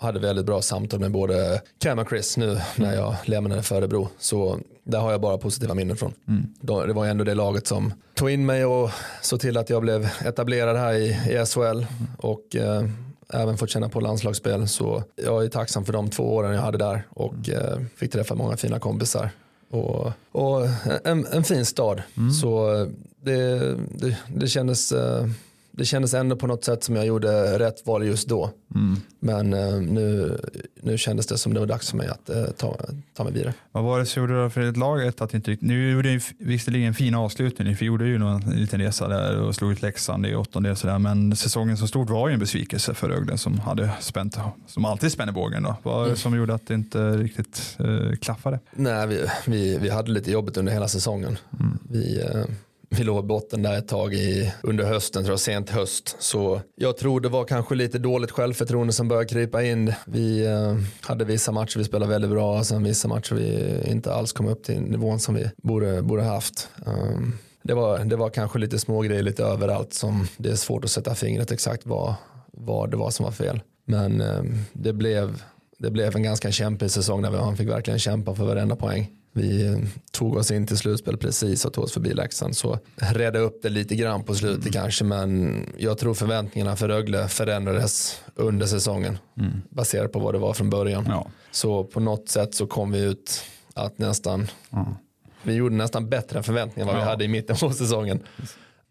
hade 0.00 0.20
väldigt 0.20 0.46
bra 0.46 0.62
samtal 0.62 1.00
med 1.00 1.10
både 1.10 1.62
Cam 1.78 1.98
och 1.98 2.08
Chris 2.08 2.36
nu 2.36 2.60
när 2.76 2.94
jag 2.94 3.14
lämnade 3.24 3.62
för 3.62 3.76
Örebro. 3.76 4.08
Så 4.18 4.58
där 4.84 4.98
har 4.98 5.10
jag 5.10 5.20
bara 5.20 5.38
positiva 5.38 5.74
minnen 5.74 5.96
från. 5.96 6.12
Då, 6.60 6.86
det 6.86 6.92
var 6.92 7.06
ändå 7.06 7.24
det 7.24 7.34
laget 7.34 7.66
som 7.66 7.92
tog 8.14 8.30
in 8.30 8.46
mig 8.46 8.64
och 8.64 8.90
såg 9.22 9.40
till 9.40 9.56
att 9.56 9.70
jag 9.70 9.82
blev 9.82 10.08
etablerad 10.24 10.76
här 10.76 10.94
i, 10.94 11.08
i 11.08 11.46
SHL. 11.46 11.86
Och 12.18 12.56
eh, 12.56 12.84
även 13.32 13.56
fått 13.58 13.70
känna 13.70 13.88
på 13.88 14.00
landslagsspel. 14.00 14.68
Så 14.68 15.02
jag 15.16 15.44
är 15.44 15.48
tacksam 15.48 15.84
för 15.84 15.92
de 15.92 16.10
två 16.10 16.34
åren 16.34 16.54
jag 16.54 16.62
hade 16.62 16.78
där 16.78 17.02
och 17.10 17.48
eh, 17.48 17.78
fick 17.96 18.12
träffa 18.12 18.34
många 18.34 18.56
fina 18.56 18.78
kompisar. 18.78 19.30
Och, 19.70 20.12
och 20.32 20.66
en, 21.04 21.26
en 21.26 21.44
fin 21.44 21.66
stad. 21.66 22.02
Så 22.40 22.86
det, 23.22 23.58
det, 23.76 24.16
det, 24.34 24.48
kändes, 24.48 24.92
eh, 24.92 25.26
det 25.78 25.84
kändes 25.84 26.14
ändå 26.14 26.36
på 26.36 26.46
något 26.46 26.64
sätt 26.64 26.84
som 26.84 26.96
jag 26.96 27.06
gjorde 27.06 27.58
rätt 27.58 27.86
val 27.86 28.06
just 28.06 28.28
då. 28.28 28.50
Men 29.20 29.52
eh, 29.52 29.74
nu, 29.74 30.38
nu 30.82 30.98
kändes 30.98 31.26
det 31.26 31.38
som 31.38 31.54
det 31.54 31.60
var 31.60 31.66
dags 31.66 31.90
för 31.90 31.96
mig 31.96 32.08
att 32.08 32.30
eh, 32.30 32.44
ta, 32.44 32.76
ta 33.16 33.24
mig 33.24 33.32
vidare. 33.32 33.54
Vad 33.72 33.84
var 33.84 33.98
det 33.98 34.06
som 34.06 34.22
gjorde 34.22 34.42
då 34.42 34.50
för 34.50 34.60
ett 34.60 34.76
laget 34.76 35.20
att 35.20 35.34
inte 35.34 35.56
Nu 35.60 35.90
gjorde 35.90 36.08
ni 36.08 36.20
visserligen 36.38 36.88
en 36.88 36.94
fin 36.94 37.14
avslutning, 37.14 37.76
för 37.76 37.84
gjorde 37.84 38.06
ju 38.06 38.18
någon 38.18 38.40
liten 38.40 38.80
resa 38.80 39.08
där 39.08 39.40
och 39.40 39.54
slog 39.54 39.72
ut 39.72 39.82
Leksand 39.82 40.26
i 40.26 40.34
åttondel 40.34 40.76
sådär, 40.76 40.98
men 40.98 41.36
säsongen 41.36 41.76
som 41.76 41.88
stort 41.88 42.10
var 42.10 42.28
ju 42.28 42.34
en 42.34 42.40
besvikelse 42.40 42.94
för 42.94 43.08
Rögle 43.08 43.38
som 43.38 43.58
hade 43.58 43.90
spänt, 44.00 44.38
som 44.66 44.84
alltid 44.84 45.12
spänner 45.12 45.32
bågen 45.32 45.62
då. 45.62 45.76
Vad 45.82 45.94
var 45.94 46.08
det 46.08 46.16
som 46.16 46.36
gjorde 46.36 46.54
att 46.54 46.66
det 46.66 46.74
inte 46.74 47.16
riktigt 47.16 47.76
eh, 47.78 48.16
klaffade? 48.16 48.60
Nej, 48.72 49.06
vi, 49.06 49.24
vi, 49.46 49.78
vi 49.78 49.90
hade 49.90 50.10
lite 50.10 50.30
jobbigt 50.30 50.56
under 50.56 50.72
hela 50.72 50.88
säsongen. 50.88 51.38
Vi, 51.90 52.20
eh, 52.20 52.44
vi 52.90 53.04
låg 53.04 53.24
i 53.24 53.26
botten 53.26 53.62
där 53.62 53.78
ett 53.78 53.88
tag 53.88 54.14
i, 54.14 54.52
under 54.62 54.84
hösten, 54.84 55.22
tror 55.22 55.32
jag, 55.32 55.40
sent 55.40 55.70
höst. 55.70 56.16
Så 56.18 56.60
jag 56.74 56.96
tror 56.96 57.20
det 57.20 57.28
var 57.28 57.44
kanske 57.44 57.74
lite 57.74 57.98
dåligt 57.98 58.30
självförtroende 58.30 58.92
som 58.92 59.08
började 59.08 59.28
krypa 59.28 59.62
in. 59.62 59.92
Vi 60.06 60.46
eh, 60.46 60.76
hade 61.00 61.24
vissa 61.24 61.52
matcher 61.52 61.78
vi 61.78 61.84
spelade 61.84 62.12
väldigt 62.12 62.30
bra, 62.30 62.58
och 62.58 62.66
sen 62.66 62.84
vissa 62.84 63.08
matcher 63.08 63.34
vi 63.34 63.78
inte 63.90 64.12
alls 64.14 64.32
kom 64.32 64.48
upp 64.48 64.64
till 64.64 64.80
nivån 64.80 65.20
som 65.20 65.34
vi 65.34 65.50
borde, 65.62 66.02
borde 66.02 66.22
haft. 66.22 66.68
Um, 66.86 67.38
det, 67.62 67.74
var, 67.74 67.98
det 67.98 68.16
var 68.16 68.30
kanske 68.30 68.58
lite 68.58 68.78
små 68.78 69.00
grejer 69.00 69.22
lite 69.22 69.44
överallt 69.44 69.94
som 69.94 70.28
det 70.36 70.50
är 70.50 70.56
svårt 70.56 70.84
att 70.84 70.90
sätta 70.90 71.14
fingret 71.14 71.52
exakt 71.52 71.86
vad, 71.86 72.14
vad 72.52 72.90
det 72.90 72.96
var 72.96 73.10
som 73.10 73.24
var 73.24 73.32
fel. 73.32 73.60
Men 73.84 74.20
eh, 74.20 74.42
det 74.72 74.92
blev 74.92 75.42
det 75.78 75.90
blev 75.90 76.16
en 76.16 76.22
ganska 76.22 76.50
kämpig 76.50 76.90
säsong 76.90 77.22
där 77.22 77.30
man 77.30 77.56
fick 77.56 77.68
verkligen 77.68 77.98
kämpa 77.98 78.34
för 78.34 78.44
varenda 78.44 78.76
poäng. 78.76 79.10
Vi 79.38 79.82
tog 80.10 80.36
oss 80.36 80.50
in 80.50 80.66
till 80.66 80.76
slutspel 80.78 81.16
precis 81.16 81.64
och 81.64 81.72
tog 81.72 81.84
oss 81.84 81.92
förbi 81.92 82.14
Leksand 82.14 82.56
så 82.56 82.78
redde 82.96 83.38
upp 83.38 83.62
det 83.62 83.68
lite 83.68 83.94
grann 83.96 84.24
på 84.24 84.34
slutet 84.34 84.72
kanske 84.72 85.04
men 85.04 85.64
jag 85.78 85.98
tror 85.98 86.14
förväntningarna 86.14 86.76
för 86.76 86.88
Rögle 86.88 87.28
förändrades 87.28 88.20
under 88.34 88.66
säsongen 88.66 89.18
baserat 89.70 90.12
på 90.12 90.18
vad 90.18 90.34
det 90.34 90.38
var 90.38 90.54
från 90.54 90.70
början. 90.70 91.04
Ja. 91.08 91.26
Så 91.50 91.84
på 91.84 92.00
något 92.00 92.28
sätt 92.28 92.54
så 92.54 92.66
kom 92.66 92.92
vi 92.92 93.00
ut 93.02 93.42
att 93.74 93.98
nästan 93.98 94.46
vi 95.42 95.52
gjorde 95.54 95.74
nästan 95.74 96.08
bättre 96.08 96.38
än 96.38 96.44
förväntningarna 96.44 96.92
vad 96.92 97.00
vi 97.00 97.04
Ja. 97.04 97.10
hade 97.10 97.24
i 97.24 97.28
mitten 97.28 97.56
på 97.56 97.70
säsongen. 97.70 98.20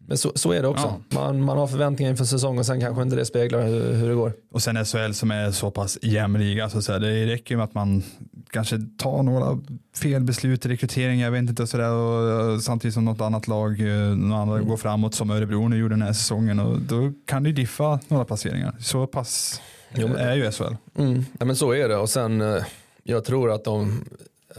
Men 0.08 0.18
så, 0.18 0.32
så 0.34 0.52
är 0.52 0.62
det 0.62 0.68
också. 0.68 0.94
Man, 1.08 1.42
man 1.42 1.58
har 1.58 1.66
förväntningar 1.66 2.10
inför 2.10 2.24
säsongen 2.24 2.58
och 2.58 2.66
sen 2.66 2.80
kanske 2.80 3.02
inte 3.02 3.16
det 3.16 3.24
speglar 3.24 3.62
hur, 3.62 3.92
hur 3.92 4.08
det 4.08 4.14
går. 4.14 4.32
Och 4.52 4.62
sen 4.62 4.84
SHL 4.84 5.12
som 5.12 5.30
är 5.30 5.50
så 5.50 5.70
pass 5.70 5.98
jämn 6.02 6.38
liga, 6.38 6.70
så 6.70 6.78
att 6.78 6.84
säga, 6.84 6.98
det 6.98 7.26
räcker 7.26 7.56
med 7.56 7.64
att 7.64 7.74
man 7.74 8.02
kanske 8.50 8.78
tar 8.98 9.22
några 9.22 9.58
fel 9.96 10.22
beslut 10.22 10.66
i 10.66 10.68
rekrytering, 10.68 11.20
jag 11.20 11.30
vet 11.30 11.38
inte, 11.38 11.62
och 11.62 11.68
sådär, 11.68 11.90
och, 11.90 12.62
samtidigt 12.62 12.94
som 12.94 13.04
något 13.04 13.20
annat 13.20 13.48
lag 13.48 13.80
eh, 13.80 14.16
något 14.16 14.36
annat 14.48 14.66
går 14.66 14.76
framåt 14.76 15.14
som 15.14 15.30
Örebro 15.30 15.68
nu 15.68 15.76
gjorde 15.76 15.94
den 15.94 16.02
här 16.02 16.12
säsongen 16.12 16.60
och 16.60 16.80
då 16.80 17.12
kan 17.26 17.42
det 17.42 17.52
diffa 17.52 18.00
några 18.08 18.24
placeringar. 18.24 18.74
Så 18.80 19.06
pass 19.06 19.60
Jo, 19.94 20.08
men- 20.08 20.16
är 20.16 20.36
ju 20.36 20.50
SHL. 20.52 20.74
Mm. 20.98 21.24
Ja, 21.38 21.44
men 21.46 21.56
så 21.56 21.72
är 21.74 21.88
det 21.88 21.96
och 21.96 22.10
sen 22.10 22.40
eh, 22.40 22.62
jag 23.02 23.24
tror 23.24 23.52
att 23.52 23.64
de 23.64 24.04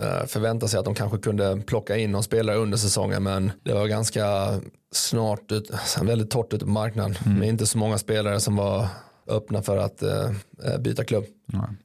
eh, 0.01 0.25
förväntar 0.25 0.67
sig 0.67 0.79
att 0.79 0.85
de 0.85 0.95
kanske 0.95 1.17
kunde 1.17 1.61
plocka 1.65 1.97
in 1.97 2.11
någon 2.11 2.23
spelare 2.23 2.57
under 2.57 2.77
säsongen 2.77 3.23
men 3.23 3.51
det 3.63 3.73
var 3.73 3.87
ganska 3.87 4.25
snart 4.91 5.51
ut, 5.51 5.71
väldigt 6.01 6.31
torrt 6.31 6.53
ute 6.53 6.65
på 6.65 6.71
marknaden 6.71 7.15
med 7.39 7.49
inte 7.49 7.65
så 7.65 7.77
många 7.77 7.97
spelare 7.97 8.39
som 8.39 8.55
var 8.55 8.87
öppna 9.27 9.61
för 9.61 9.77
att 9.77 10.03
eh, 10.03 10.31
eh, 10.65 10.77
byta 10.79 11.03
klubb. 11.03 11.25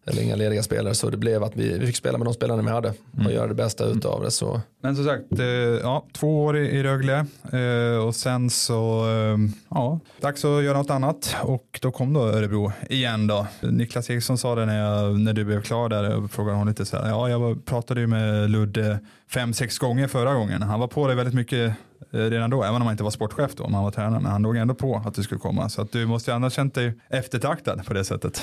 Eller 0.07 0.23
inga 0.23 0.37
lediga 0.37 0.62
spelare 0.62 0.95
så 0.95 1.11
det 1.11 1.17
blev 1.17 1.43
att 1.43 1.57
vi, 1.57 1.79
vi 1.79 1.87
fick 1.87 1.97
spela 1.97 2.19
med 2.19 2.27
de 2.27 2.35
spelarna 2.35 2.62
vi 2.62 2.69
hade 2.69 2.93
och 3.27 3.33
göra 3.33 3.47
det 3.47 3.55
bästa 3.55 3.85
utav 3.85 4.23
det. 4.23 4.31
Så 4.31 4.61
Men 4.83 4.97
som 4.97 5.05
sagt, 5.05 5.39
eh, 5.39 5.47
ja, 5.83 6.05
två 6.12 6.45
år 6.45 6.57
i, 6.57 6.83
Rögle 6.83 7.27
eh, 7.53 8.07
och 8.07 8.15
sen 8.15 8.51
så, 8.51 9.07
eh, 9.09 9.39
ja, 9.69 10.01
dags 10.21 10.45
att 10.45 10.65
göra 10.65 10.79
något 10.79 10.91
annat 10.91 11.37
och 11.43 11.79
då 11.83 11.91
kom 11.91 12.12
då 12.12 12.21
Örebro 12.21 12.73
igen 12.91 13.27
då. 13.27 13.47
Niklas 13.61 14.11
Eriksson 14.11 14.39
sa 14.39 14.55
det 14.55 14.67
när, 14.67 14.79
jag, 14.79 15.21
när 15.21 15.33
du 15.33 15.45
blev 15.45 15.62
klar 15.62 15.89
där 15.89 16.17
och 16.17 16.31
frågade 16.31 16.59
hon 16.59 16.69
lite 16.69 16.85
så 16.85 16.97
här, 16.97 17.09
ja 17.09 17.29
jag 17.29 17.65
pratade 17.65 18.01
ju 18.01 18.07
med 18.07 18.51
Ludde 18.51 18.99
fem, 19.31 19.53
sex 19.53 19.79
gånger 19.79 20.09
förra 20.09 20.35
gången. 20.35 20.62
Han 20.62 20.81
var 20.81 20.89
på 20.89 21.09
det 21.09 21.15
väldigt 21.15 21.35
mycket 21.35 21.75
redan 22.11 22.51
då, 22.51 22.62
även 22.62 22.75
om 22.77 22.83
han 22.83 22.93
inte 22.93 23.05
var 23.05 23.11
sportchef 23.11 23.55
då, 23.55 23.65
om 23.65 23.75
han 23.75 23.85
var 23.85 23.91
tränare, 23.91 24.21
men 24.21 24.33
han 24.33 24.43
låg 24.43 24.57
ändå 24.57 24.75
på 24.75 25.03
att 25.07 25.15
du 25.15 25.23
skulle 25.23 25.41
komma. 25.41 25.69
Så 25.69 25.83
att 25.83 25.93
du 25.93 26.07
måste 26.07 26.31
ju 26.31 26.35
annars 26.35 26.53
känt 26.53 26.75
dig 26.75 26.95
eftertraktad 27.09 27.87
på 27.87 27.95
det 27.95 28.05
sättet. 28.05 28.43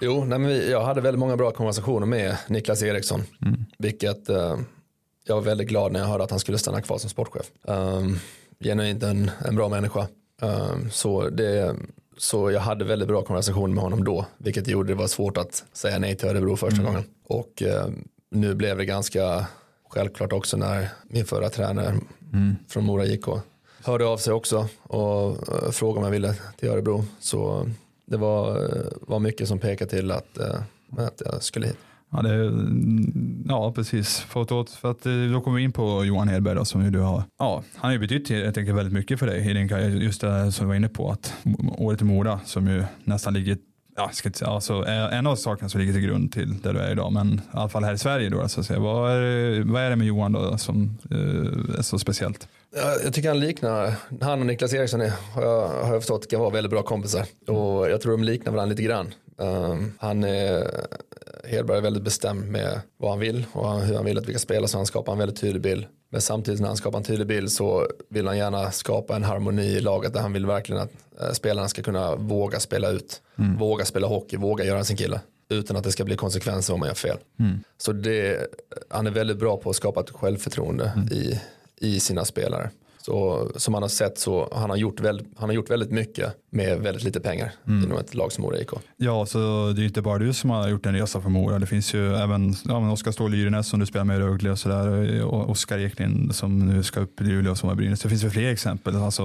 Jo, 0.00 0.24
nej, 0.24 0.38
men 0.38 0.70
jag 0.70 0.80
hade 0.80 1.00
väldigt 1.00 1.18
många 1.18 1.36
bra 1.36 1.50
konversationer 1.50 2.06
med 2.06 2.36
Niklas 2.48 2.82
Eriksson. 2.82 3.22
Vilket 3.78 4.28
eh, 4.28 4.58
jag 5.26 5.34
var 5.34 5.42
väldigt 5.42 5.68
glad 5.68 5.92
när 5.92 6.00
jag 6.00 6.06
hörde 6.06 6.24
att 6.24 6.30
han 6.30 6.40
skulle 6.40 6.58
stanna 6.58 6.80
kvar 6.80 6.98
som 6.98 7.10
sportchef. 7.10 7.50
Um, 7.62 8.18
genuint 8.60 9.02
en, 9.02 9.30
en 9.44 9.56
bra 9.56 9.68
människa. 9.68 10.06
Um, 10.42 10.90
så, 10.90 11.28
det, 11.28 11.76
så 12.18 12.50
jag 12.50 12.60
hade 12.60 12.84
väldigt 12.84 13.08
bra 13.08 13.22
konversationer 13.22 13.74
med 13.74 13.82
honom 13.84 14.04
då. 14.04 14.26
Vilket 14.38 14.68
gjorde 14.68 14.88
det 14.88 14.94
var 14.94 15.06
svårt 15.06 15.36
att 15.36 15.64
säga 15.72 15.98
nej 15.98 16.16
till 16.16 16.28
Örebro 16.28 16.56
första 16.56 16.82
gången. 16.82 17.04
Och 17.24 17.62
eh, 17.62 17.86
nu 18.30 18.54
blev 18.54 18.78
det 18.78 18.84
ganska 18.84 19.46
självklart 19.88 20.32
också 20.32 20.56
när 20.56 20.88
min 21.02 21.24
förra 21.24 21.48
tränare 21.48 21.94
från 22.68 22.84
Mora 22.84 23.06
IK 23.06 23.26
hörde 23.84 24.06
av 24.06 24.16
sig 24.16 24.32
också 24.32 24.68
och 24.82 25.48
eh, 25.48 25.70
frågade 25.70 25.98
om 25.98 26.04
jag 26.04 26.10
ville 26.10 26.34
till 26.56 26.68
Örebro. 26.68 27.04
Så 27.20 27.68
det 28.10 28.16
var, 28.16 28.68
var 29.00 29.18
mycket 29.18 29.48
som 29.48 29.58
pekade 29.58 29.90
till 29.90 30.10
att, 30.10 30.38
eh, 30.38 30.60
att 30.98 31.22
jag 31.24 31.42
skulle 31.42 31.66
hit. 31.66 31.76
Ja, 32.12 32.22
det, 32.22 32.52
ja 33.48 33.72
precis. 33.72 34.20
För 34.20 34.60
att, 34.60 34.70
för 34.70 34.90
att 34.90 35.06
eh, 35.06 35.12
då 35.32 35.40
kommer 35.40 35.56
vi 35.56 35.62
in 35.62 35.72
på 35.72 36.04
Johan 36.04 36.28
Hedberg 36.28 36.54
då, 36.54 36.64
som 36.64 36.84
ju 36.84 36.90
du 36.90 36.98
har. 36.98 37.22
Ja, 37.38 37.62
han 37.74 37.88
har 37.88 37.92
ju 37.92 37.98
betytt 37.98 38.30
jag 38.30 38.54
tänker, 38.54 38.72
väldigt 38.72 38.94
mycket 38.94 39.18
för 39.18 39.26
dig 39.26 39.50
i 39.50 39.54
din 39.54 39.68
karriär. 39.68 39.88
Just 39.88 40.20
det 40.20 40.52
som 40.52 40.66
du 40.66 40.68
var 40.68 40.74
inne 40.74 40.88
på, 40.88 41.10
att 41.10 41.34
året 41.78 42.00
i 42.00 42.04
Mora 42.04 42.40
som 42.44 42.68
ju 42.68 42.84
nästan 43.04 43.34
ligger 43.34 43.58
Ja, 44.00 44.10
ska 44.12 44.28
inte 44.28 44.38
säga, 44.38 44.50
alltså, 44.50 44.84
en 44.86 45.26
av 45.26 45.36
sakerna 45.36 45.68
som 45.68 45.80
ligger 45.80 45.92
till 45.92 46.02
grund 46.02 46.32
till 46.32 46.60
där 46.62 46.72
du 46.72 46.78
är 46.80 46.92
idag, 46.92 47.12
men 47.12 47.34
i 47.34 47.40
alla 47.52 47.68
fall 47.68 47.84
här 47.84 47.92
i 47.94 47.98
Sverige 47.98 48.28
då, 48.28 48.48
så 48.48 48.60
att 48.60 48.66
säga. 48.66 48.78
Vad, 48.80 49.10
är, 49.12 49.20
det- 49.20 49.64
vad 49.72 49.82
är 49.82 49.90
det 49.90 49.96
med 49.96 50.06
Johan 50.06 50.32
då 50.32 50.58
som 50.58 50.98
eh, 51.10 51.78
är 51.78 51.82
så 51.82 51.98
speciellt? 51.98 52.48
Jag, 52.76 53.04
jag 53.04 53.14
tycker 53.14 53.28
han 53.28 53.40
liknar, 53.40 53.94
han 54.20 54.40
och 54.40 54.46
Niklas 54.46 54.74
Eriksson 54.74 55.00
är, 55.00 55.12
har, 55.34 55.42
jag, 55.42 55.68
har 55.68 55.92
jag 55.92 56.02
förstått 56.02 56.30
kan 56.30 56.40
vara 56.40 56.50
väldigt 56.50 56.70
bra 56.70 56.82
kompisar. 56.82 57.24
Och 57.46 57.90
jag 57.90 58.00
tror 58.00 58.12
de 58.12 58.24
liknar 58.24 58.52
varandra 58.52 58.70
lite 58.70 58.82
grann. 58.82 59.14
Um, 59.36 59.92
han 59.98 60.24
är 60.24 60.70
Hedberg 61.44 61.78
är 61.78 61.82
väldigt 61.82 62.02
bestämd 62.02 62.50
med 62.50 62.80
vad 62.96 63.10
han 63.10 63.20
vill 63.20 63.44
och 63.52 63.80
hur 63.80 63.94
han 63.94 64.04
vill 64.04 64.18
att 64.18 64.28
vi 64.28 64.32
ska 64.32 64.38
spela 64.38 64.68
så 64.68 64.76
han 64.76 64.86
skapar 64.86 65.12
en 65.12 65.18
väldigt 65.18 65.40
tydlig 65.40 65.62
bild. 65.62 65.86
Men 66.10 66.20
samtidigt 66.20 66.60
när 66.60 66.68
han 66.68 66.76
skapar 66.76 66.98
en 66.98 67.04
tydlig 67.04 67.26
bild 67.26 67.52
så 67.52 67.86
vill 68.08 68.26
han 68.26 68.38
gärna 68.38 68.70
skapa 68.70 69.16
en 69.16 69.24
harmoni 69.24 69.66
i 69.66 69.80
laget 69.80 70.12
där 70.12 70.20
han 70.20 70.32
vill 70.32 70.46
verkligen 70.46 70.82
att 70.82 70.92
eh, 71.20 71.32
spelarna 71.32 71.68
ska 71.68 71.82
kunna 71.82 72.16
våga 72.16 72.60
spela 72.60 72.90
ut, 72.90 73.22
mm. 73.38 73.58
våga 73.58 73.84
spela 73.84 74.06
hockey, 74.06 74.36
våga 74.36 74.64
göra 74.64 74.84
sin 74.84 74.96
kille 74.96 75.20
utan 75.48 75.76
att 75.76 75.84
det 75.84 75.92
ska 75.92 76.04
bli 76.04 76.16
konsekvenser 76.16 76.74
om 76.74 76.80
man 76.80 76.86
gör 76.86 76.94
fel. 76.94 77.16
Mm. 77.38 77.60
Så 77.78 77.92
det, 77.92 78.46
han 78.88 79.06
är 79.06 79.10
väldigt 79.10 79.38
bra 79.38 79.56
på 79.56 79.70
att 79.70 79.76
skapa 79.76 80.00
ett 80.00 80.10
självförtroende 80.10 80.92
mm. 80.96 81.08
i, 81.08 81.40
i 81.80 82.00
sina 82.00 82.24
spelare. 82.24 82.70
Så 83.10 83.50
som 83.56 83.72
man 83.72 83.82
har 83.82 83.88
sett 83.88 84.18
så 84.18 84.48
han 84.52 84.70
har 84.70 84.76
gjort 84.76 85.00
väldigt, 85.00 85.26
han 85.36 85.48
har 85.48 85.54
gjort 85.54 85.70
väldigt 85.70 85.90
mycket 85.90 86.34
med 86.50 86.80
väldigt 86.80 87.04
lite 87.04 87.20
pengar 87.20 87.52
mm. 87.66 87.84
inom 87.84 87.98
ett 87.98 88.14
lag 88.14 88.32
som 88.32 88.42
Mora 88.42 88.58
IK. 88.58 88.68
Ja, 88.96 89.26
så 89.26 89.38
det 89.76 89.82
är 89.82 89.84
inte 89.84 90.02
bara 90.02 90.18
du 90.18 90.32
som 90.32 90.50
har 90.50 90.68
gjort 90.68 90.86
en 90.86 90.94
resa 90.94 91.20
för 91.20 91.28
Mora. 91.28 91.58
Det 91.58 91.66
finns 91.66 91.94
ju 91.94 92.14
även 92.14 92.54
ja, 92.64 92.92
Oskar 92.92 93.12
Ståhl 93.12 93.30
Lyrenäs 93.30 93.68
som 93.68 93.80
du 93.80 93.86
spelar 93.86 94.04
med 94.04 94.16
i 94.16 94.20
Rögle 94.20 94.50
och 94.50 94.58
sådär. 94.58 95.24
Och 95.24 95.50
Oskar 95.50 95.78
Eklind 95.78 96.34
som 96.34 96.58
nu 96.58 96.82
ska 96.82 97.00
upp 97.00 97.20
i 97.20 97.24
Luleå 97.24 97.54
som 97.54 97.68
har 97.68 97.76
Brynäs. 97.76 98.00
Det 98.00 98.08
finns 98.08 98.24
ju 98.24 98.30
fler 98.30 98.52
exempel. 98.52 98.96
Alltså, 98.96 99.22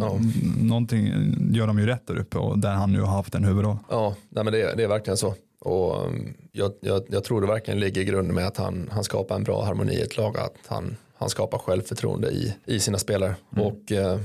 ja. 0.00 0.18
Någonting 0.60 1.06
gör 1.52 1.66
de 1.66 1.78
ju 1.78 1.86
rätt 1.86 2.06
där 2.06 2.18
uppe 2.18 2.38
och 2.38 2.58
där 2.58 2.72
han 2.74 2.92
nu 2.92 3.00
har 3.00 3.16
haft 3.16 3.34
en 3.34 3.44
huvudroll. 3.44 3.76
Ja, 3.90 4.14
nej, 4.28 4.44
men 4.44 4.52
det, 4.52 4.74
det 4.76 4.84
är 4.84 4.88
verkligen 4.88 5.16
så. 5.16 5.34
Och 5.60 6.06
um, 6.06 6.34
jag, 6.52 6.72
jag, 6.80 7.02
jag, 7.08 7.24
tror 7.24 7.40
det 7.40 7.46
verkligen 7.46 7.80
ligger 7.80 8.00
i 8.00 8.04
grunden 8.04 8.34
med 8.34 8.46
att 8.46 8.56
han, 8.56 8.88
han 8.92 9.04
skapar 9.04 9.36
en 9.36 9.44
bra 9.44 9.64
harmoni 9.64 9.92
i 9.92 10.00
ett 10.00 10.16
lag. 10.16 10.36
Att 10.36 10.56
han, 10.66 10.96
han 11.18 11.28
skapar 11.28 11.58
självförtroende 11.58 12.28
i, 12.30 12.54
i 12.66 12.80
sina 12.80 12.98
spelare. 12.98 13.34
Mm. 13.56 13.66
Och 13.66 13.92
eh, 13.92 14.18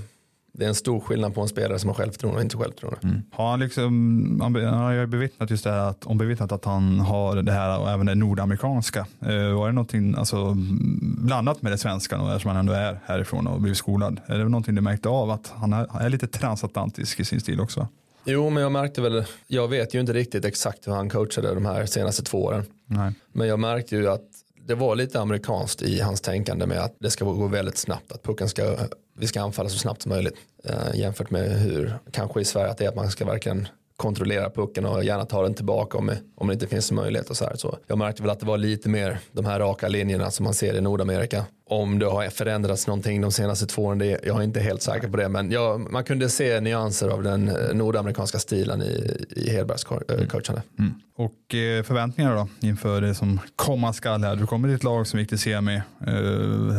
det 0.53 0.65
är 0.65 0.69
en 0.69 0.75
stor 0.75 0.99
skillnad 0.99 1.35
på 1.35 1.41
en 1.41 1.47
spelare 1.47 1.79
som 1.79 1.89
har 1.89 1.95
självförtroende 1.95 2.37
och 2.37 2.43
inte 2.43 2.57
självförtroende. 2.57 2.99
Mm. 3.03 3.21
Har 3.31 3.49
han 3.49 3.59
liksom, 3.59 4.39
han 4.41 4.55
har 4.55 4.91
ju 4.91 5.07
bevittnat 5.07 5.49
just 5.49 5.63
det 5.63 5.71
här 5.71 5.89
att, 5.89 6.05
ombevittnat 6.05 6.51
att 6.51 6.65
han 6.65 6.99
har 6.99 7.35
det 7.35 7.51
här 7.51 7.79
och 7.79 7.89
även 7.89 8.05
det 8.05 8.15
nordamerikanska. 8.15 8.99
Eh, 9.21 9.53
var 9.53 9.67
det 9.67 9.73
någonting 9.73 10.15
alltså, 10.17 10.53
blandat 11.01 11.61
med 11.61 11.71
det 11.71 11.77
svenska 11.77 12.17
då, 12.17 12.27
eftersom 12.27 12.49
han 12.49 12.57
ändå 12.57 12.73
är 12.73 12.99
härifrån 13.05 13.47
och 13.47 13.61
blivit 13.61 13.77
skolad? 13.77 14.21
Är 14.25 14.37
det 14.37 14.43
någonting 14.43 14.75
du 14.75 14.81
märkte 14.81 15.09
av 15.09 15.31
att 15.31 15.53
han 15.55 15.73
är, 15.73 16.01
är 16.01 16.09
lite 16.09 16.27
transatlantisk 16.27 17.19
i 17.19 17.25
sin 17.25 17.39
stil 17.39 17.59
också? 17.59 17.87
Jo, 18.25 18.49
men 18.49 18.63
jag 18.63 18.71
märkte 18.71 19.01
väl, 19.01 19.23
jag 19.47 19.67
vet 19.67 19.93
ju 19.93 19.99
inte 19.99 20.13
riktigt 20.13 20.45
exakt 20.45 20.87
hur 20.87 20.93
han 20.93 21.09
coachade 21.09 21.53
de 21.53 21.65
här 21.65 21.85
senaste 21.85 22.23
två 22.23 22.43
åren. 22.43 22.63
Nej. 22.85 23.13
Men 23.31 23.47
jag 23.47 23.59
märkte 23.59 23.95
ju 23.95 24.09
att 24.09 24.27
det 24.65 24.75
var 24.75 24.95
lite 24.95 25.19
amerikanskt 25.19 25.81
i 25.81 25.99
hans 25.99 26.21
tänkande 26.21 26.65
med 26.65 26.79
att 26.79 26.95
det 26.99 27.11
ska 27.11 27.25
gå 27.25 27.47
väldigt 27.47 27.77
snabbt, 27.77 28.11
att 28.11 28.23
pucken 28.23 28.49
ska, 28.49 28.77
vi 29.17 29.27
ska 29.27 29.41
anfalla 29.41 29.69
så 29.69 29.77
snabbt 29.77 30.01
som 30.01 30.09
möjligt. 30.09 30.35
Eh, 30.63 30.99
jämfört 30.99 31.29
med 31.31 31.59
hur, 31.59 31.93
kanske 32.11 32.41
i 32.41 32.45
Sverige, 32.45 32.71
att 32.71 32.77
det 32.77 32.85
är 32.85 32.89
att 32.89 32.95
man 32.95 33.11
ska 33.11 33.25
verkligen 33.25 33.67
kontrollera 33.97 34.49
pucken 34.49 34.85
och 34.85 35.03
gärna 35.03 35.25
ta 35.25 35.43
den 35.43 35.53
tillbaka 35.53 35.97
om, 35.97 36.11
om 36.35 36.47
det 36.47 36.53
inte 36.53 36.67
finns 36.67 36.91
möjlighet 36.91 37.29
och 37.29 37.37
så 37.37 37.45
här. 37.45 37.55
Så 37.55 37.77
jag 37.87 37.97
märkte 37.97 38.21
väl 38.21 38.31
att 38.31 38.39
det 38.39 38.45
var 38.45 38.57
lite 38.57 38.89
mer 38.89 39.19
de 39.31 39.45
här 39.45 39.59
raka 39.59 39.87
linjerna 39.87 40.31
som 40.31 40.43
man 40.43 40.53
ser 40.53 40.73
i 40.73 40.81
Nordamerika. 40.81 41.45
Om 41.73 41.99
det 41.99 42.05
har 42.05 42.29
förändrats 42.29 42.87
någonting 42.87 43.21
de 43.21 43.31
senaste 43.31 43.65
två 43.65 43.83
åren, 43.83 43.97
det, 43.97 44.19
jag 44.23 44.39
är 44.39 44.43
inte 44.43 44.59
helt 44.59 44.81
säker 44.81 45.07
på 45.07 45.17
det. 45.17 45.29
Men 45.29 45.51
jag, 45.51 45.91
man 45.91 46.03
kunde 46.03 46.29
se 46.29 46.59
nyanser 46.59 47.09
av 47.09 47.23
den 47.23 47.49
eh, 47.49 47.73
nordamerikanska 47.73 48.39
stilen 48.39 48.81
i, 48.81 49.25
i 49.29 49.49
Hedbergs 49.49 49.85
eh, 50.09 50.27
coachande. 50.27 50.61
Mm. 50.79 50.93
Och 51.15 51.55
eh, 51.55 51.83
förväntningar 51.83 52.35
då 52.35 52.67
inför 52.67 53.01
det 53.01 53.15
som 53.15 53.39
komma 53.55 53.93
skall 53.93 54.23
här. 54.23 54.35
Du 54.35 54.47
kommer 54.47 54.67
till 54.67 54.75
ett 54.75 54.83
lag 54.83 55.07
som 55.07 55.19
gick 55.19 55.29
till 55.29 55.39
semi, 55.39 55.81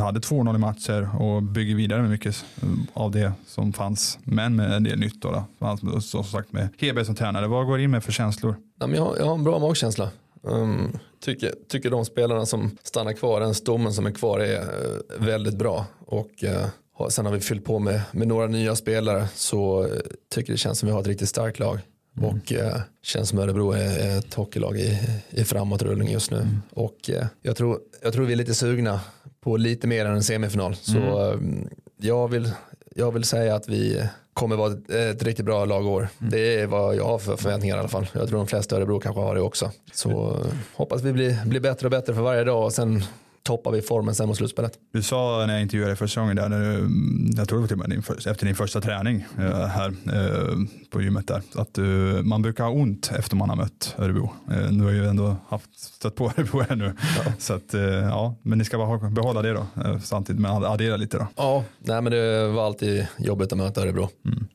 hade 0.01 0.21
2-0 0.21 0.55
i 0.55 0.59
matcher 0.59 1.23
och 1.23 1.43
bygger 1.43 1.75
vidare 1.75 2.03
med 2.03 2.11
mycket 2.11 2.45
av 2.93 3.11
det 3.11 3.33
som 3.47 3.73
fanns. 3.73 4.19
Men 4.25 4.57
med 4.57 4.73
en 4.73 4.85
del 4.85 4.99
nytt 4.99 5.23
då. 5.23 5.45
då. 5.59 6.01
Som 6.01 6.25
sagt 6.25 6.53
med 6.53 6.69
Hedberg 6.79 7.05
som 7.05 7.15
tränare. 7.15 7.47
Vad 7.47 7.67
går 7.67 7.81
in 7.81 7.91
med 7.91 8.05
för 8.05 8.13
känslor? 8.13 8.57
Jag, 8.79 9.17
jag 9.19 9.27
har 9.27 9.35
en 9.35 9.45
bra 9.45 9.59
magkänsla. 9.59 10.11
Um, 10.43 10.99
tycker, 11.25 11.55
tycker 11.69 11.91
de 11.91 12.05
spelarna 12.05 12.47
som 12.47 12.79
stannar 12.83 13.13
kvar, 13.13 13.41
den 13.41 13.55
stommen 13.55 13.93
som 13.93 14.07
är 14.07 14.11
kvar 14.11 14.41
är 14.41 14.61
uh, 14.61 14.99
väldigt 15.19 15.55
bra. 15.55 15.87
Och 15.99 16.31
uh, 16.45 17.09
sen 17.09 17.27
har 17.27 17.33
vi 17.33 17.41
fyllt 17.41 17.65
på 17.65 17.79
med, 17.79 18.01
med 18.13 18.29
några 18.29 18.47
nya 18.47 18.77
spelare 18.77 19.29
så 19.35 19.85
uh, 19.85 19.91
tycker 20.35 20.53
det 20.53 20.59
känns 20.59 20.79
som 20.79 20.87
vi 20.87 20.93
har 20.93 21.01
ett 21.01 21.07
riktigt 21.07 21.29
starkt 21.29 21.59
lag. 21.59 21.79
Mm. 22.17 22.31
Och 22.31 22.53
uh, 22.53 22.81
känns 23.03 23.29
som 23.29 23.39
Örebro 23.39 23.73
är, 23.73 24.19
ett 24.19 24.35
hockeylag 24.35 24.79
i, 24.79 24.99
i 25.31 25.45
framåtrullning 25.45 26.13
just 26.13 26.31
nu. 26.31 26.37
Mm. 26.37 26.63
Och 26.71 27.11
jag, 27.43 27.57
tror, 27.57 27.81
jag 28.03 28.13
tror 28.13 28.27
vi 28.27 28.33
är 28.33 28.37
lite 28.37 28.55
sugna 28.55 29.01
på 29.41 29.57
lite 29.57 29.87
mer 29.87 30.07
än 30.07 30.15
en 30.15 30.23
semifinal. 30.23 30.75
Så 30.75 30.99
mm. 30.99 31.69
jag, 31.97 32.29
vill, 32.29 32.51
jag 32.95 33.13
vill 33.13 33.25
säga 33.25 33.55
att 33.55 33.69
vi 33.69 34.09
kommer 34.35 34.57
vara 34.57 34.73
ett, 34.73 34.91
ett 34.91 35.23
riktigt 35.23 35.45
bra 35.45 35.65
lagår. 35.65 36.09
Mm. 36.21 36.31
Det 36.31 36.61
är 36.61 36.67
vad 36.67 36.97
jag 36.97 37.05
har 37.05 37.19
för 37.19 37.37
förväntningar 37.37 37.77
i 37.77 37.79
alla 37.79 37.89
fall. 37.89 38.07
Jag 38.13 38.29
tror 38.29 38.39
de 38.39 38.47
flesta 38.47 38.77
Örebro 38.77 39.01
kanske 39.01 39.21
har 39.21 39.35
det 39.35 39.41
också. 39.41 39.71
Så 39.93 40.37
hoppas 40.75 41.03
vi 41.03 41.13
blir, 41.13 41.47
blir 41.47 41.61
bättre 41.61 41.87
och 41.87 41.91
bättre 41.91 42.15
för 42.15 42.23
varje 42.23 42.45
dag 42.45 42.65
och 42.65 42.73
sen 42.73 43.03
toppar 43.45 43.71
vi 43.71 43.83
formen 43.83 44.15
sen 44.15 44.29
mot 44.29 44.37
slutspelet. 44.37 44.79
Du 44.93 45.03
sa 45.03 45.45
när 45.47 45.53
jag 45.53 45.63
intervjuade 45.63 45.91
dig 45.91 45.97
första 45.97 46.21
gången, 46.21 46.37
där, 46.37 46.49
när 46.49 46.61
du, 46.61 46.91
jag 47.37 47.49
tror 47.49 47.59
det 47.59 47.75
var 47.75 47.85
till 47.85 47.91
din 47.91 48.03
för, 48.03 48.29
efter 48.29 48.47
din 48.47 48.55
första 48.55 48.81
träning 48.81 49.27
uh, 49.39 49.65
här 49.65 49.89
uh, 49.89 50.59
på 50.91 51.03
gymmet 51.03 51.29
där, 51.29 51.43
att 51.55 51.79
man 52.25 52.43
brukar 52.43 52.65
ha 52.65 52.71
ont 52.71 53.13
efter 53.19 53.37
man 53.37 53.49
har 53.49 53.57
mött 53.57 53.95
Örebro. 53.99 54.33
Uh, 54.51 54.69
du 54.73 54.85
har 54.85 54.91
ju 54.91 55.07
ändå 55.07 55.37
haft, 55.49 55.79
stött 55.79 56.15
på 56.15 56.25
Örebro 56.37 56.61
här 56.61 56.77
nu. 56.77 56.95
Ja. 57.25 57.33
Så 57.39 57.55
att, 57.55 57.75
ja, 58.03 58.35
men 58.43 58.59
ni 58.59 58.65
ska 58.65 58.79
bara 58.79 59.11
behålla 59.11 59.43
det 59.43 59.53
då, 59.53 59.67
samtidigt 60.03 60.43
med 60.43 60.51
att 60.51 60.65
addera 60.65 60.97
lite 60.97 61.19
då. 61.19 61.27
Ja, 61.37 61.65
nej, 61.79 62.03
men 62.03 62.13
det 62.13 62.49
var 62.49 62.67
alltid 62.67 63.07
jobbigt 63.19 63.53
att 63.53 63.59
möta 63.59 63.83
Örebro. 63.83 64.09
Mm. 64.25 64.47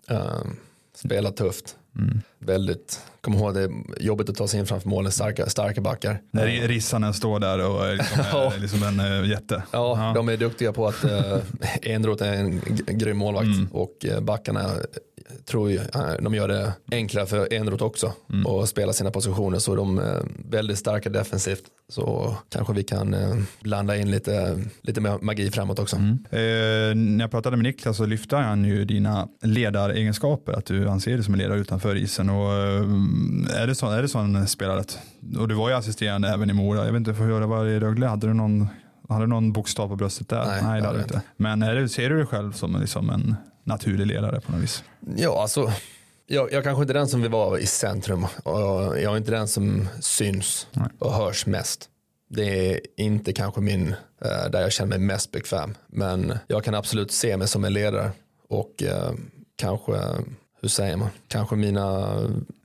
spela 0.95 1.31
tufft. 1.31 1.75
Mm. 1.99 2.21
Väldigt, 2.39 2.99
kom 3.21 3.33
ihåg 3.33 3.53
det 3.53 3.61
är 3.61 3.71
jobbigt 3.99 4.29
att 4.29 4.35
ta 4.35 4.47
sig 4.47 4.59
in 4.59 4.65
framför 4.65 4.89
målen, 4.89 5.11
starka, 5.11 5.49
starka 5.49 5.81
backar. 5.81 6.21
När 6.31 6.47
Rissanen 6.47 7.13
står 7.13 7.39
där 7.39 7.59
och 7.69 7.87
är 7.87 7.95
liksom, 7.95 8.19
är 8.55 8.59
liksom 8.59 8.83
en 8.83 8.99
uh, 8.99 9.29
jätte. 9.29 9.63
Ja, 9.71 10.07
ja, 10.07 10.13
de 10.15 10.29
är 10.29 10.37
duktiga 10.37 10.73
på 10.73 10.87
att 10.87 11.05
uh, 11.05 11.37
Enroth 11.81 12.23
är 12.23 12.33
en 12.33 12.61
grym 12.87 13.17
målvakt 13.17 13.45
mm. 13.45 13.67
och 13.71 14.05
uh, 14.11 14.19
backarna 14.19 14.71
tror 15.45 15.71
ju, 15.71 15.79
de 16.19 16.33
gör 16.33 16.47
det 16.47 16.73
enklare 16.91 17.25
för 17.25 17.53
Enroth 17.53 17.83
också 17.83 18.13
mm. 18.29 18.45
och 18.45 18.69
spela 18.69 18.93
sina 18.93 19.11
positioner 19.11 19.59
så 19.59 19.75
de 19.75 19.97
är 19.97 20.21
väldigt 20.49 20.77
starka 20.77 21.09
defensivt 21.09 21.63
så 21.89 22.35
kanske 22.49 22.73
vi 22.73 22.83
kan 22.83 23.15
blanda 23.59 23.97
in 23.97 24.11
lite, 24.11 24.59
lite 24.81 25.01
mer 25.01 25.17
magi 25.21 25.51
framåt 25.51 25.79
också. 25.79 25.95
Mm. 25.95 26.11
Eh, 26.29 26.95
när 26.95 27.23
jag 27.23 27.31
pratade 27.31 27.57
med 27.57 27.63
Niklas 27.63 27.97
så 27.97 28.05
lyfte 28.05 28.35
han 28.35 28.65
ju 28.65 28.85
dina 28.85 29.27
ledaregenskaper, 29.41 30.53
att 30.53 30.65
du 30.65 30.89
anser 30.89 31.13
dig 31.13 31.23
som 31.23 31.33
en 31.33 31.39
ledare 31.39 31.59
utanför 31.59 31.95
isen 31.95 32.29
och 32.29 32.53
är 33.55 33.67
det 33.67 33.75
så, 33.75 33.89
är 33.89 34.01
det 34.01 34.07
så 34.07 34.19
en 34.19 34.47
spelare? 34.47 34.83
Och 35.39 35.47
du 35.47 35.55
var 35.55 35.69
ju 35.69 35.75
assisterande 35.75 36.27
även 36.27 36.49
i 36.49 36.53
Mora, 36.53 36.85
jag 36.85 36.91
vet 36.91 36.99
inte 36.99 37.11
hur 37.11 37.39
det 37.39 37.45
var 37.45 37.65
i 37.65 37.79
Rögle, 37.79 38.05
hade 38.05 38.27
du 38.27 38.33
någon 38.33 38.67
hade 39.09 39.23
du 39.23 39.27
någon 39.27 39.53
bokstav 39.53 39.87
på 39.87 39.95
bröstet 39.95 40.29
där? 40.29 40.45
Nej, 40.45 40.63
Nej 40.63 40.81
det 40.81 40.87
hade 40.87 40.99
du 40.99 41.03
inte. 41.03 41.21
Men 41.37 41.61
är 41.61 41.75
det, 41.75 41.89
ser 41.89 42.09
du 42.09 42.17
dig 42.17 42.25
själv 42.25 42.51
som 42.51 42.81
liksom 42.81 43.09
en 43.09 43.35
naturlig 43.69 44.07
ledare 44.07 44.41
på 44.41 44.51
något 44.51 44.61
vis? 44.61 44.83
Ja, 45.17 45.41
alltså 45.41 45.71
jag, 46.27 46.51
jag 46.51 46.63
kanske 46.63 46.81
inte 46.81 46.91
är 46.91 46.99
den 46.99 47.07
som 47.07 47.21
vill 47.21 47.31
vara 47.31 47.59
i 47.59 47.65
centrum 47.65 48.23
och 48.43 48.99
jag 48.99 49.03
är 49.03 49.17
inte 49.17 49.31
den 49.31 49.47
som 49.47 49.87
syns 50.01 50.67
Nej. 50.71 50.87
och 50.99 51.13
hörs 51.13 51.45
mest. 51.45 51.89
Det 52.29 52.73
är 52.73 52.79
inte 52.97 53.33
kanske 53.33 53.61
min, 53.61 53.87
uh, 53.87 54.51
där 54.51 54.61
jag 54.61 54.71
känner 54.71 54.89
mig 54.89 54.99
mest 54.99 55.31
bekväm. 55.31 55.75
Men 55.87 56.33
jag 56.47 56.63
kan 56.63 56.75
absolut 56.75 57.11
se 57.11 57.37
mig 57.37 57.47
som 57.47 57.65
en 57.65 57.73
ledare 57.73 58.11
och 58.49 58.83
uh, 58.83 59.11
kanske 59.55 59.93
hur 60.61 60.69
säger 60.69 60.97
man, 60.97 61.09
kanske 61.27 61.55
mina... 61.55 61.81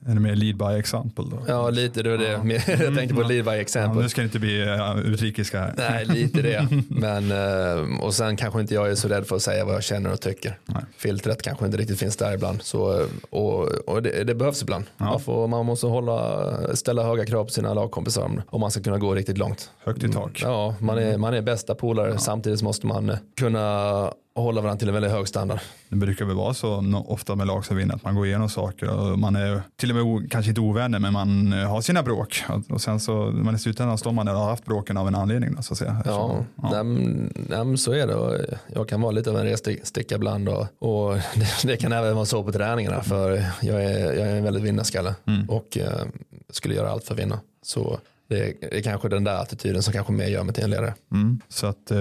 Är 0.07 0.13
det 0.13 0.19
mer 0.19 0.35
lead 0.35 0.57
by 0.57 0.79
example 0.79 1.25
då? 1.31 1.39
Ja, 1.47 1.69
lite 1.69 2.03
det 2.03 2.09
var 2.09 2.17
det. 2.17 2.31
Ja. 2.31 2.73
jag 2.83 2.95
tänkte 2.95 3.15
på 3.15 3.21
lead 3.21 3.45
by 3.45 3.51
example. 3.51 3.99
Ja, 3.99 4.03
nu 4.03 4.09
ska 4.09 4.21
det 4.21 4.25
inte 4.25 4.39
bli 4.39 4.63
uh, 4.63 4.99
utrikiska 4.99 5.59
här. 5.59 5.73
Nej, 5.77 6.05
lite 6.05 6.41
det. 6.41 6.67
Men, 6.89 7.31
uh, 7.31 8.03
och 8.03 8.13
sen 8.13 8.37
kanske 8.37 8.61
inte 8.61 8.73
jag 8.73 8.91
är 8.91 8.95
så 8.95 9.07
rädd 9.07 9.27
för 9.27 9.35
att 9.35 9.41
säga 9.41 9.65
vad 9.65 9.75
jag 9.75 9.83
känner 9.83 10.13
och 10.13 10.21
tycker. 10.21 10.57
Nej. 10.65 10.83
Filtret 10.97 11.41
kanske 11.41 11.65
inte 11.65 11.77
riktigt 11.77 11.99
finns 11.99 12.17
där 12.17 12.33
ibland. 12.33 12.61
Så, 12.61 13.07
och 13.29 13.69
och 13.95 14.03
det, 14.03 14.23
det 14.23 14.35
behövs 14.35 14.61
ibland. 14.61 14.85
Ja. 14.97 15.05
Man, 15.05 15.19
får, 15.19 15.47
man 15.47 15.65
måste 15.65 15.87
hålla, 15.87 16.75
ställa 16.75 17.03
höga 17.03 17.25
krav 17.25 17.43
på 17.43 17.49
sina 17.51 17.73
lagkompisar 17.73 18.43
om 18.49 18.61
man 18.61 18.71
ska 18.71 18.81
kunna 18.81 18.97
gå 18.97 19.15
riktigt 19.15 19.37
långt. 19.37 19.71
Högt 19.83 20.03
i 20.03 20.09
tak. 20.09 20.41
Ja, 20.43 20.75
man 20.79 20.97
är, 20.97 21.17
man 21.17 21.33
är 21.33 21.41
bästa 21.41 21.75
polare. 21.75 22.17
Samtidigt 22.17 22.61
måste 22.61 22.87
man 22.87 23.17
kunna 23.37 24.11
hålla 24.43 24.61
varandra 24.61 24.79
till 24.79 24.87
en 24.87 24.93
väldigt 24.93 25.11
hög 25.11 25.27
standard. 25.27 25.59
Det 25.89 25.95
brukar 25.95 26.25
väl 26.25 26.35
vara 26.35 26.53
så 26.53 27.03
ofta 27.07 27.35
med 27.35 27.47
lag 27.47 27.65
som 27.65 27.77
vinner 27.77 27.95
att 27.95 28.03
man 28.03 28.15
går 28.15 28.25
igenom 28.25 28.49
saker 28.49 28.89
och 28.89 29.19
man 29.19 29.35
är 29.35 29.61
till 29.75 29.97
och 29.97 30.05
med 30.07 30.31
kanske 30.31 30.49
inte 30.49 30.61
ovänner 30.61 30.99
men 30.99 31.13
man 31.13 31.53
eh, 31.53 31.69
har 31.69 31.81
sina 31.81 32.03
bråk 32.03 32.43
och 32.69 32.81
sen 32.81 32.99
så 32.99 33.31
men 33.33 33.55
i 33.55 33.59
slutändan 33.59 33.97
står 33.97 34.11
man 34.11 34.25
där 34.25 34.33
och 34.33 34.39
har 34.39 34.49
haft 34.49 34.65
bråken 34.65 34.97
av 34.97 35.07
en 35.07 35.15
anledning. 35.15 35.55
Då, 35.55 35.61
så 35.61 35.73
att 35.73 35.77
säga. 35.77 36.01
Ja, 36.05 36.45
ja. 36.61 36.83
Nej, 36.83 37.77
så 37.77 37.91
är 37.91 38.07
det 38.07 38.15
och 38.15 38.35
jag 38.73 38.89
kan 38.89 39.01
vara 39.01 39.11
lite 39.11 39.29
av 39.29 39.37
en 39.37 39.45
resticka 39.45 40.15
ibland 40.15 40.49
och, 40.49 40.67
och 40.79 41.13
det, 41.35 41.47
det, 41.63 41.77
kan 41.77 41.91
även 41.91 42.15
vara 42.15 42.25
så 42.25 42.43
på 42.43 42.51
träningarna 42.51 43.03
för 43.03 43.43
jag 43.61 43.83
är, 43.83 44.13
jag 44.13 44.27
är 44.27 44.35
en 44.35 44.43
väldigt 44.43 44.63
vinnarskalle 44.63 45.15
mm. 45.25 45.49
och 45.49 45.77
eh, 45.77 46.05
skulle 46.49 46.75
göra 46.75 46.89
allt 46.89 47.03
för 47.03 47.13
att 47.13 47.19
vinna. 47.19 47.39
Så 47.61 47.99
det 48.27 48.63
är 48.77 48.81
kanske 48.81 49.09
den 49.09 49.23
där 49.23 49.41
attityden 49.41 49.83
som 49.83 49.93
kanske 49.93 50.13
mer 50.13 50.27
gör 50.27 50.43
mig 50.43 50.55
till 50.55 50.63
en 50.63 50.69
ledare. 50.69 50.93
Mm. 51.11 51.39
Så 51.47 51.67
att, 51.67 51.91
eh, 51.91 51.97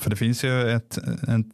för 0.00 0.10
det 0.10 0.16
finns 0.16 0.44
ju 0.44 0.70
ett, 0.70 0.96
ett 0.98 1.46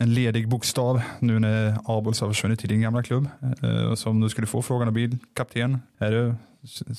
en 0.00 0.14
ledig 0.14 0.48
bokstav 0.48 1.00
nu 1.18 1.38
när 1.38 1.78
Abols 1.84 2.20
har 2.20 2.28
försvunnit 2.28 2.60
till 2.60 2.68
din 2.68 2.80
gamla 2.80 3.02
klubb. 3.02 3.28
Eh, 3.62 3.94
som 3.94 4.20
du 4.20 4.28
skulle 4.28 4.46
få 4.46 4.62
frågan 4.62 4.88
att 4.88 4.94
bli 4.94 5.18
kapten. 5.36 5.78
Är 5.98 6.10
du, 6.10 6.34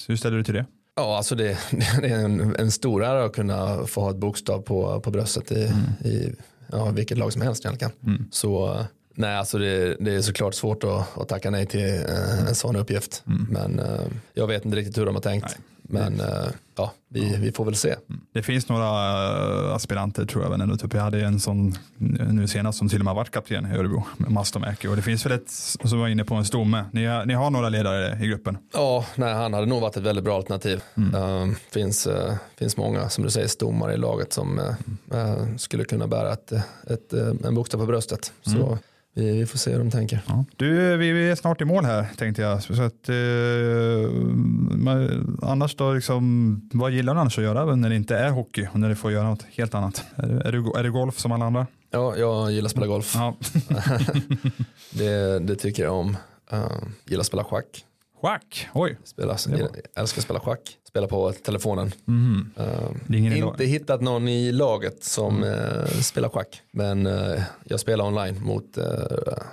hur 0.07 0.15
ställer 0.15 0.37
du 0.37 0.43
till 0.43 0.53
det? 0.53 0.65
Ja, 0.95 1.17
alltså 1.17 1.35
det, 1.35 1.57
det 2.01 2.07
är 2.07 2.25
en, 2.25 2.55
en 2.55 2.71
stor 2.71 3.03
ära 3.03 3.25
att 3.25 3.33
kunna 3.33 3.85
få 3.85 4.01
ha 4.01 4.09
ett 4.09 4.17
bokstav 4.17 4.61
på, 4.61 4.99
på 4.99 5.11
bröstet 5.11 5.51
i, 5.51 5.63
mm. 5.63 6.13
i 6.13 6.35
ja, 6.71 6.91
vilket 6.91 7.17
lag 7.17 7.33
som 7.33 7.41
helst 7.41 7.65
egentligen. 7.65 7.93
Mm. 8.03 8.25
Så 8.31 8.85
nej, 9.13 9.35
alltså 9.35 9.57
det, 9.57 9.95
det, 9.99 10.15
är 10.15 10.21
såklart 10.21 10.53
svårt 10.53 10.83
att, 10.83 11.17
att 11.17 11.29
tacka 11.29 11.49
nej 11.49 11.65
till 11.65 11.85
eh, 11.85 12.47
en 12.47 12.55
sån 12.55 12.75
uppgift. 12.75 13.23
Mm. 13.27 13.47
Men 13.49 13.79
eh, 13.79 14.05
jag 14.33 14.47
vet 14.47 14.65
inte 14.65 14.77
riktigt 14.77 14.97
hur 14.97 15.05
de 15.05 15.15
har 15.15 15.21
tänkt. 15.21 15.45
Nej. 15.45 15.57
Men 15.91 16.19
eh, 16.19 16.47
ja, 16.77 16.91
vi, 17.07 17.37
vi 17.37 17.51
får 17.51 17.65
väl 17.65 17.75
se. 17.75 17.89
Mm. 17.89 18.21
Det 18.33 18.43
finns 18.43 18.69
några 18.69 18.87
eh, 18.87 19.75
aspiranter 19.75 20.25
tror 20.25 20.43
jag. 20.43 20.57
Men 20.57 20.77
typ 20.77 20.93
jag 20.93 21.01
hade 21.01 21.21
en 21.21 21.39
sån 21.39 21.77
nu 22.29 22.47
senast 22.47 22.79
som 22.79 22.89
till 22.89 22.99
och 22.99 23.05
med 23.05 23.15
varit 23.15 23.31
kapten 23.31 23.71
i 23.71 23.77
Örebro, 23.77 24.03
Mastomäki. 24.17 24.87
Och 24.87 24.95
det 24.95 25.01
finns 25.01 25.25
väl 25.25 25.31
ett 25.31 25.49
som 25.83 25.99
var 25.99 26.07
inne 26.07 26.23
på 26.23 26.35
en 26.35 26.45
stomme. 26.45 26.85
Ni 26.91 27.23
ni 27.25 27.33
har 27.33 27.49
några 27.49 27.69
ledare 27.69 28.23
i 28.23 28.27
gruppen? 28.27 28.57
Ja, 28.73 29.05
nej, 29.15 29.33
han 29.33 29.53
hade 29.53 29.65
nog 29.65 29.81
varit 29.81 29.97
ett 29.97 30.03
väldigt 30.03 30.25
bra 30.25 30.35
alternativ. 30.37 30.83
Mm. 30.97 31.15
Uh, 31.15 31.55
finns, 31.71 32.07
uh, 32.07 32.33
finns 32.59 32.77
många, 32.77 33.09
som 33.09 33.23
du 33.23 33.29
säger, 33.29 33.47
stommar 33.47 33.93
i 33.93 33.97
laget 33.97 34.33
som 34.33 34.59
uh, 35.13 35.57
skulle 35.57 35.83
kunna 35.83 36.07
bära 36.07 36.33
ett, 36.33 36.51
ett, 36.87 37.13
en 37.45 37.55
bokstav 37.55 37.77
på 37.77 37.85
bröstet. 37.85 38.33
Mm. 38.45 38.59
Så 38.59 38.77
vi, 39.13 39.31
vi, 39.31 39.45
får 39.45 39.57
se 39.57 39.71
hur 39.71 39.79
de 39.79 39.91
tänker. 39.91 40.21
Ja. 40.27 40.45
Du, 40.57 40.97
vi, 40.97 41.11
vi, 41.11 41.29
är 41.29 41.35
snart 41.35 41.61
i 41.61 41.65
mål 41.65 41.85
här 41.85 42.07
tänkte 42.17 42.41
jag. 42.41 42.63
Så 42.63 42.81
att, 42.83 43.09
eh, 43.09 43.15
annars 45.49 45.75
då, 45.75 45.93
liksom, 45.93 46.69
vad 46.73 46.91
gillar 46.91 47.13
du 47.13 47.19
annars 47.19 47.37
att 47.37 47.43
göra 47.43 47.75
när 47.75 47.89
det 47.89 47.95
inte 47.95 48.17
är 48.17 48.29
hockey 48.29 48.67
och 48.73 48.79
när 48.79 48.89
du 48.89 48.95
får 48.95 49.11
göra 49.11 49.29
något 49.29 49.45
helt 49.51 49.75
annat? 49.75 50.03
Är, 50.15 50.29
är, 50.29 50.51
du, 50.51 50.71
är 50.79 50.83
du 50.83 50.91
golf 50.91 51.19
som 51.19 51.31
alla 51.31 51.45
andra? 51.45 51.67
Ja, 51.91 52.15
jag 52.15 52.51
gillar 52.51 52.65
att 52.65 52.71
spela 52.71 52.87
golf. 52.87 53.15
Ja. 53.15 53.35
det, 54.91 55.39
det, 55.39 55.55
tycker 55.55 55.83
jag 55.83 55.93
om. 55.93 56.17
Uh, 56.53 56.59
gillar 57.05 57.21
att 57.21 57.27
spela 57.27 57.43
schack. 57.43 57.85
Schack, 58.21 58.67
oj. 58.73 58.97
Spela, 59.03 59.37
jag 59.49 59.69
älskar 59.95 60.19
att 60.19 60.23
spela 60.23 60.39
schack 60.39 60.77
spela 60.91 61.07
på 61.07 61.31
telefonen. 61.31 61.91
Mm. 62.07 62.51
Uh, 63.09 63.37
inte 63.37 63.65
hittat 63.65 64.01
någon 64.01 64.27
i 64.27 64.51
laget 64.51 65.03
som 65.03 65.43
mm. 65.43 65.79
uh, 65.79 65.85
spelar 65.87 66.29
schack. 66.29 66.61
Men 66.71 67.07
uh, 67.07 67.41
jag 67.63 67.79
spelar 67.79 68.05
online 68.05 68.43
mot 68.43 68.77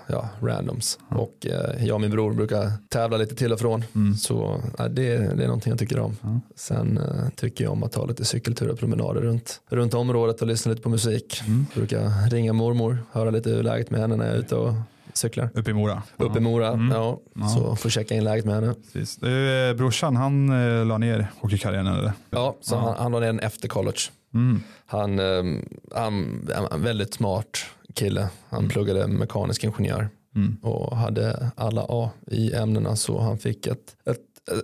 ja, 0.07 0.29
randoms. 0.41 0.99
Mm. 1.11 1.23
Och 1.23 1.47
jag 1.81 1.95
och 1.95 2.01
min 2.01 2.11
bror 2.11 2.33
brukar 2.33 2.73
tävla 2.89 3.17
lite 3.17 3.35
till 3.35 3.53
och 3.53 3.61
från. 3.61 3.85
Mm. 3.95 4.15
Så 4.15 4.61
det, 4.79 4.89
det, 4.91 5.43
är 5.43 5.47
någonting 5.47 5.71
jag 5.71 5.79
tycker 5.79 5.99
om. 5.99 6.41
Sen 6.57 7.01
tycker 7.37 7.65
jag 7.65 7.73
om 7.73 7.83
att 7.83 7.93
ta 7.93 8.07
lite 8.07 8.25
cykelturer 8.25 8.73
och 8.73 8.79
promenader 8.79 9.21
runt, 9.21 9.61
runt 9.69 9.95
området 9.95 10.41
och 10.41 10.47
lyssna 10.47 10.71
lite 10.71 10.83
på 10.83 10.89
musik. 10.89 11.41
Mm. 11.47 11.67
Brukar 11.75 12.31
ringa 12.31 12.53
mormor, 12.53 12.99
höra 13.13 13.31
lite 13.31 13.51
hur 13.51 13.63
läget 13.63 13.91
med 13.91 14.01
henne 14.01 14.17
när 14.17 14.27
jag 14.27 14.35
är 14.35 14.39
ute 14.39 14.57
och 14.57 14.75
cyklar. 15.19 15.51
Uppe 15.55 15.71
i 15.71 15.75
Mora? 15.75 16.03
Uppe 16.17 16.39
i 16.39 16.41
Mora, 16.41 16.69
mm. 16.69 16.91
ja. 16.91 17.19
Så 17.55 17.77
får 17.77 17.91
checka 17.91 18.15
in 18.15 18.25
läget 18.25 18.45
med 18.45 18.55
henne. 18.55 18.75
Precis. 18.93 19.23
Eh, 19.23 19.75
brorsan, 19.75 20.17
han 20.17 20.49
eh, 20.49 20.87
la 20.87 20.99
ner 20.99 21.27
hockeykarriären 21.41 21.87
eller? 21.87 22.13
Ja, 22.31 22.57
så 22.61 22.75
ja. 22.75 22.79
Han, 22.79 22.95
han 22.99 23.13
la 23.13 23.21
ner 23.21 23.27
den 23.27 23.41
efter 23.41 23.69
college. 23.69 23.99
Mm. 24.35 24.63
Han, 24.87 25.19
eh, 25.19 25.61
han 25.95 26.49
en 26.73 26.83
väldigt 26.83 27.15
smart 27.15 27.59
kille. 27.95 28.29
Han 28.49 28.59
mm. 28.59 28.71
pluggade 28.71 29.07
mekanisk 29.07 29.65
ingenjör 29.65 30.09
mm. 30.37 30.57
och 30.63 30.97
hade 30.97 31.51
alla 31.57 31.87
A 31.89 32.11
i 32.27 32.55
ämnena 32.55 32.97
så 32.97 33.21
han 33.21 33.39
fick 33.39 33.67
ett, 33.67 33.97
ett 34.05 34.19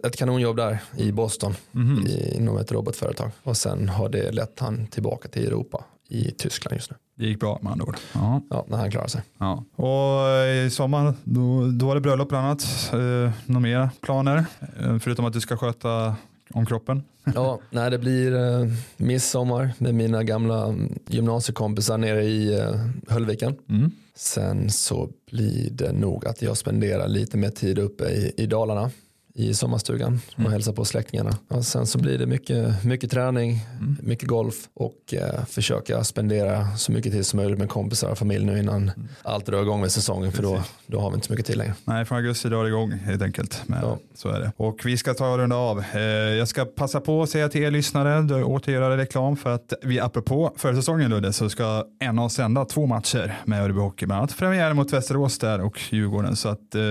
ett 0.07 0.17
kanonjobb 0.17 0.57
där 0.57 0.83
i 0.97 1.13
Boston 1.13 1.55
mm. 1.75 2.07
inom 2.33 2.59
ett 2.59 2.73
robotföretag 2.73 3.31
och 3.43 3.57
sen 3.57 3.89
har 3.89 4.09
det 4.09 4.33
lett 4.33 4.61
han 4.61 4.87
tillbaka 4.87 5.29
till 5.29 5.47
Europa 5.47 5.85
i 6.09 6.31
Tyskland 6.31 6.77
just 6.77 6.91
nu. 6.91 6.97
Det 7.17 7.27
gick 7.27 7.41
bra 7.41 7.59
med 7.63 7.73
andra 7.73 7.85
ord. 7.85 7.97
Ja, 8.13 8.41
ja 8.51 8.65
när 8.69 8.77
han 8.77 8.91
klarade 8.91 9.11
sig. 9.11 9.23
Ja. 9.39 9.65
Och 9.77 10.47
i 10.67 10.71
sommar 10.71 11.15
då, 11.25 11.71
då 11.73 11.87
var 11.87 11.95
det 11.95 12.01
bröllop 12.01 12.29
bland 12.29 12.47
annat. 12.47 12.91
Eh, 12.93 13.33
några 13.47 13.61
mer 13.61 13.89
planer? 14.01 14.45
Eh, 14.81 14.99
förutom 14.99 15.25
att 15.25 15.33
du 15.33 15.41
ska 15.41 15.57
sköta 15.57 16.17
om 16.51 16.67
kroppen? 16.67 17.03
ja, 17.35 17.61
nej, 17.71 17.91
det 17.91 17.99
blir 17.99 18.35
eh, 18.35 18.69
midsommar 18.97 19.73
med 19.79 19.95
mina 19.95 20.23
gamla 20.23 20.75
gymnasiekompisar 21.07 21.99
nere 21.99 22.25
i 22.25 22.59
eh, 22.61 22.75
Höllviken. 23.09 23.57
Mm. 23.69 23.91
Sen 24.15 24.71
så 24.71 25.09
blir 25.31 25.71
det 25.71 25.93
nog 25.93 26.27
att 26.27 26.43
jag 26.43 26.57
spenderar 26.57 27.09
lite 27.09 27.37
mer 27.37 27.51
tid 27.51 27.79
uppe 27.79 28.05
i, 28.05 28.33
i 28.37 28.47
Dalarna 28.47 28.91
i 29.37 29.55
sommarstugan 29.55 30.21
och 30.33 30.39
mm. 30.39 30.53
hälsa 30.53 30.73
på 30.73 30.85
släktingarna. 30.85 31.39
Och 31.49 31.65
sen 31.65 31.87
så 31.87 31.99
blir 31.99 32.19
det 32.19 32.27
mycket, 32.27 32.85
mycket 32.85 33.11
träning, 33.11 33.61
mm. 33.81 33.97
mycket 34.03 34.29
golf 34.29 34.69
och 34.75 35.15
eh, 35.15 35.45
försöka 35.45 36.05
spendera 36.05 36.77
så 36.77 36.93
mycket 36.93 37.13
tid 37.13 37.27
som 37.27 37.37
möjligt 37.37 37.59
med 37.59 37.69
kompisar 37.69 38.11
och 38.11 38.19
familj 38.19 38.45
nu 38.45 38.59
innan 38.59 38.83
mm. 38.83 39.09
allt 39.23 39.47
drar 39.47 39.63
igång 39.63 39.81
med 39.81 39.93
säsongen 39.93 40.33
för 40.33 40.43
då, 40.43 40.63
då 40.87 41.01
har 41.01 41.11
vi 41.11 41.15
inte 41.15 41.27
så 41.27 41.33
mycket 41.33 41.47
tid 41.47 41.57
längre. 41.57 41.75
Nej, 41.85 42.05
från 42.05 42.19
augusti 42.19 42.49
drar 42.49 42.63
det 42.63 42.69
igång 42.69 42.93
helt 42.93 43.23
enkelt. 43.23 43.63
Men 43.67 43.83
ja. 43.83 43.99
Så 44.15 44.29
är 44.29 44.41
det. 44.41 44.53
Och 44.57 44.87
vi 44.87 44.97
ska 44.97 45.15
ta 45.15 45.33
och 45.33 45.39
runda 45.39 45.57
av. 45.57 45.85
Eh, 45.95 46.01
jag 46.01 46.49
ska 46.49 46.65
passa 46.65 47.01
på 47.01 47.23
att 47.23 47.31
säga 47.31 47.49
till 47.49 47.63
er 47.63 47.71
lyssnare, 47.71 48.45
åter 48.45 48.75
göra 48.75 48.97
reklam 48.97 49.37
för 49.37 49.51
att 49.51 49.73
vi 49.83 50.01
apropå 50.01 50.53
försäsongen 50.57 51.11
Ludde 51.11 51.33
så 51.33 51.51
ska 51.51 51.85
NA 52.13 52.29
sända 52.29 52.65
två 52.65 52.87
matcher 52.87 53.39
med 53.45 53.63
Örebro 53.63 53.83
Hockey, 53.83 54.07
bland 54.07 54.19
annat 54.19 54.39
premiär 54.39 54.73
mot 54.73 54.93
Västerås 54.93 55.39
där 55.39 55.61
och 55.61 55.81
Djurgården. 55.91 56.37
Så 56.37 56.49
att 56.49 56.75
eh, 56.75 56.83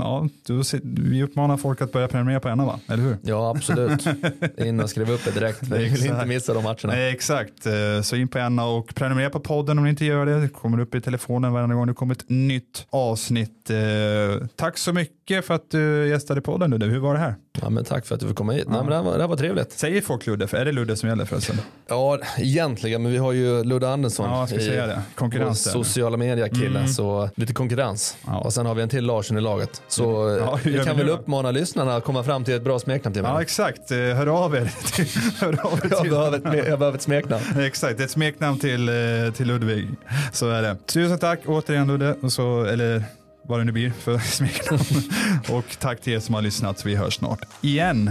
ja, 0.00 0.28
vi 0.82 1.22
uppmanar 1.22 1.56
folk 1.56 1.75
att 1.82 1.92
börja 1.92 2.08
prenumerera 2.08 2.40
på 2.40 2.54
NA 2.54 2.64
va? 2.64 2.80
Eller 2.88 3.02
hur? 3.02 3.16
Ja 3.22 3.50
absolut. 3.50 4.06
In 4.58 4.80
och 4.80 4.90
skriv 4.90 5.10
upp 5.10 5.24
det 5.24 5.30
direkt. 5.30 5.62
Vi 5.62 5.88
vill 5.88 6.06
inte 6.06 6.26
missa 6.26 6.54
de 6.54 6.62
matcherna. 6.64 6.92
Nej, 6.92 7.12
exakt. 7.12 7.66
Eh, 7.66 7.72
så 8.02 8.16
in 8.16 8.28
på 8.28 8.48
NA 8.48 8.64
och 8.64 8.94
prenumerera 8.94 9.30
på 9.30 9.40
podden 9.40 9.78
om 9.78 9.84
ni 9.84 9.90
inte 9.90 10.04
gör 10.04 10.26
det. 10.26 10.40
Det 10.40 10.48
kommer 10.48 10.80
upp 10.80 10.94
i 10.94 11.00
telefonen 11.00 11.52
varje 11.52 11.74
gång 11.74 11.86
det 11.86 11.94
kommer 11.94 12.14
ett 12.14 12.28
nytt 12.28 12.86
avsnitt. 12.90 13.70
Eh, 13.70 14.46
tack 14.56 14.78
så 14.78 14.92
mycket 14.92 15.44
för 15.44 15.54
att 15.54 15.70
du 15.70 16.08
gästade 16.08 16.40
podden 16.40 16.70
Ludde. 16.70 16.86
Hur 16.86 16.98
var 16.98 17.14
det 17.14 17.20
här? 17.20 17.34
Ja, 17.62 17.70
men 17.70 17.84
tack 17.84 18.06
för 18.06 18.14
att 18.14 18.20
du 18.20 18.28
fick 18.28 18.36
komma 18.36 18.52
hit. 18.52 18.64
Ja. 18.66 18.72
Nej, 18.72 18.80
men 18.80 18.90
det, 18.90 18.96
här 18.96 19.02
var, 19.02 19.12
det 19.12 19.20
här 19.20 19.28
var 19.28 19.36
trevligt. 19.36 19.72
Säger 19.72 20.00
folk 20.00 20.26
Ludde? 20.26 20.46
För 20.46 20.56
är 20.56 20.64
det 20.64 20.72
Ludde 20.72 20.96
som 20.96 21.08
gäller 21.08 21.24
förresten? 21.24 21.60
Ja, 21.88 22.18
egentligen. 22.38 23.02
Men 23.02 23.12
vi 23.12 23.18
har 23.18 23.32
ju 23.32 23.64
Ludde 23.64 23.88
Andersson. 23.88 24.30
Ja, 24.30 24.46
ska 24.46 24.58
säga 24.58 24.86
det. 24.86 25.02
Konkurrens. 25.14 25.70
Sociala 25.70 26.16
medier-kille. 26.16 26.78
Mm. 26.78 26.88
Så 26.88 27.30
lite 27.34 27.52
konkurrens. 27.52 28.16
Ja. 28.26 28.38
Och 28.38 28.52
sen 28.52 28.66
har 28.66 28.74
vi 28.74 28.82
en 28.82 28.88
till 28.88 29.04
Larsson 29.04 29.38
i 29.38 29.40
laget. 29.40 29.82
Så 29.88 30.38
ja, 30.40 30.58
vi 30.64 30.84
kan 30.84 30.96
väl 30.96 31.08
uppmana 31.08 31.50
lyssnarna 31.50 31.96
att 31.96 32.04
komma 32.04 32.22
fram 32.22 32.44
till 32.44 32.54
ett 32.54 32.62
bra 32.62 32.78
smeknamn 32.78 33.14
till 33.14 33.22
mig. 33.22 33.32
Ja, 33.32 33.42
exakt. 33.42 33.90
Eh, 33.90 33.98
hör 33.98 34.26
av 34.26 34.54
er. 34.54 34.72
Hör 35.40 35.66
av 35.66 35.80
er 35.84 35.88
jag, 35.90 36.08
behöver 36.08 36.36
ett, 36.36 36.66
jag 36.68 36.78
behöver 36.78 36.94
ett 36.94 37.02
smeknamn. 37.02 37.42
exakt, 37.60 38.00
ett 38.00 38.10
smeknamn 38.10 38.58
till, 38.58 38.88
eh, 38.88 38.94
till 39.36 39.46
Ludvig. 39.46 39.88
Så 40.32 40.50
är 40.50 40.62
det. 40.62 40.76
Tusen 40.86 41.18
tack 41.18 41.40
återigen 41.46 41.86
Ludde. 41.86 42.16
Och 42.22 42.32
så, 42.32 42.64
eller 42.64 43.04
vad 43.48 43.60
det 43.60 43.64
nu 43.64 43.72
blir 43.72 43.90
för 43.90 44.18
smeknamn. 44.36 45.02
och 45.48 45.64
tack 45.78 46.00
till 46.00 46.12
er 46.12 46.20
som 46.20 46.34
har 46.34 46.42
lyssnat. 46.42 46.86
Vi 46.86 46.96
hörs 46.96 47.14
snart 47.14 47.40
igen. 47.60 48.10